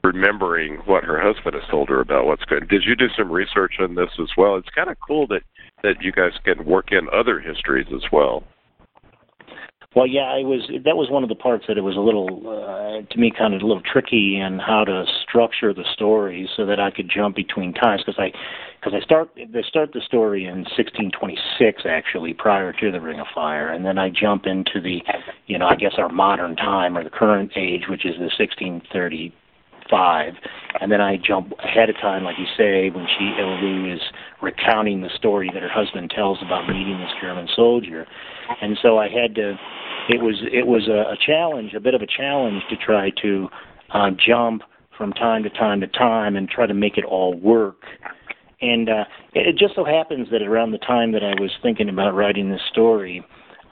remembering 0.02 0.76
what 0.86 1.04
her 1.04 1.20
husband 1.20 1.54
has 1.54 1.68
told 1.70 1.88
her 1.88 2.00
about 2.00 2.26
what's 2.26 2.44
good. 2.44 2.68
Did 2.68 2.84
you 2.84 2.96
do 2.96 3.08
some 3.16 3.30
research 3.30 3.74
on 3.80 3.94
this 3.94 4.10
as 4.20 4.30
well? 4.36 4.56
It's 4.56 4.68
kind 4.70 4.88
of 4.88 4.96
cool 5.06 5.26
that 5.28 5.42
that 5.82 6.02
you 6.02 6.12
guys 6.12 6.32
can 6.44 6.64
work 6.64 6.92
in 6.92 7.08
other 7.12 7.40
histories 7.40 7.86
as 7.94 8.02
well. 8.12 8.44
Well, 9.96 10.06
yeah, 10.06 10.30
I 10.30 10.44
was. 10.44 10.70
That 10.84 10.94
was 10.94 11.10
one 11.10 11.24
of 11.24 11.28
the 11.28 11.34
parts 11.34 11.64
that 11.66 11.76
it 11.76 11.80
was 11.80 11.96
a 11.96 12.00
little, 12.00 12.46
uh, 12.46 13.02
to 13.12 13.18
me, 13.18 13.32
kind 13.36 13.54
of 13.54 13.60
a 13.60 13.66
little 13.66 13.82
tricky 13.82 14.38
in 14.38 14.60
how 14.60 14.84
to 14.84 15.04
structure 15.26 15.74
the 15.74 15.82
story 15.94 16.48
so 16.56 16.64
that 16.66 16.78
I 16.78 16.92
could 16.92 17.10
jump 17.12 17.34
between 17.34 17.74
times 17.74 18.02
because 18.06 18.14
I, 18.16 18.30
because 18.78 18.94
I 18.94 19.02
start 19.04 19.30
they 19.34 19.62
start 19.66 19.92
the 19.92 20.00
story 20.06 20.44
in 20.44 20.62
1626 20.78 21.82
actually 21.86 22.34
prior 22.34 22.72
to 22.72 22.92
the 22.92 23.00
Ring 23.00 23.18
of 23.18 23.26
Fire, 23.34 23.72
and 23.72 23.84
then 23.84 23.98
I 23.98 24.10
jump 24.10 24.46
into 24.46 24.80
the, 24.80 25.02
you 25.48 25.58
know, 25.58 25.66
I 25.66 25.74
guess 25.74 25.94
our 25.98 26.08
modern 26.08 26.54
time 26.54 26.96
or 26.96 27.02
the 27.02 27.10
current 27.10 27.50
age, 27.56 27.88
which 27.88 28.06
is 28.06 28.14
the 28.14 28.30
1630 28.38 29.34
five, 29.90 30.34
and 30.80 30.90
then 30.90 31.00
I 31.00 31.16
jump 31.16 31.52
ahead 31.58 31.90
of 31.90 31.96
time, 31.96 32.24
like 32.24 32.36
you 32.38 32.46
say, 32.56 32.90
when 32.90 33.06
she 33.18 33.34
Lou 33.38 33.92
is 33.92 34.00
recounting 34.40 35.00
the 35.00 35.10
story 35.16 35.50
that 35.52 35.62
her 35.62 35.68
husband 35.68 36.12
tells 36.14 36.38
about 36.42 36.68
meeting 36.68 36.98
this 36.98 37.10
German 37.20 37.48
soldier, 37.54 38.06
and 38.62 38.78
so 38.80 38.98
I 38.98 39.08
had 39.08 39.34
to. 39.34 39.56
It 40.08 40.22
was 40.22 40.36
it 40.52 40.66
was 40.66 40.88
a, 40.88 41.12
a 41.12 41.16
challenge, 41.24 41.74
a 41.74 41.80
bit 41.80 41.94
of 41.94 42.02
a 42.02 42.06
challenge 42.06 42.62
to 42.70 42.76
try 42.76 43.10
to 43.22 43.48
uh, 43.92 44.10
jump 44.24 44.62
from 44.96 45.12
time 45.12 45.42
to 45.42 45.50
time 45.50 45.80
to 45.80 45.86
time 45.86 46.36
and 46.36 46.48
try 46.48 46.66
to 46.66 46.74
make 46.74 46.98
it 46.98 47.04
all 47.04 47.34
work. 47.34 47.84
And 48.60 48.88
uh, 48.88 49.04
it 49.34 49.56
just 49.56 49.74
so 49.74 49.84
happens 49.84 50.28
that 50.30 50.42
around 50.42 50.72
the 50.72 50.78
time 50.78 51.12
that 51.12 51.24
I 51.24 51.40
was 51.40 51.50
thinking 51.62 51.88
about 51.88 52.14
writing 52.14 52.50
this 52.50 52.60
story, 52.70 53.24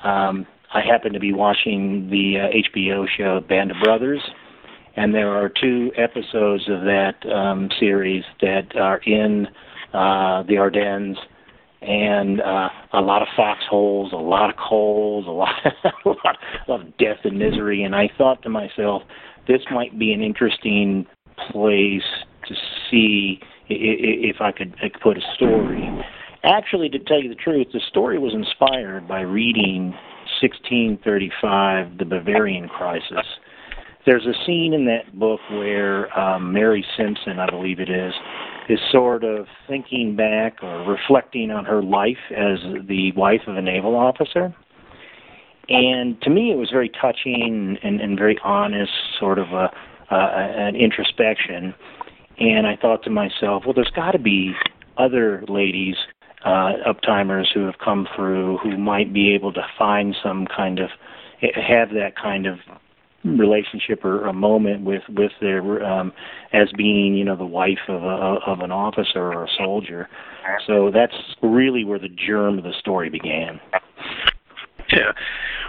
um, 0.02 0.46
I 0.72 0.80
happened 0.80 1.14
to 1.14 1.20
be 1.20 1.32
watching 1.32 2.08
the 2.10 2.40
uh, 2.40 2.80
HBO 2.80 3.06
show 3.14 3.40
Band 3.40 3.70
of 3.70 3.76
Brothers 3.82 4.22
and 4.98 5.14
there 5.14 5.30
are 5.30 5.48
two 5.48 5.92
episodes 5.96 6.68
of 6.68 6.80
that 6.80 7.14
um, 7.32 7.70
series 7.78 8.24
that 8.40 8.74
are 8.74 8.98
in 9.06 9.46
uh, 9.94 10.42
the 10.42 10.58
Ardennes, 10.58 11.16
and 11.80 12.40
uh, 12.40 12.68
a 12.94 13.00
lot 13.00 13.22
of 13.22 13.28
foxholes, 13.36 14.12
a 14.12 14.16
lot 14.16 14.50
of 14.50 14.56
coals, 14.56 15.24
a 15.28 15.30
lot, 15.30 15.54
a 15.84 16.08
lot, 16.08 16.36
of 16.66 16.96
death 16.98 17.18
and 17.22 17.38
misery. 17.38 17.84
And 17.84 17.94
I 17.94 18.10
thought 18.18 18.42
to 18.42 18.48
myself, 18.48 19.02
this 19.46 19.60
might 19.70 19.96
be 20.00 20.12
an 20.12 20.20
interesting 20.20 21.06
place 21.52 22.02
to 22.48 22.54
see 22.90 23.38
if 23.68 24.40
I 24.40 24.50
could 24.50 24.74
put 25.00 25.16
a 25.16 25.22
story. 25.36 25.88
Actually, 26.42 26.88
to 26.88 26.98
tell 26.98 27.22
you 27.22 27.28
the 27.28 27.36
truth, 27.36 27.68
the 27.72 27.80
story 27.88 28.18
was 28.18 28.34
inspired 28.34 29.06
by 29.06 29.20
reading 29.20 29.90
1635, 30.42 31.98
The 31.98 32.04
Bavarian 32.04 32.68
Crisis 32.68 33.26
there's 34.08 34.24
a 34.24 34.32
scene 34.46 34.72
in 34.72 34.86
that 34.86 35.18
book 35.18 35.38
where 35.50 36.18
um, 36.18 36.50
Mary 36.50 36.82
Simpson, 36.96 37.38
I 37.38 37.50
believe 37.50 37.78
it 37.78 37.90
is, 37.90 38.14
is 38.70 38.78
sort 38.90 39.22
of 39.22 39.46
thinking 39.66 40.16
back 40.16 40.62
or 40.62 40.90
reflecting 40.90 41.50
on 41.50 41.66
her 41.66 41.82
life 41.82 42.16
as 42.30 42.58
the 42.88 43.12
wife 43.14 43.42
of 43.46 43.58
a 43.58 43.60
naval 43.60 43.94
officer. 43.94 44.54
And 45.68 46.18
to 46.22 46.30
me, 46.30 46.50
it 46.50 46.56
was 46.56 46.70
very 46.70 46.88
touching 46.88 47.76
and, 47.82 48.00
and 48.00 48.18
very 48.18 48.38
honest, 48.42 48.90
sort 49.20 49.38
of 49.38 49.48
a, 49.48 49.70
uh, 50.10 50.30
an 50.32 50.74
introspection. 50.74 51.74
And 52.38 52.66
I 52.66 52.76
thought 52.76 53.02
to 53.04 53.10
myself, 53.10 53.64
well, 53.66 53.74
there's 53.74 53.92
got 53.94 54.12
to 54.12 54.18
be 54.18 54.54
other 54.96 55.44
ladies, 55.48 55.96
uh, 56.46 56.72
uptimers 56.88 57.52
who 57.52 57.66
have 57.66 57.76
come 57.84 58.08
through 58.16 58.56
who 58.62 58.78
might 58.78 59.12
be 59.12 59.34
able 59.34 59.52
to 59.52 59.66
find 59.78 60.16
some 60.22 60.46
kind 60.46 60.78
of 60.78 60.88
have 61.42 61.90
that 61.90 62.14
kind 62.16 62.46
of 62.46 62.58
relationship 63.24 64.04
or 64.04 64.26
a 64.26 64.32
moment 64.32 64.84
with 64.84 65.02
with 65.08 65.32
their 65.40 65.82
um 65.84 66.12
as 66.52 66.68
being 66.76 67.14
you 67.14 67.24
know 67.24 67.36
the 67.36 67.44
wife 67.44 67.78
of 67.88 68.02
a 68.02 68.38
of 68.46 68.60
an 68.60 68.70
officer 68.70 69.32
or 69.32 69.44
a 69.44 69.48
soldier 69.56 70.08
so 70.66 70.90
that's 70.92 71.14
really 71.42 71.84
where 71.84 71.98
the 71.98 72.08
germ 72.08 72.58
of 72.58 72.64
the 72.64 72.72
story 72.78 73.10
began 73.10 73.60
yeah 74.92 75.10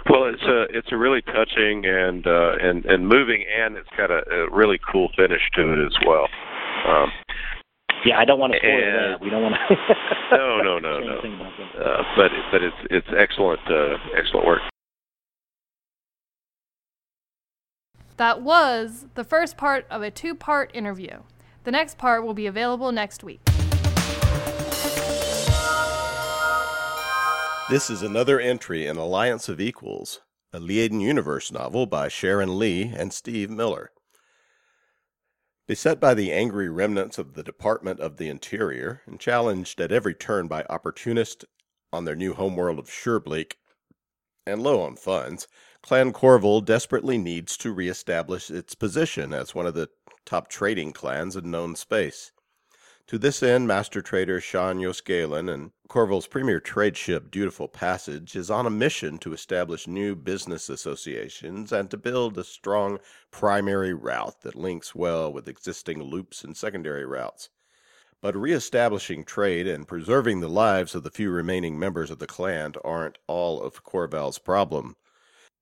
well 0.08 0.26
it's 0.26 0.42
a 0.42 0.62
it's 0.70 0.92
a 0.92 0.96
really 0.96 1.22
touching 1.22 1.84
and 1.84 2.26
uh 2.26 2.52
and 2.62 2.84
and 2.86 3.08
moving 3.08 3.44
and 3.60 3.76
it's 3.76 3.90
got 3.96 4.12
a, 4.12 4.22
a 4.30 4.50
really 4.50 4.78
cool 4.90 5.08
finish 5.16 5.42
to 5.52 5.72
it 5.72 5.84
as 5.84 5.94
well 6.06 6.28
um 6.86 7.10
yeah, 8.04 8.18
I 8.18 8.24
don't 8.24 8.38
want 8.38 8.54
to 8.54 8.58
spoil 8.58 8.72
and, 8.72 9.12
that. 9.12 9.20
We 9.20 9.28
don't 9.28 9.42
want 9.42 9.54
to. 9.56 9.76
no, 10.32 10.62
no, 10.62 10.78
no, 10.78 11.00
no. 11.00 11.20
Uh, 11.78 12.02
but 12.16 12.30
but 12.50 12.62
it's 12.62 12.76
it's 12.88 13.06
excellent 13.12 13.60
uh, 13.68 13.96
excellent 14.16 14.46
work. 14.46 14.62
That 18.20 18.42
was 18.42 19.06
the 19.14 19.24
first 19.24 19.56
part 19.56 19.86
of 19.88 20.02
a 20.02 20.10
two 20.10 20.34
part 20.34 20.70
interview. 20.74 21.20
The 21.64 21.70
next 21.70 21.96
part 21.96 22.22
will 22.22 22.34
be 22.34 22.46
available 22.46 22.92
next 22.92 23.24
week. 23.24 23.40
This 27.70 27.88
is 27.88 28.02
another 28.02 28.38
entry 28.38 28.86
in 28.86 28.98
Alliance 28.98 29.48
of 29.48 29.58
Equals, 29.58 30.20
a 30.52 30.60
Liaden 30.60 31.00
Universe 31.00 31.50
novel 31.50 31.86
by 31.86 32.08
Sharon 32.08 32.58
Lee 32.58 32.92
and 32.94 33.14
Steve 33.14 33.48
Miller. 33.48 33.90
Beset 35.66 35.98
by 35.98 36.12
the 36.12 36.30
angry 36.30 36.68
remnants 36.68 37.16
of 37.16 37.32
the 37.32 37.42
Department 37.42 38.00
of 38.00 38.18
the 38.18 38.28
Interior 38.28 39.00
and 39.06 39.18
challenged 39.18 39.80
at 39.80 39.92
every 39.92 40.12
turn 40.12 40.46
by 40.46 40.66
opportunists 40.68 41.46
on 41.90 42.04
their 42.04 42.16
new 42.16 42.34
homeworld 42.34 42.78
of 42.78 42.90
Surebleak 42.90 43.52
and 44.46 44.62
low 44.62 44.82
on 44.82 44.96
funds, 44.96 45.48
Clan 45.82 46.12
Korval 46.12 46.64
desperately 46.64 47.16
needs 47.16 47.56
to 47.56 47.72
reestablish 47.72 48.50
its 48.50 48.74
position 48.74 49.32
as 49.32 49.54
one 49.54 49.66
of 49.66 49.74
the 49.74 49.88
top 50.26 50.48
trading 50.48 50.92
clans 50.92 51.36
in 51.36 51.50
known 51.50 51.74
space. 51.74 52.32
To 53.06 53.18
this 53.18 53.42
end, 53.42 53.66
Master 53.66 54.02
Trader 54.02 54.40
Shan 54.40 54.78
yos'Galan 54.78 55.52
and 55.52 55.72
Korval's 55.88 56.28
premier 56.28 56.60
trade 56.60 56.96
ship 56.96 57.30
Dutiful 57.30 57.66
Passage 57.66 58.36
is 58.36 58.50
on 58.50 58.66
a 58.66 58.70
mission 58.70 59.18
to 59.18 59.32
establish 59.32 59.88
new 59.88 60.14
business 60.14 60.68
associations 60.68 61.72
and 61.72 61.90
to 61.90 61.96
build 61.96 62.38
a 62.38 62.44
strong 62.44 63.00
primary 63.32 63.92
route 63.92 64.42
that 64.42 64.54
links 64.54 64.94
well 64.94 65.32
with 65.32 65.48
existing 65.48 66.02
loops 66.02 66.44
and 66.44 66.56
secondary 66.56 67.04
routes. 67.04 67.48
But 68.20 68.36
reestablishing 68.36 69.24
trade 69.24 69.66
and 69.66 69.88
preserving 69.88 70.38
the 70.38 70.48
lives 70.48 70.94
of 70.94 71.02
the 71.02 71.10
few 71.10 71.32
remaining 71.32 71.78
members 71.78 72.10
of 72.10 72.20
the 72.20 72.26
clan 72.28 72.74
aren't 72.84 73.18
all 73.26 73.60
of 73.62 73.82
Korval's 73.82 74.38
problem. 74.38 74.94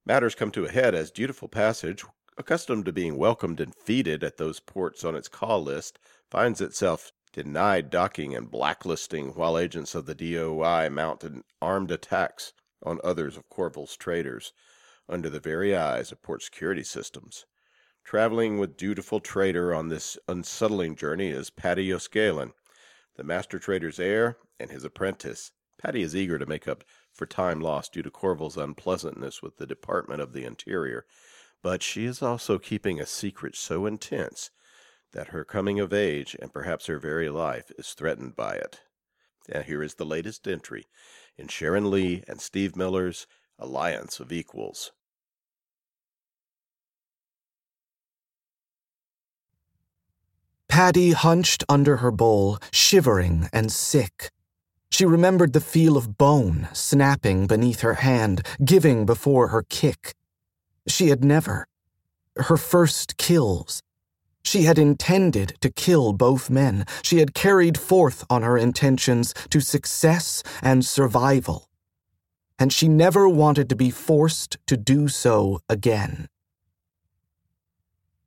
Matters 0.08 0.34
come 0.34 0.50
to 0.52 0.64
a 0.64 0.70
head 0.70 0.94
as 0.94 1.10
Dutiful 1.10 1.48
Passage, 1.48 2.02
accustomed 2.38 2.86
to 2.86 2.94
being 2.94 3.18
welcomed 3.18 3.60
and 3.60 3.74
feted 3.74 4.24
at 4.24 4.38
those 4.38 4.58
ports 4.58 5.04
on 5.04 5.14
its 5.14 5.28
call 5.28 5.62
list, 5.62 5.98
finds 6.30 6.62
itself 6.62 7.12
denied 7.30 7.90
docking 7.90 8.34
and 8.34 8.50
blacklisting 8.50 9.34
while 9.34 9.58
agents 9.58 9.94
of 9.94 10.06
the 10.06 10.14
DOI 10.14 10.88
mounted 10.88 11.42
armed 11.60 11.90
attacks 11.90 12.54
on 12.82 13.00
others 13.04 13.36
of 13.36 13.50
Korval's 13.50 13.98
traders 13.98 14.54
under 15.10 15.28
the 15.28 15.40
very 15.40 15.76
eyes 15.76 16.10
of 16.10 16.22
port 16.22 16.42
security 16.42 16.84
systems. 16.84 17.44
Traveling 18.02 18.56
with 18.56 18.78
dutiful 18.78 19.20
trader 19.20 19.74
on 19.74 19.88
this 19.88 20.16
unsettling 20.26 20.96
journey 20.96 21.28
is 21.28 21.50
Padi 21.50 21.86
yos'Galan, 21.86 22.52
the 23.16 23.24
master 23.24 23.58
trader's 23.58 24.00
heir 24.00 24.38
and 24.58 24.70
his 24.70 24.84
apprentice. 24.84 25.52
Padi 25.76 26.00
is 26.00 26.16
eager 26.16 26.38
to 26.38 26.46
make 26.46 26.66
up 26.66 26.82
for 27.18 27.26
time 27.26 27.60
lost 27.60 27.92
due 27.92 28.02
to 28.02 28.10
Korval's 28.10 28.56
unpleasantness 28.56 29.42
with 29.42 29.56
the 29.56 29.66
Department 29.66 30.22
of 30.22 30.32
the 30.32 30.44
Interior, 30.44 31.04
but 31.62 31.82
she 31.82 32.04
is 32.04 32.22
also 32.22 32.58
keeping 32.58 33.00
a 33.00 33.06
secret 33.06 33.56
so 33.56 33.84
intense 33.84 34.50
that 35.12 35.28
her 35.28 35.44
coming 35.44 35.80
of 35.80 35.92
age 35.92 36.36
and 36.40 36.52
perhaps 36.52 36.86
her 36.86 36.98
very 36.98 37.28
life 37.28 37.72
is 37.76 37.88
threatened 37.88 38.36
by 38.36 38.54
it. 38.54 38.80
And 39.50 39.64
here 39.64 39.82
is 39.82 39.94
the 39.94 40.06
latest 40.06 40.46
entry 40.46 40.86
in 41.36 41.48
Sharon 41.48 41.90
Lee 41.90 42.22
and 42.28 42.40
Steve 42.40 42.76
Miller's 42.76 43.26
Alliance 43.58 44.20
of 44.20 44.30
Equals. 44.30 44.92
Padi 50.68 51.10
hunched 51.12 51.64
under 51.68 51.96
her 51.96 52.12
bowl, 52.12 52.58
shivering 52.70 53.48
and 53.52 53.72
sick. 53.72 54.30
She 54.90 55.04
remembered 55.04 55.52
the 55.52 55.60
feel 55.60 55.96
of 55.96 56.18
bone 56.18 56.68
snapping 56.72 57.46
beneath 57.46 57.80
her 57.80 57.94
hand, 57.94 58.46
giving 58.64 59.06
before 59.06 59.48
her 59.48 59.64
kick. 59.68 60.14
She 60.86 61.08
had 61.08 61.24
never. 61.24 61.66
Her 62.36 62.56
first 62.56 63.16
kills 63.16 63.82
she 64.48 64.62
had 64.62 64.78
intended 64.78 65.58
to 65.60 65.68
kill 65.70 66.14
both 66.14 66.48
men. 66.48 66.86
She 67.02 67.18
had 67.18 67.34
carried 67.34 67.76
forth 67.76 68.24
on 68.30 68.42
her 68.42 68.56
intentions 68.56 69.34
to 69.50 69.60
success 69.60 70.42
and 70.62 70.86
survival. 70.86 71.68
And 72.58 72.72
she 72.72 72.88
never 72.88 73.28
wanted 73.28 73.68
to 73.68 73.76
be 73.76 73.90
forced 73.90 74.56
to 74.66 74.78
do 74.78 75.08
so 75.08 75.60
again. 75.68 76.28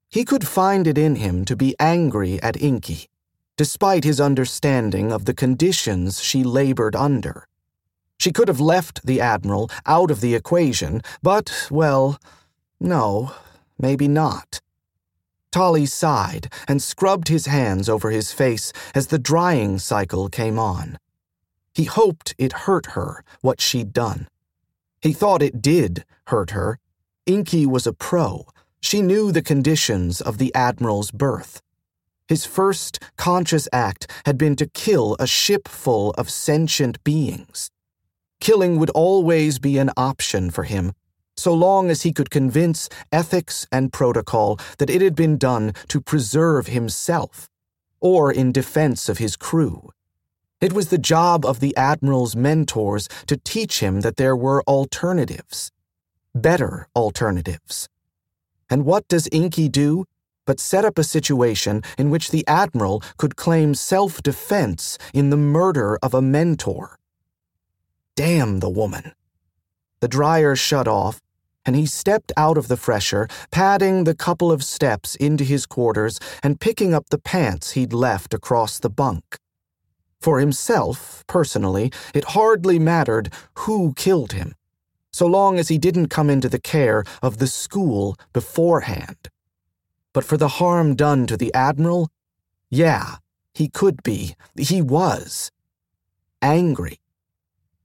He 0.10 0.24
could 0.24 0.48
find 0.48 0.86
it 0.86 0.98
in 0.98 1.16
him 1.16 1.44
to 1.46 1.56
be 1.56 1.76
angry 1.80 2.40
at 2.44 2.62
Inky, 2.62 3.08
despite 3.58 4.04
his 4.04 4.22
understanding 4.22 5.12
of 5.12 5.26
the 5.26 5.34
conditions 5.34 6.22
she 6.22 6.44
labored 6.44 6.96
under. 6.96 7.48
She 8.18 8.32
could 8.32 8.48
have 8.48 8.60
left 8.60 9.06
the 9.06 9.20
Admiral 9.20 9.70
out 9.86 10.12
of 10.12 10.22
the 10.22 10.36
equation, 10.36 11.02
but, 11.24 11.68
well, 11.72 12.20
no, 12.80 13.34
maybe 13.80 14.08
not. 14.08 14.62
Tolly 15.52 15.86
sighed 15.86 16.52
and 16.68 16.82
scrubbed 16.82 17.28
his 17.28 17.48
hands 17.48 17.90
over 17.90 18.10
his 18.10 18.32
face 18.32 18.72
as 18.96 19.08
the 19.08 19.20
drying 19.20 19.80
cycle 19.80 20.30
came 20.30 20.58
on. 20.58 20.98
He 21.74 21.86
hoped 21.86 22.36
it 22.38 22.54
hurt 22.54 22.88
her, 22.98 23.24
what 23.42 23.60
she'd 23.60 23.92
done. 23.92 24.28
He 25.02 25.14
thought 25.14 25.42
it 25.42 25.62
did 25.62 26.06
hurt 26.28 26.52
her. 26.52 26.80
Inky 27.26 27.66
was 27.66 27.88
a 27.88 27.94
pro. 27.94 28.46
She 28.82 29.02
knew 29.02 29.32
the 29.32 29.42
conditions 29.42 30.22
of 30.22 30.38
the 30.38 30.54
Admiral's 30.56 31.12
birth. 31.12 31.62
His 32.28 32.46
first 32.46 33.00
conscious 33.18 33.68
act 33.74 34.10
had 34.26 34.38
been 34.38 34.56
to 34.56 34.68
kill 34.68 35.16
a 35.20 35.28
ship 35.28 35.68
full 35.68 36.12
of 36.12 36.30
sentient 36.30 37.04
beings. 37.04 37.70
Killing 38.40 38.80
would 38.80 38.90
always 38.92 39.60
be 39.60 39.78
an 39.78 39.92
option 39.96 40.50
for 40.50 40.64
him, 40.64 40.94
so 41.38 41.54
long 41.54 41.90
as 41.90 42.04
he 42.04 42.12
could 42.12 42.30
convince 42.30 42.90
ethics 43.12 43.68
and 43.72 43.94
protocol 43.94 44.60
that 44.78 44.90
it 44.90 45.02
had 45.02 45.16
been 45.16 45.38
done 45.38 45.74
to 45.88 46.02
preserve 46.02 46.68
himself 46.68 47.50
or 48.00 48.32
in 48.32 48.52
defense 48.52 49.08
of 49.08 49.20
his 49.20 49.36
crew. 49.36 49.92
It 50.60 50.74
was 50.74 50.90
the 50.90 50.98
job 50.98 51.46
of 51.46 51.60
the 51.60 51.76
Admiral's 51.76 52.36
mentors 52.36 53.08
to 53.28 53.38
teach 53.38 53.80
him 53.80 54.02
that 54.02 54.18
there 54.18 54.36
were 54.36 54.64
alternatives, 54.68 55.72
better 56.36 56.88
alternatives. 56.96 57.90
And 58.70 58.86
what 58.86 59.08
does 59.08 59.28
Inky 59.32 59.70
do 59.70 60.06
but 60.46 60.60
set 60.60 60.86
up 60.86 60.98
a 60.98 61.04
situation 61.04 61.84
in 61.98 62.10
which 62.10 62.32
the 62.32 62.46
Admiral 62.48 63.02
could 63.18 63.36
claim 63.36 63.76
self 63.76 64.22
defense 64.24 64.98
in 65.14 65.30
the 65.30 65.38
murder 65.38 65.98
of 66.02 66.14
a 66.14 66.22
mentor? 66.22 66.98
Damn 68.16 68.60
the 68.60 68.70
woman. 68.70 69.14
The 70.02 70.08
dryer 70.08 70.56
shut 70.56 70.88
off, 70.88 71.22
and 71.66 71.76
he 71.76 71.86
stepped 71.86 72.32
out 72.36 72.58
of 72.58 72.68
the 72.68 72.78
fresher, 72.78 73.28
padding 73.52 74.04
the 74.04 74.16
couple 74.16 74.52
of 74.52 74.64
steps 74.64 75.16
into 75.16 75.44
his 75.44 75.66
quarters 75.66 76.20
and 76.42 76.60
picking 76.60 76.94
up 76.94 77.10
the 77.10 77.20
pants 77.20 77.72
he'd 77.72 77.94
left 77.94 78.34
across 78.34 78.80
the 78.80 78.90
bunk. 78.90 79.38
For 80.20 80.40
himself, 80.40 81.24
personally, 81.26 81.92
it 82.14 82.36
hardly 82.36 82.78
mattered 82.78 83.34
who 83.60 83.94
killed 83.96 84.34
him, 84.34 84.54
so 85.12 85.26
long 85.26 85.58
as 85.58 85.70
he 85.70 85.80
didn't 85.80 86.10
come 86.10 86.30
into 86.30 86.48
the 86.48 86.60
care 86.60 87.04
of 87.24 87.40
the 87.40 87.48
school 87.48 88.16
beforehand. 88.34 89.31
But 90.14 90.24
for 90.24 90.38
the 90.38 90.48
harm 90.60 90.96
done 90.96 91.28
to 91.28 91.38
the 91.38 91.54
Admiral, 91.54 92.10
yeah, 92.70 93.18
he 93.54 93.70
could 93.70 94.04
be, 94.04 94.36
he 94.58 94.82
was, 94.82 95.52
angry 96.42 97.02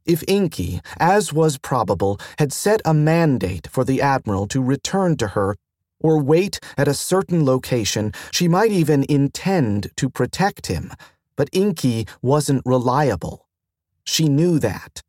if 0.07 0.23
Inky, 0.29 0.81
as 0.99 1.33
was 1.33 1.59
probable, 1.59 2.19
had 2.39 2.53
set 2.53 2.81
a 2.85 2.95
mandate 2.95 3.67
for 3.67 3.85
the 3.85 4.01
Admiral 4.01 4.47
to 4.49 4.63
return 4.63 5.17
to 5.17 5.29
her 5.29 5.57
or 5.99 6.23
wait 6.23 6.61
at 6.79 6.89
a 6.89 6.95
certain 6.95 7.45
location, 7.45 8.13
she 8.31 8.47
might 8.47 8.71
even 8.71 9.05
intend 9.09 9.91
to 9.97 10.09
protect 10.09 10.67
him, 10.67 10.93
but 11.35 11.49
Inky 11.53 12.07
wasn't 12.23 12.63
reliable. 12.65 13.47
She 14.05 14.29
knew 14.29 14.59
that. 14.61 15.03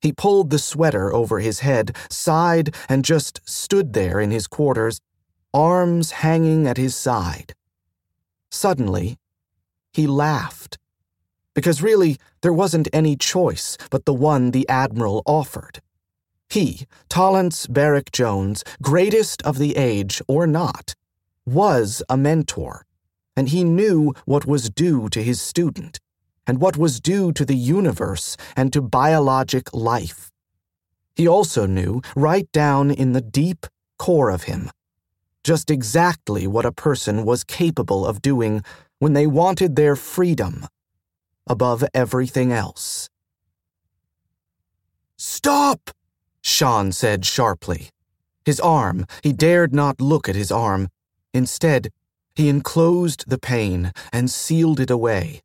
He 0.00 0.12
pulled 0.12 0.50
the 0.50 0.58
sweater 0.58 1.12
over 1.12 1.38
his 1.38 1.60
head, 1.60 1.94
sighed, 2.10 2.74
and 2.88 3.04
just 3.04 3.40
stood 3.44 3.92
there 3.92 4.18
in 4.20 4.30
his 4.30 4.46
quarters, 4.46 5.00
arms 5.52 6.10
hanging 6.10 6.66
at 6.66 6.76
his 6.76 6.94
side. 6.94 7.54
Suddenly, 8.50 9.18
he 9.92 10.06
laughed 10.06 10.78
because 11.54 11.82
really 11.82 12.16
there 12.42 12.52
wasn't 12.52 12.88
any 12.92 13.16
choice 13.16 13.76
but 13.90 14.04
the 14.04 14.14
one 14.14 14.52
the 14.52 14.68
Admiral 14.68 15.22
offered. 15.26 15.80
He, 16.48 16.86
Tollance 17.08 17.66
Barrick 17.66 18.12
Jones, 18.12 18.62
greatest 18.80 19.42
of 19.42 19.58
the 19.58 19.76
age 19.76 20.22
or 20.28 20.46
not, 20.46 20.94
was 21.44 22.00
a 22.08 22.16
mentor, 22.16 22.86
and 23.36 23.48
he 23.48 23.64
knew 23.64 24.14
what 24.24 24.46
was 24.46 24.70
due 24.70 25.08
to 25.08 25.22
his 25.22 25.40
student, 25.40 25.98
and 26.46 26.60
what 26.60 26.76
was 26.76 27.00
due 27.00 27.32
to 27.32 27.44
the 27.44 27.56
universe 27.56 28.36
and 28.56 28.72
to 28.72 28.80
biologic 28.80 29.74
life. 29.74 30.30
He 31.16 31.26
also 31.26 31.66
knew, 31.66 32.00
right 32.14 32.50
down 32.52 32.92
in 32.92 33.14
the 33.14 33.20
deep 33.20 33.66
core 33.98 34.30
of 34.30 34.44
him, 34.44 34.70
just 35.44 35.70
exactly 35.70 36.46
what 36.46 36.66
a 36.66 36.72
person 36.72 37.24
was 37.24 37.44
capable 37.44 38.06
of 38.06 38.22
doing 38.22 38.62
when 38.98 39.12
they 39.12 39.26
wanted 39.26 39.76
their 39.76 39.96
freedom 39.96 40.66
above 41.46 41.84
everything 41.94 42.52
else. 42.52 43.08
Stop! 45.16 45.90
Shan 46.42 46.92
said 46.92 47.24
sharply. 47.24 47.90
His 48.44 48.60
arm, 48.60 49.06
he 49.22 49.32
dared 49.32 49.74
not 49.74 50.00
look 50.00 50.28
at 50.28 50.36
his 50.36 50.52
arm. 50.52 50.88
Instead, 51.34 51.88
he 52.34 52.48
enclosed 52.48 53.28
the 53.28 53.38
pain 53.38 53.92
and 54.12 54.30
sealed 54.30 54.80
it 54.80 54.90
away. 54.90 55.42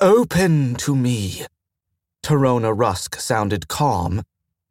Open 0.00 0.74
to 0.76 0.96
me. 0.96 1.46
Torona 2.22 2.76
Rusk 2.76 3.16
sounded 3.20 3.68
calm 3.68 4.22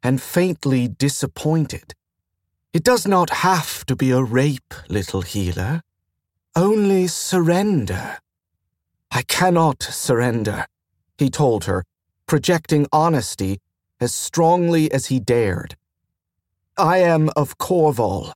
and 0.02 0.20
faintly 0.20 0.88
disappointed. 0.88 1.94
It 2.72 2.84
does 2.84 3.06
not 3.06 3.28
have 3.28 3.84
to 3.84 3.94
be 3.94 4.12
a 4.12 4.22
rape, 4.22 4.72
little 4.88 5.20
healer. 5.20 5.82
only 6.56 7.06
surrender. 7.06 8.18
I 9.10 9.22
cannot 9.22 9.82
surrender, 9.82 10.64
he 11.18 11.28
told 11.28 11.64
her, 11.64 11.84
projecting 12.26 12.86
honesty 12.90 13.58
as 14.00 14.14
strongly 14.14 14.90
as 14.90 15.06
he 15.06 15.20
dared. 15.20 15.76
I 16.78 16.98
am 16.98 17.28
of 17.36 17.58
Korval. 17.58 18.32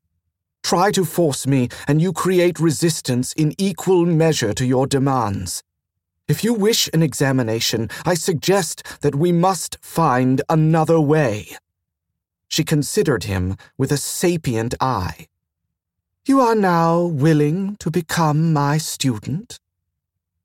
Try 0.62 0.90
to 0.92 1.04
force 1.04 1.46
me, 1.46 1.68
and 1.88 2.02
you 2.02 2.12
create 2.12 2.60
resistance 2.60 3.32
in 3.32 3.54
equal 3.56 4.04
measure 4.04 4.52
to 4.52 4.66
your 4.66 4.86
demands. 4.86 5.62
If 6.28 6.44
you 6.44 6.52
wish 6.52 6.90
an 6.92 7.02
examination, 7.02 7.88
I 8.04 8.14
suggest 8.14 8.82
that 9.00 9.14
we 9.14 9.32
must 9.32 9.78
find 9.80 10.42
another 10.48 11.00
way. 11.00 11.56
She 12.48 12.64
considered 12.64 13.24
him 13.24 13.56
with 13.76 13.92
a 13.92 13.96
sapient 13.96 14.74
eye. 14.80 15.26
You 16.24 16.40
are 16.40 16.54
now 16.54 17.02
willing 17.02 17.76
to 17.76 17.90
become 17.90 18.52
my 18.52 18.78
student? 18.78 19.60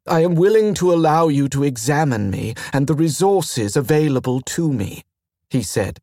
I 0.07 0.21
am 0.21 0.35
willing 0.35 0.73
to 0.75 0.91
allow 0.93 1.27
you 1.27 1.47
to 1.49 1.63
examine 1.63 2.31
me 2.31 2.55
and 2.73 2.87
the 2.87 2.93
resources 2.93 3.75
available 3.75 4.41
to 4.41 4.73
me, 4.73 5.03
he 5.49 5.61
said, 5.61 5.99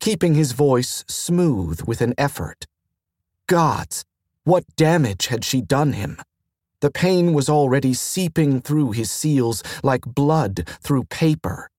keeping 0.00 0.34
his 0.34 0.52
voice 0.52 1.04
smooth 1.08 1.82
with 1.82 2.00
an 2.00 2.14
effort. 2.18 2.66
Gods, 3.46 4.04
what 4.44 4.64
damage 4.76 5.26
had 5.26 5.44
she 5.44 5.60
done 5.60 5.92
him? 5.94 6.18
The 6.80 6.90
pain 6.90 7.32
was 7.32 7.48
already 7.48 7.94
seeping 7.94 8.60
through 8.60 8.92
his 8.92 9.10
seals 9.10 9.62
like 9.82 10.02
blood 10.02 10.68
through 10.82 11.04
paper. 11.04 11.70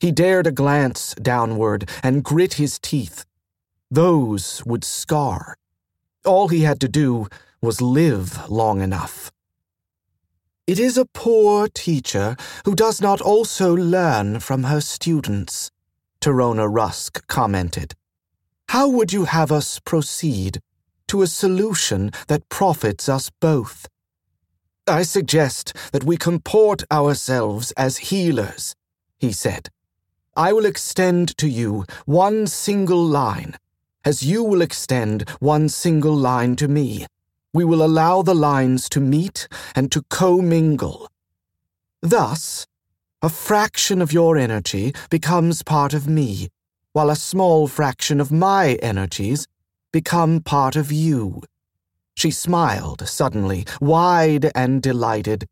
He 0.00 0.12
dared 0.12 0.46
a 0.46 0.52
glance 0.52 1.14
downward 1.20 1.88
and 2.02 2.22
grit 2.22 2.54
his 2.54 2.78
teeth. 2.78 3.24
Those 3.90 4.62
would 4.64 4.84
scar. 4.84 5.56
All 6.24 6.48
he 6.48 6.62
had 6.62 6.80
to 6.80 6.88
do 6.88 7.26
was 7.60 7.80
live 7.80 8.48
long 8.48 8.80
enough. 8.80 9.32
It 10.68 10.78
is 10.78 10.98
a 10.98 11.06
poor 11.06 11.66
teacher 11.66 12.36
who 12.64 12.74
does 12.74 13.00
not 13.00 13.20
also 13.20 13.74
learn 13.74 14.38
from 14.40 14.64
her 14.64 14.80
students, 14.80 15.70
Torona 16.20 16.68
Rusk 16.68 17.26
commented. 17.26 17.94
How 18.68 18.86
would 18.86 19.12
you 19.12 19.24
have 19.24 19.50
us 19.50 19.80
proceed 19.80 20.60
to 21.08 21.22
a 21.22 21.26
solution 21.26 22.10
that 22.26 22.48
profits 22.50 23.08
us 23.08 23.30
both? 23.40 23.88
I 24.86 25.02
suggest 25.02 25.72
that 25.92 26.04
we 26.04 26.16
comport 26.16 26.84
ourselves 26.92 27.72
as 27.72 28.08
healers, 28.12 28.74
he 29.18 29.32
said. 29.32 29.70
I 30.38 30.52
will 30.52 30.66
extend 30.66 31.36
to 31.38 31.48
you 31.48 31.84
one 32.06 32.46
single 32.46 33.04
line, 33.04 33.56
as 34.04 34.22
you 34.22 34.44
will 34.44 34.62
extend 34.62 35.28
one 35.40 35.68
single 35.68 36.14
line 36.14 36.54
to 36.62 36.68
me. 36.68 37.06
We 37.52 37.64
will 37.64 37.82
allow 37.82 38.22
the 38.22 38.36
lines 38.36 38.88
to 38.90 39.00
meet 39.00 39.48
and 39.74 39.90
to 39.90 40.04
commingle. 40.10 41.08
Thus, 42.02 42.68
a 43.20 43.28
fraction 43.28 44.00
of 44.00 44.12
your 44.12 44.36
energy 44.36 44.94
becomes 45.10 45.64
part 45.64 45.92
of 45.92 46.06
me, 46.06 46.50
while 46.92 47.10
a 47.10 47.16
small 47.16 47.66
fraction 47.66 48.20
of 48.20 48.30
my 48.30 48.74
energies 48.80 49.48
become 49.92 50.40
part 50.40 50.76
of 50.76 50.92
you. 50.92 51.42
She 52.14 52.30
smiled 52.30 53.08
suddenly, 53.08 53.66
wide 53.80 54.52
and 54.54 54.80
delighted. 54.80 55.48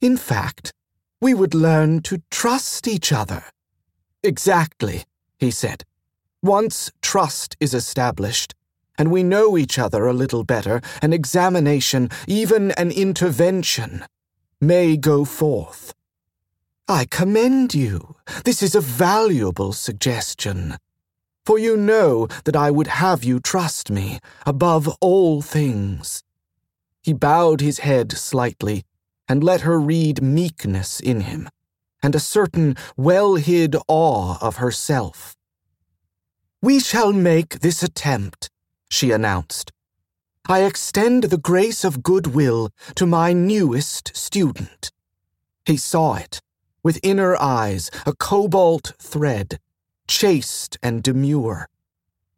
In 0.00 0.16
fact, 0.16 0.72
we 1.20 1.34
would 1.34 1.52
learn 1.52 2.00
to 2.02 2.22
trust 2.30 2.88
each 2.88 3.12
other. 3.12 3.44
Exactly, 4.24 5.04
he 5.38 5.52
said. 5.52 5.84
Once 6.42 6.90
trust 7.00 7.56
is 7.60 7.74
established, 7.74 8.54
and 8.98 9.12
we 9.12 9.22
know 9.22 9.56
each 9.56 9.78
other 9.78 10.06
a 10.06 10.12
little 10.12 10.42
better, 10.42 10.80
an 11.00 11.12
examination, 11.12 12.10
even 12.26 12.72
an 12.72 12.90
intervention, 12.90 14.04
may 14.60 14.96
go 14.96 15.24
forth. 15.24 15.94
I 16.88 17.04
commend 17.04 17.74
you. 17.74 18.16
This 18.44 18.62
is 18.62 18.74
a 18.74 18.80
valuable 18.80 19.72
suggestion 19.72 20.76
for 21.44 21.58
you 21.58 21.76
know 21.76 22.26
that 22.44 22.56
I 22.56 22.70
would 22.70 22.86
have 22.86 23.22
you 23.22 23.38
trust 23.38 23.90
me 23.90 24.18
above 24.46 24.88
all 25.00 25.42
things. 25.42 26.22
He 27.02 27.12
bowed 27.12 27.60
his 27.60 27.80
head 27.80 28.12
slightly 28.12 28.84
and 29.28 29.44
let 29.44 29.60
her 29.62 29.78
read 29.78 30.22
meekness 30.22 31.00
in 31.00 31.22
him, 31.22 31.48
and 32.04 32.14
a 32.14 32.20
certain 32.20 32.76
well 32.98 33.36
hid 33.36 33.74
awe 33.88 34.36
of 34.42 34.56
herself. 34.56 35.34
We 36.60 36.78
shall 36.78 37.14
make 37.14 37.60
this 37.60 37.82
attempt, 37.82 38.50
she 38.90 39.10
announced. 39.10 39.72
I 40.46 40.64
extend 40.64 41.24
the 41.24 41.38
grace 41.38 41.82
of 41.82 42.02
goodwill 42.02 42.68
to 42.96 43.06
my 43.06 43.32
newest 43.32 44.14
student. 44.14 44.92
He 45.64 45.78
saw 45.78 46.16
it, 46.16 46.42
with 46.82 47.00
inner 47.02 47.36
eyes, 47.40 47.90
a 48.04 48.12
cobalt 48.14 48.92
thread 48.98 49.58
chaste 50.06 50.76
and 50.82 51.02
demure. 51.02 51.70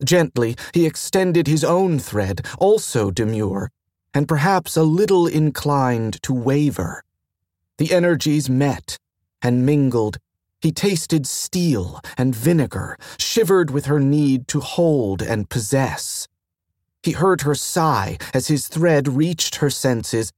Gently, 0.04 0.54
he 0.72 0.86
extended 0.86 1.48
his 1.48 1.64
own 1.64 1.98
thread, 1.98 2.46
also 2.60 3.10
demure, 3.10 3.72
and 4.14 4.28
perhaps 4.28 4.76
a 4.76 4.84
little 4.84 5.26
inclined 5.26 6.22
to 6.22 6.32
waver. 6.32 7.02
The 7.78 7.92
energies 7.92 8.48
met 8.48 8.98
and 9.46 9.64
mingled. 9.64 10.18
He 10.60 10.72
tasted 10.72 11.24
steel 11.24 12.00
and 12.18 12.34
vinegar, 12.34 12.98
shivered 13.16 13.70
with 13.70 13.86
her 13.86 14.00
need 14.00 14.48
to 14.48 14.58
hold 14.58 15.22
and 15.22 15.48
possess. 15.48 16.26
He 17.04 17.12
heard 17.12 17.42
her 17.42 17.54
sigh 17.54 18.18
as 18.34 18.48
his 18.48 18.66
thread 18.66 19.06
reached 19.06 19.56
her 19.56 19.70
senses, 19.70 20.32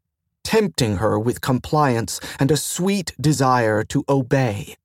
tempting 0.44 0.98
her 0.98 1.18
with 1.18 1.40
compliance 1.40 2.20
and 2.38 2.50
a 2.50 2.56
sweet 2.59 3.14
desire 3.18 3.82
to 3.84 4.04
obey. 4.11 4.76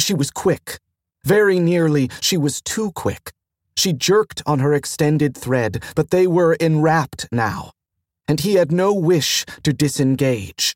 She 0.00 0.14
was 0.14 0.32
quick, 0.32 0.80
very 1.24 1.60
nearly, 1.60 2.10
she 2.20 2.36
was 2.36 2.60
too 2.60 2.90
quick. 2.92 3.32
She 3.76 3.92
jerked 3.92 4.42
on 4.46 4.58
her 4.58 4.74
extended 4.74 5.36
thread, 5.36 5.84
but 5.94 6.10
they 6.10 6.26
were 6.26 6.54
enwrapped 6.54 7.28
now, 7.30 7.70
and 8.26 8.40
he 8.40 8.54
had 8.54 8.72
no 8.72 8.92
wish 8.92 9.44
to 9.62 9.72
disengage. 9.72 10.74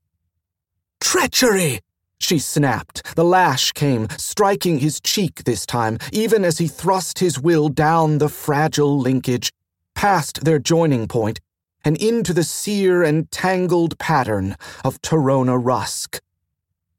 Treachery! 1.01 1.81
She 2.23 2.39
snapped. 2.39 3.17
The 3.17 3.25
lash 3.25 3.73
came, 3.73 4.07
striking 4.17 4.79
his 4.79 5.01
cheek 5.01 5.43
this 5.43 5.67
time, 5.67 5.99
even 6.13 6.45
as 6.45 6.59
he 6.59 6.69
thrust 6.69 7.19
his 7.19 7.41
will 7.41 7.69
down 7.69 8.19
the 8.19 8.29
fragile 8.29 8.97
linkage, 8.97 9.53
past 9.97 10.45
their 10.45 10.61
joining 10.61 11.09
point, 11.09 11.41
and 11.85 11.97
into 11.97 12.33
the 12.33 12.45
sear 12.45 13.03
and 13.03 13.29
tangled 13.33 13.99
pattern 13.99 14.57
of 14.85 15.03
Torona 15.03 15.59
Rusk. 15.59 16.21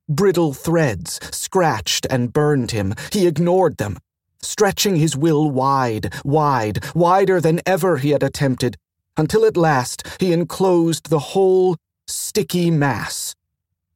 Brittle 0.10 0.54
threads 0.54 1.22
scratched 1.32 2.06
and 2.10 2.34
burned 2.34 2.72
him. 2.72 2.94
He 3.14 3.26
ignored 3.26 3.78
them, 3.78 4.00
stretching 4.42 4.98
his 4.98 5.16
will 5.16 5.50
wide, 5.50 6.14
wide, 6.26 6.84
wider 6.94 7.40
than 7.40 7.62
ever 7.66 7.98
he 7.98 8.10
had 8.10 8.24
attempted, 8.24 8.76
until 9.16 9.46
at 9.46 9.56
last 9.56 10.06
he 10.20 10.34
enclosed 10.34 11.10
the 11.10 11.32
whole 11.32 11.78
sticky 12.08 12.70
mass. 12.70 13.36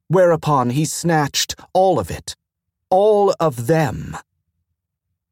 Whereupon 0.07 0.71
he 0.71 0.85
snatched 0.85 1.55
all 1.73 1.99
of 1.99 2.09
it, 2.09 2.35
all 2.89 3.33
of 3.39 3.67
them, 3.67 4.17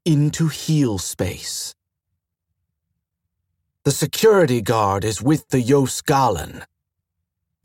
into 0.03 0.47
heel 0.47 0.97
space. 0.97 1.73
The 3.84 3.91
security 3.91 4.61
guard 4.61 5.05
is 5.05 5.21
with 5.21 5.47
the 5.49 5.61
yos'Galan, 5.61 6.65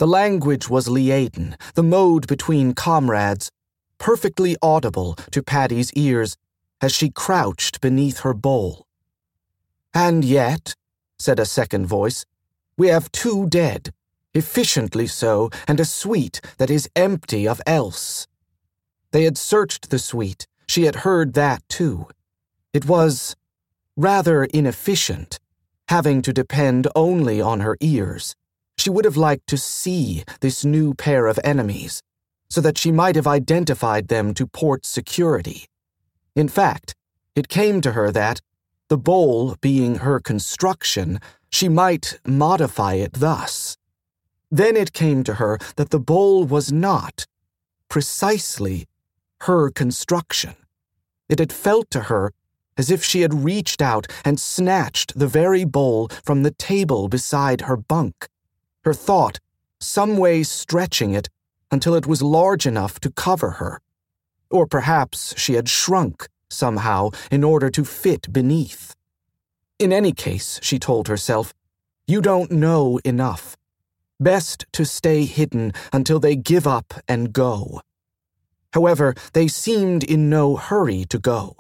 the 0.01 0.07
language 0.07 0.71
was 0.71 0.89
Liaden, 0.89 1.61
the 1.75 1.83
mode 1.83 2.27
between 2.27 2.73
comrades, 2.73 3.51
perfectly 3.99 4.57
audible 4.63 5.13
to 5.31 5.43
Padi's 5.43 5.93
ears 5.93 6.39
as 6.81 6.91
she 6.91 7.11
crouched 7.11 7.83
beneath 7.83 8.21
her 8.21 8.33
bowl. 8.33 8.87
And 9.93 10.25
yet, 10.25 10.75
said 11.19 11.39
a 11.39 11.45
second 11.45 11.85
voice, 11.85 12.25
we 12.79 12.89
have 12.89 13.13
two 13.13 13.47
dead, 13.51 13.93
efficiently 14.35 15.07
so, 15.07 15.51
and 15.67 15.81
a 15.81 15.85
suite 15.85 16.41
that 16.59 16.71
is 16.71 16.89
empty 16.95 17.47
of 17.49 17.61
else. 17.67 18.27
They 19.13 19.25
had 19.25 19.39
searched 19.39 19.91
the 19.91 19.99
suite. 19.99 20.47
She 20.69 20.85
had 20.85 20.97
heard 20.97 21.35
that 21.35 21.63
too. 21.69 22.07
It 22.73 22.87
was 22.87 23.35
rather 23.97 24.45
inefficient, 24.45 25.41
having 25.89 26.23
to 26.23 26.33
depend 26.33 26.87
only 26.95 27.41
on 27.41 27.61
her 27.61 27.77
ears. 27.81 28.37
She 28.79 28.89
would 28.89 29.05
have 29.05 29.17
liked 29.17 29.47
to 29.49 29.59
see 29.59 30.25
this 30.41 30.65
new 30.65 30.95
pair 30.95 31.27
of 31.27 31.41
enemies, 31.43 32.03
so 32.49 32.61
that 32.61 32.79
she 32.79 32.93
might 32.93 33.17
have 33.17 33.27
identified 33.27 34.09
them 34.09 34.33
to 34.35 34.47
port 34.47 34.87
security. 34.87 35.67
In 36.37 36.49
fact, 36.49 36.95
it 37.35 37.49
came 37.49 37.81
to 37.81 37.93
her 37.93 38.11
that, 38.13 38.41
the 38.89 38.97
bowl 38.97 39.57
being 39.61 39.97
her 39.97 40.19
construction, 40.19 41.21
she 41.51 41.69
might 41.69 42.19
modify 42.25 42.95
it 42.95 43.15
thus. 43.15 43.77
Then 44.51 44.77
it 44.77 44.93
came 44.93 45.23
to 45.25 45.35
her 45.35 45.59
that 45.77 45.91
the 45.91 46.01
bowl 46.01 46.45
was 46.45 46.73
not, 46.73 47.27
precisely, 47.89 48.87
her 49.43 49.71
construction. 49.71 50.55
It 51.29 51.39
had 51.39 51.53
felt 51.53 51.91
to 51.91 52.03
her 52.03 52.33
as 52.77 52.91
if 52.91 53.05
she 53.05 53.21
had 53.21 53.45
reached 53.45 53.81
out 53.83 54.07
and 54.25 54.41
snatched 54.41 55.19
the 55.19 55.29
very 55.29 55.65
bowl 55.65 56.09
from 56.25 56.43
the 56.43 56.51
table 56.51 57.09
beside 57.09 57.63
her 57.63 57.77
bunk 57.77 58.29
her 58.85 58.95
thought 58.95 59.39
some 59.79 60.17
way 60.17 60.43
stretching 60.43 61.13
it 61.13 61.29
until 61.71 61.95
it 61.95 62.07
was 62.07 62.23
large 62.23 62.67
enough 62.67 63.01
to 63.01 63.11
cover 63.11 63.53
her. 63.53 63.81
Or 64.51 64.67
perhaps 64.67 65.35
she 65.39 65.55
had 65.55 65.69
shrunk 65.69 66.29
somehow 66.49 67.11
in 67.31 67.45
order 67.45 67.71
to 67.71 67.85
fit 67.85 68.33
beneath. 68.33 68.95
In 69.79 69.93
any 69.93 70.13
case, 70.13 70.59
she 70.63 70.79
told 70.79 71.09
herself, 71.09 71.55
you 72.07 72.21
don't 72.21 72.51
know 72.51 72.99
enough. 73.05 73.57
Best 74.21 74.67
to 74.73 74.85
stay 74.85 75.25
hidden 75.25 75.73
until 75.93 76.21
they 76.21 76.37
give 76.37 76.67
up 76.67 76.93
and 77.09 77.33
go. 77.33 77.81
However, 78.75 79.15
they 79.33 79.49
seemed 79.49 80.05
in 80.05 80.29
no 80.29 80.57
hurry 80.57 81.05
to 81.07 81.19
go. 81.19 81.57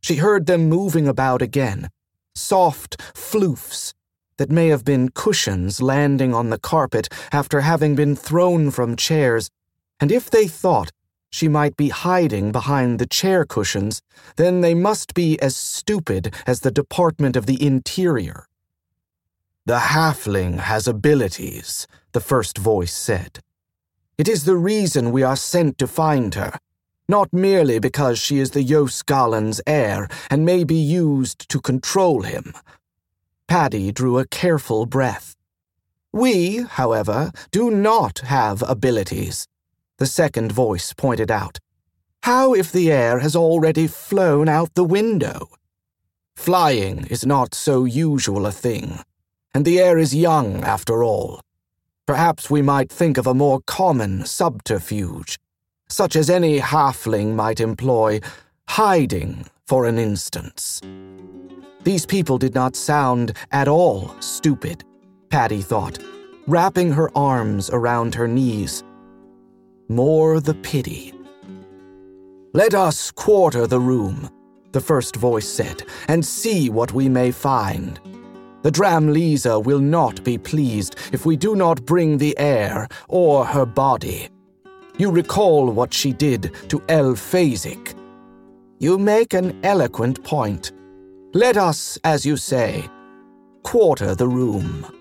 She 0.00 0.16
heard 0.16 0.46
them 0.46 0.68
moving 0.68 1.08
about 1.08 1.42
again, 1.42 1.90
soft 2.34 2.96
floofs 3.12 3.92
that 4.38 4.50
may 4.50 4.68
have 4.68 4.84
been 4.84 5.10
cushions 5.10 5.82
landing 5.82 6.32
on 6.32 6.48
the 6.48 6.58
carpet 6.58 7.08
after 7.32 7.60
having 7.60 7.94
been 7.94 8.16
thrown 8.16 8.70
from 8.70 8.96
chairs, 8.96 9.50
and 9.98 10.10
if 10.10 10.30
they 10.30 10.46
thought 10.46 10.92
she 11.30 11.46
might 11.46 11.76
be 11.76 11.90
hiding 11.90 12.50
behind 12.50 12.98
the 12.98 13.06
chair 13.06 13.44
cushions, 13.44 14.00
then 14.36 14.62
they 14.62 14.74
must 14.74 15.12
be 15.12 15.38
as 15.40 15.56
stupid 15.56 16.34
as 16.46 16.60
the 16.60 16.70
Department 16.70 17.36
of 17.36 17.46
the 17.46 17.62
Interior. 17.62 18.46
The 19.66 19.78
halfling 19.78 20.58
has 20.60 20.88
abilities, 20.88 21.86
the 22.12 22.20
first 22.20 22.58
voice 22.58 22.94
said. 22.94 23.40
It 24.16 24.28
is 24.28 24.44
the 24.44 24.56
reason 24.56 25.12
we 25.12 25.22
are 25.22 25.36
sent 25.36 25.78
to 25.78 25.86
find 25.86 26.34
her, 26.34 26.58
not 27.08 27.32
merely 27.32 27.78
because 27.78 28.18
she 28.18 28.38
is 28.38 28.50
the 28.50 28.64
yos'Galan's 28.64 29.60
heir 29.66 30.08
and 30.30 30.44
may 30.44 30.64
be 30.64 30.74
used 30.74 31.48
to 31.48 31.60
control 31.60 32.22
him. 32.22 32.54
Padi 33.48 33.92
drew 33.92 34.18
a 34.18 34.26
careful 34.26 34.86
breath. 34.86 35.36
We, 36.12 36.58
however, 36.58 37.32
do 37.50 37.70
not 37.70 38.20
have 38.20 38.62
abilities, 38.68 39.46
the 39.98 40.06
second 40.06 40.52
voice 40.52 40.92
pointed 40.92 41.30
out. 41.30 41.58
How 42.22 42.54
if 42.54 42.72
the 42.72 42.90
heir 42.92 43.20
has 43.20 43.34
already 43.36 43.86
flown 43.86 44.48
out 44.48 44.74
the 44.74 44.84
window? 44.84 45.48
Flying 46.36 47.06
is 47.06 47.26
not 47.26 47.54
so 47.54 47.84
usual 47.84 48.46
a 48.46 48.52
thing, 48.52 49.00
and 49.54 49.64
the 49.64 49.80
heir 49.80 49.98
is 49.98 50.14
young 50.14 50.62
after 50.64 51.02
all. 51.02 51.40
Perhaps 52.06 52.50
we 52.50 52.62
might 52.62 52.90
think 52.90 53.18
of 53.18 53.26
a 53.26 53.34
more 53.34 53.60
common 53.66 54.24
subterfuge, 54.24 55.38
such 55.88 56.16
as 56.16 56.30
any 56.30 56.58
halfling 56.58 57.34
might 57.34 57.60
employ, 57.60 58.20
hiding, 58.68 59.46
for 59.66 59.86
an 59.86 59.98
instance. 59.98 60.80
These 61.84 62.04
people 62.04 62.38
did 62.38 62.54
not 62.54 62.74
sound 62.76 63.34
at 63.52 63.68
all 63.68 64.14
stupid, 64.20 64.84
Padi 65.30 65.62
thought, 65.62 65.98
wrapping 66.46 66.90
her 66.92 67.16
arms 67.16 67.70
around 67.70 68.14
her 68.16 68.26
knees. 68.26 68.82
More 69.88 70.40
the 70.40 70.54
pity. 70.54 71.14
Let 72.52 72.74
us 72.74 73.12
quarter 73.12 73.68
the 73.68 73.78
room, 73.78 74.28
the 74.72 74.80
first 74.80 75.14
voice 75.14 75.48
said, 75.48 75.84
and 76.08 76.26
see 76.26 76.68
what 76.68 76.92
we 76.92 77.08
may 77.08 77.30
find. 77.30 78.00
The 78.62 78.70
Dramliza 78.70 79.64
will 79.64 79.78
not 79.78 80.22
be 80.22 80.36
pleased 80.36 80.96
if 81.12 81.24
we 81.24 81.36
do 81.36 81.56
not 81.56 81.84
bring 81.86 82.18
the 82.18 82.38
heir 82.38 82.88
or 83.08 83.44
her 83.44 83.64
body. 83.64 84.28
You 84.98 85.10
recall 85.10 85.70
what 85.70 85.94
she 85.94 86.12
did 86.12 86.52
to 86.68 86.82
El. 86.88 87.16
You 88.78 88.98
make 88.98 89.32
an 89.32 89.58
eloquent 89.64 90.22
point. 90.24 90.72
Let 91.32 91.56
us, 91.56 91.98
as 92.04 92.26
you 92.26 92.36
say, 92.36 92.88
quarter 93.62 94.14
the 94.14 94.28
room. 94.28 94.99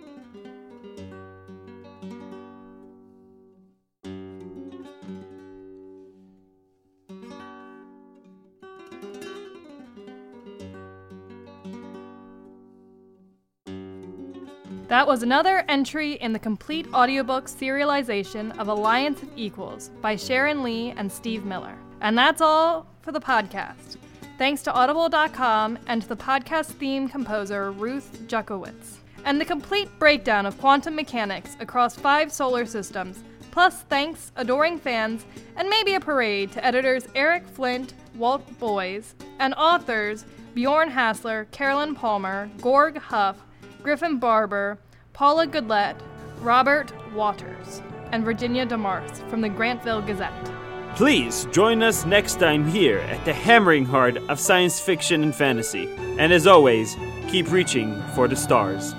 That 14.90 15.06
was 15.06 15.22
another 15.22 15.64
entry 15.70 16.14
in 16.14 16.34
the 16.34 16.40
complete 16.40 16.88
audiobook 16.96 17.46
serialization 17.46 18.58
of 18.58 18.70
Alliance 18.70 19.22
of 19.22 19.30
Equals 19.36 19.90
by 20.02 20.16
Sharon 20.16 20.64
Lee 20.64 20.96
and 20.98 21.12
Steve 21.12 21.46
Miller. 21.46 21.76
And 22.02 22.18
that's 22.18 22.42
all 22.42 22.88
for 23.04 23.12
the 23.12 23.20
podcast. 23.20 23.98
Thanks 24.40 24.64
to 24.64 24.74
Audible.com 24.74 25.78
and 25.86 26.02
to 26.02 26.10
the 26.10 26.16
podcast 26.16 26.72
theme 26.72 27.08
composer 27.08 27.72
Ruth 27.72 28.24
Jukowitz. 28.26 28.96
And 29.26 29.40
the 29.40 29.46
complete 29.46 29.90
breakdown 30.00 30.48
of 30.48 30.58
quantum 30.58 30.96
mechanics 30.96 31.56
across 31.60 31.96
five 31.96 32.32
solar 32.32 32.66
systems, 32.66 33.24
plus 33.52 33.84
thanks, 33.84 34.32
adoring 34.38 34.80
fans, 34.80 35.24
and 35.56 35.70
maybe 35.70 35.94
a 35.94 36.00
parade 36.00 36.52
to 36.54 36.66
editors 36.66 37.08
Eric 37.14 37.46
Flint, 37.46 37.94
Walt 38.16 38.42
Boyes, 38.58 39.14
and 39.38 39.54
authors 39.54 40.26
Bjorn 40.56 40.90
Hasseler, 40.90 41.46
Caroline 41.52 41.94
Palmer, 41.94 42.50
Gorg 42.60 42.98
Huff, 42.98 43.38
Griffin 43.82 44.20
Barber, 44.20 44.78
Paula 45.14 45.48
Goodlett, 45.48 45.96
Robert 46.42 46.92
Waters, 47.14 47.82
and 48.12 48.26
Virginia 48.26 48.66
DeMarce 48.66 49.28
from 49.30 49.42
the 49.42 49.50
Grantville 49.50 50.06
Gazette. 50.06 50.52
Please 50.96 51.46
join 51.52 51.82
us 51.82 52.06
next 52.06 52.40
time 52.40 52.68
here 52.68 53.00
at 53.00 53.24
the 53.24 53.34
hammering 53.34 53.86
heart 53.86 54.18
of 54.30 54.40
science 54.40 54.80
fiction 54.80 55.24
and 55.24 55.34
fantasy. 55.34 55.88
And 56.18 56.34
as 56.34 56.46
always, 56.46 56.98
keep 57.30 57.52
reaching 57.52 58.02
for 58.16 58.28
the 58.28 58.36
stars. 58.36 58.94